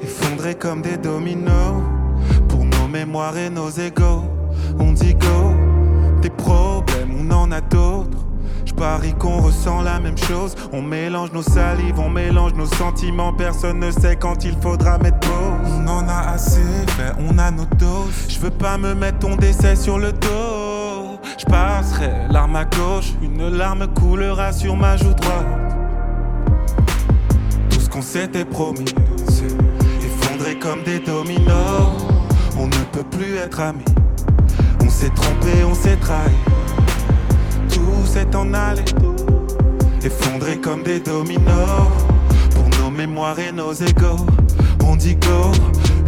effondré 0.00 0.54
comme 0.54 0.80
des 0.80 0.96
dominos. 0.96 1.82
Pour 2.48 2.64
nos 2.64 2.86
mémoires 2.86 3.36
et 3.36 3.50
nos 3.50 3.70
égaux, 3.70 4.22
on 4.78 4.92
dit 4.92 5.14
go. 5.14 5.52
Des 6.22 6.30
problèmes, 6.30 7.10
on 7.20 7.30
en 7.32 7.50
a 7.50 7.60
d'autres. 7.60 8.24
Parie 8.78 9.14
qu'on 9.14 9.40
ressent 9.40 9.82
la 9.82 9.98
même 9.98 10.16
chose. 10.16 10.54
On 10.72 10.82
mélange 10.82 11.32
nos 11.32 11.42
salives, 11.42 11.98
on 11.98 12.08
mélange 12.08 12.54
nos 12.54 12.66
sentiments. 12.66 13.32
Personne 13.32 13.80
ne 13.80 13.90
sait 13.90 14.14
quand 14.14 14.44
il 14.44 14.56
faudra 14.62 14.98
mettre 14.98 15.18
pause. 15.18 15.68
On 15.84 15.88
en 15.88 16.08
a 16.08 16.32
assez 16.34 16.62
fait, 16.96 17.12
on 17.18 17.38
a 17.38 17.50
nos 17.50 17.64
doses. 17.76 18.28
Je 18.28 18.38
veux 18.38 18.50
pas 18.50 18.78
me 18.78 18.94
mettre 18.94 19.18
ton 19.18 19.34
décès 19.34 19.74
sur 19.74 19.98
le 19.98 20.12
dos. 20.12 21.18
Je 21.38 21.44
passerai 21.46 22.28
l'arme 22.30 22.54
à 22.54 22.64
gauche, 22.66 23.14
une 23.20 23.48
larme 23.48 23.88
coulera 23.94 24.52
sur 24.52 24.76
ma 24.76 24.96
joue 24.96 25.14
droite. 25.14 25.46
Tout 27.70 27.80
ce 27.80 27.90
qu'on 27.90 28.02
s'était 28.02 28.44
promis, 28.44 28.94
effondré 30.00 30.56
comme 30.58 30.84
des 30.84 31.00
dominos. 31.00 32.06
On 32.56 32.66
ne 32.66 32.84
peut 32.92 33.04
plus 33.10 33.36
être 33.36 33.60
amis. 33.60 33.84
On 34.84 34.88
s'est 34.88 35.10
trompé, 35.10 35.64
on 35.68 35.74
s'est 35.74 35.96
trahi 35.96 36.47
s'est 38.18 38.36
en 38.36 38.52
allé, 38.54 38.82
effondré 40.02 40.56
comme 40.58 40.82
des 40.82 41.00
dominos. 41.00 41.88
Pour 42.54 42.68
nos 42.80 42.90
mémoires 42.90 43.38
et 43.38 43.52
nos 43.52 43.72
égaux, 43.72 44.26
on 44.84 44.96
dit 44.96 45.16
go. 45.16 45.52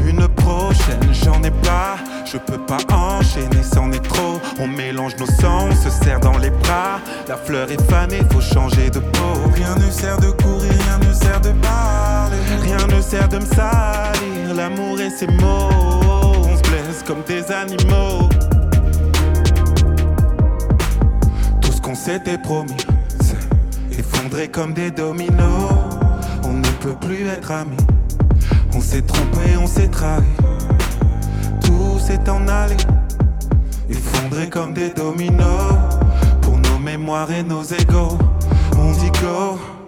Une 0.07 0.27
prochaine, 0.29 1.13
j'en 1.13 1.41
ai 1.43 1.51
pas. 1.51 1.97
Je 2.25 2.37
peux 2.39 2.59
pas 2.59 2.79
enchaîner, 2.93 3.63
c'en 3.63 3.93
est 3.93 4.03
trop. 4.03 4.41
On 4.59 4.67
mélange 4.67 5.17
nos 5.19 5.27
sangs, 5.27 5.69
on 5.71 5.75
se 5.75 5.91
serre 5.91 6.21
dans 6.21 6.39
les 6.39 6.51
bras. 6.51 6.99
La 7.29 7.37
fleur 7.37 7.71
est 7.71 7.91
fanée, 7.91 8.23
faut 8.33 8.41
changer 8.41 8.91
de 8.91 9.01
peau. 9.01 9.35
Rien 9.55 9.75
ne 9.77 9.91
sert 9.91 10.19
de 10.19 10.31
courir, 10.31 10.73
rien 10.87 10.99
ne 11.09 11.13
sert 11.13 11.41
de 11.41 11.53
parler. 11.63 12.37
Rien 12.63 12.87
ne 12.89 13.01
sert 13.01 13.29
de 13.29 13.39
me 13.39 13.47
salir. 13.47 14.55
L'amour 14.57 15.01
et 15.01 15.11
ses 15.11 15.29
mots, 15.29 15.71
on 16.51 16.57
se 16.57 16.63
blesse 16.63 17.03
comme 17.07 17.23
des 17.27 17.53
animaux. 17.53 18.29
On 21.91 21.95
s'était 21.97 22.39
promis. 22.39 22.77
Effondré 23.91 24.47
comme 24.47 24.73
des 24.75 24.93
dominos, 24.93 25.73
on 26.45 26.53
ne 26.53 26.69
peut 26.79 26.95
plus 27.01 27.27
être 27.27 27.51
amis. 27.51 27.77
On 28.73 28.81
s'est 28.81 29.03
trompé, 29.03 29.57
on 29.61 29.67
s'est 29.67 29.89
trahi. 29.89 30.23
Tout 31.61 31.99
s'est 31.99 32.31
en 32.31 32.47
allé, 32.47 32.77
effondré 33.89 34.49
comme 34.49 34.73
des 34.73 34.91
dominos. 34.91 35.75
Pour 36.43 36.59
nos 36.59 36.79
mémoires 36.79 37.33
et 37.33 37.43
nos 37.43 37.65
égaux, 37.65 38.17
on 38.79 38.93
dit 38.93 39.11
go, 39.21 39.59
go. 39.59 39.80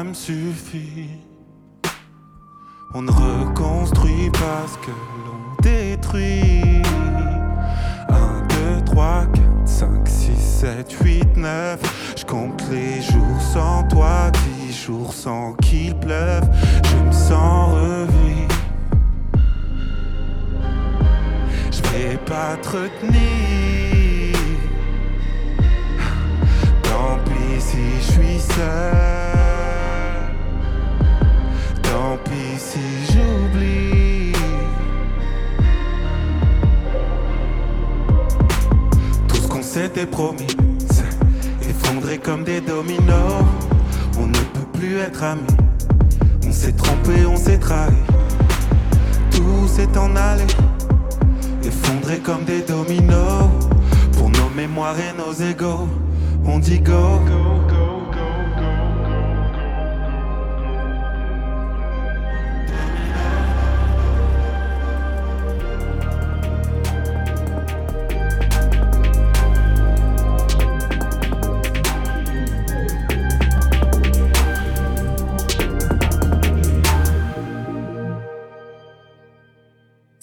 Ça 0.00 0.04
me 0.04 0.14
suffit. 0.14 1.10
On 2.94 3.02
ne 3.02 3.10
reconstruit 3.10 4.30
pas 4.30 4.64
ce 4.66 4.78
que 4.78 4.92
l'on 5.26 5.62
détruit. 5.62 6.82
1, 8.08 8.78
2, 8.78 8.84
3, 8.86 9.26
4, 9.26 9.40
5, 9.66 10.08
6, 10.08 10.36
7, 10.36 10.92
8, 11.04 11.36
9. 11.36 12.14
Je 12.16 12.24
compte 12.24 12.62
les 12.70 13.02
jours 13.02 13.40
sans 13.52 13.82
toi, 13.88 14.30
10 14.68 14.72
jours 14.86 15.12
sans 15.12 15.52
qu'il 15.60 15.94
pleuve. 15.96 16.48
Je 16.82 16.96
me 16.96 17.12
sens 17.12 17.74
revivre. 17.74 18.54
Je 21.70 21.82
vais 21.90 22.16
pas 22.24 22.56
te 22.62 22.68
retenir. 22.68 24.38
Tant 26.84 27.18
pis 27.26 27.60
si 27.60 27.84
je 27.98 28.12
suis 28.12 28.40
seul. 28.40 29.09
S'était 39.92 40.06
promis, 40.06 40.46
effondré 41.68 42.18
comme 42.18 42.44
des 42.44 42.60
dominos. 42.60 43.44
On 44.20 44.26
ne 44.26 44.32
peut 44.32 44.78
plus 44.78 44.98
être 44.98 45.24
amis. 45.24 45.42
On 46.46 46.52
s'est 46.52 46.72
trompé, 46.72 47.26
on 47.26 47.36
s'est 47.36 47.58
trahi. 47.58 47.92
Tout 49.32 49.66
s'est 49.66 49.98
en 49.98 50.14
allé, 50.14 50.44
effondré 51.64 52.18
comme 52.18 52.44
des 52.44 52.60
dominos. 52.60 53.48
Pour 54.12 54.30
nos 54.30 54.50
mémoires 54.54 54.96
et 54.98 55.16
nos 55.16 55.32
égaux, 55.32 55.88
on 56.44 56.60
dit 56.60 56.80
go. 56.80 57.18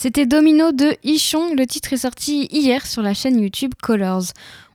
C'était 0.08 0.26
Domino 0.26 0.72
de 0.72 0.96
Ichon. 1.04 1.54
Le 1.54 1.68
titre 1.68 1.92
est 1.92 1.98
sorti 1.98 2.48
hier 2.50 2.86
sur 2.86 3.02
la 3.02 3.14
chaîne 3.14 3.42
YouTube 3.42 3.74
Colors. 3.84 4.24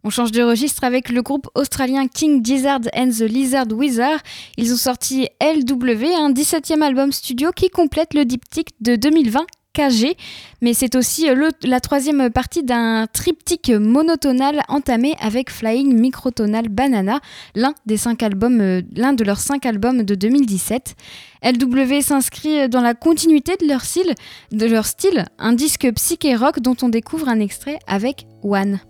On 0.04 0.10
change 0.10 0.30
de 0.30 0.42
registre 0.42 0.84
avec 0.84 1.08
le 1.08 1.22
groupe 1.22 1.48
australien 1.54 2.06
King 2.06 2.44
Gizzard 2.44 2.82
and 2.94 3.08
the 3.08 3.22
Lizard 3.22 3.72
Wizard. 3.72 4.18
Ils 4.58 4.74
ont 4.74 4.76
sorti 4.76 5.28
LW, 5.40 6.04
un 6.18 6.34
17e 6.34 6.82
album 6.82 7.12
studio 7.12 7.50
qui 7.50 7.70
complète 7.70 8.12
le 8.12 8.26
diptyque 8.26 8.72
de 8.82 8.94
2020 8.94 9.46
KG, 9.72 10.16
mais 10.60 10.74
c'est 10.74 10.94
aussi 10.96 11.26
le, 11.28 11.48
la 11.62 11.80
troisième 11.80 12.30
partie 12.30 12.62
d'un 12.62 13.06
triptyque 13.06 13.70
monotonal 13.70 14.62
entamé 14.68 15.14
avec 15.20 15.50
Flying 15.50 15.98
Microtonal 15.98 16.68
Banana, 16.68 17.20
l'un 17.54 17.74
euh, 17.86 18.82
de 18.82 19.24
leurs 19.24 19.40
cinq 19.40 19.66
albums 19.66 20.02
de 20.02 20.14
2017. 20.14 20.94
LW 21.42 22.00
s'inscrit 22.02 22.68
dans 22.68 22.80
la 22.80 22.94
continuité 22.94 23.56
de 23.60 23.66
leur 23.66 23.82
style, 23.82 24.14
de 24.52 24.66
leur 24.66 24.86
style, 24.86 25.24
un 25.38 25.52
disque 25.52 25.90
psyché 25.94 26.36
rock 26.36 26.60
dont 26.60 26.76
on 26.82 26.88
découvre 26.88 27.28
un 27.28 27.40
extrait 27.40 27.78
avec 27.86 28.26
One. 28.42 28.80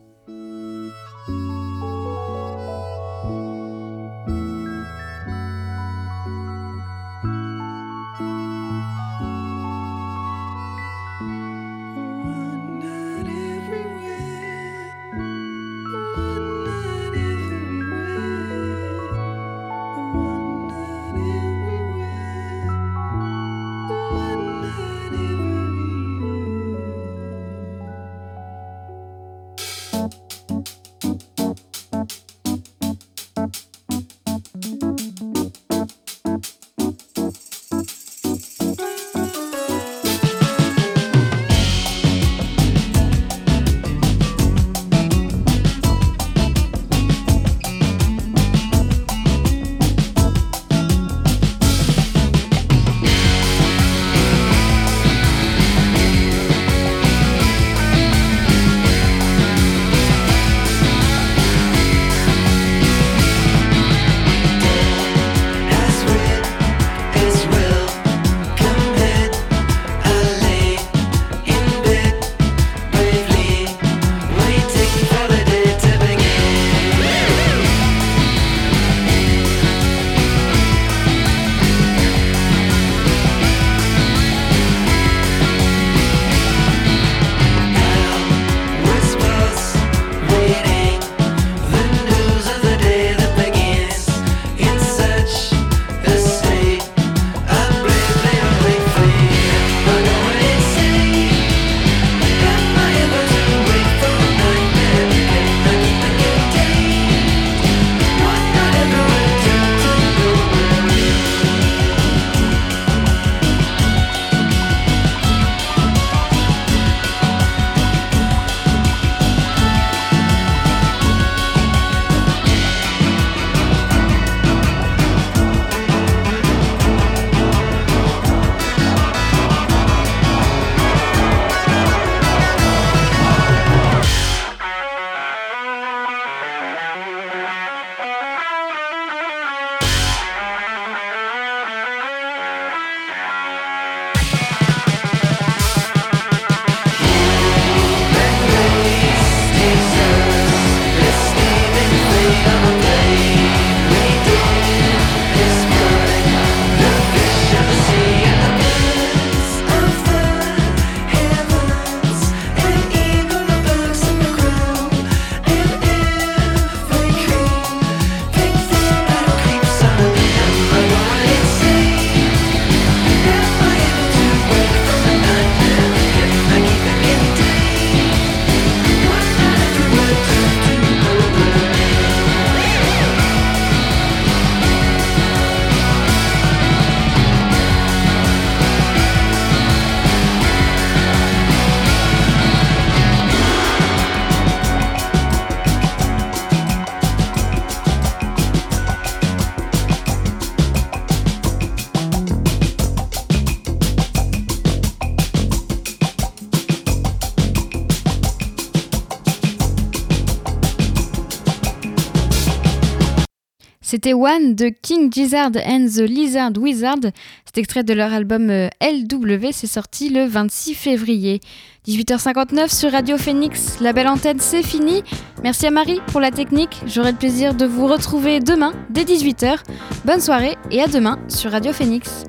C'était 214.02 214.14
One 214.14 214.56
de 214.56 214.68
King 214.68 215.12
Gizzard 215.12 215.52
and 215.64 215.86
the 215.86 216.00
Lizard 216.00 216.50
Wizard. 216.58 216.98
C'est 217.44 217.58
extrait 217.58 217.84
de 217.84 217.94
leur 217.94 218.12
album 218.12 218.50
euh, 218.50 218.68
LW, 218.82 219.50
c'est 219.52 219.68
sorti 219.68 220.08
le 220.08 220.26
26 220.26 220.74
février. 220.74 221.38
18h59 221.86 222.76
sur 222.76 222.90
Radio 222.90 223.16
Phoenix, 223.16 223.78
la 223.80 223.92
belle 223.92 224.08
antenne 224.08 224.40
c'est 224.40 224.64
fini. 224.64 225.04
Merci 225.44 225.68
à 225.68 225.70
Marie 225.70 226.00
pour 226.08 226.20
la 226.20 226.32
technique, 226.32 226.80
j'aurai 226.84 227.12
le 227.12 227.16
plaisir 227.16 227.54
de 227.54 227.64
vous 227.64 227.86
retrouver 227.86 228.40
demain 228.40 228.72
dès 228.90 229.04
18h. 229.04 229.58
Bonne 230.04 230.20
soirée 230.20 230.56
et 230.72 230.82
à 230.82 230.88
demain 230.88 231.20
sur 231.28 231.52
Radio 231.52 231.72
Phoenix. 231.72 232.24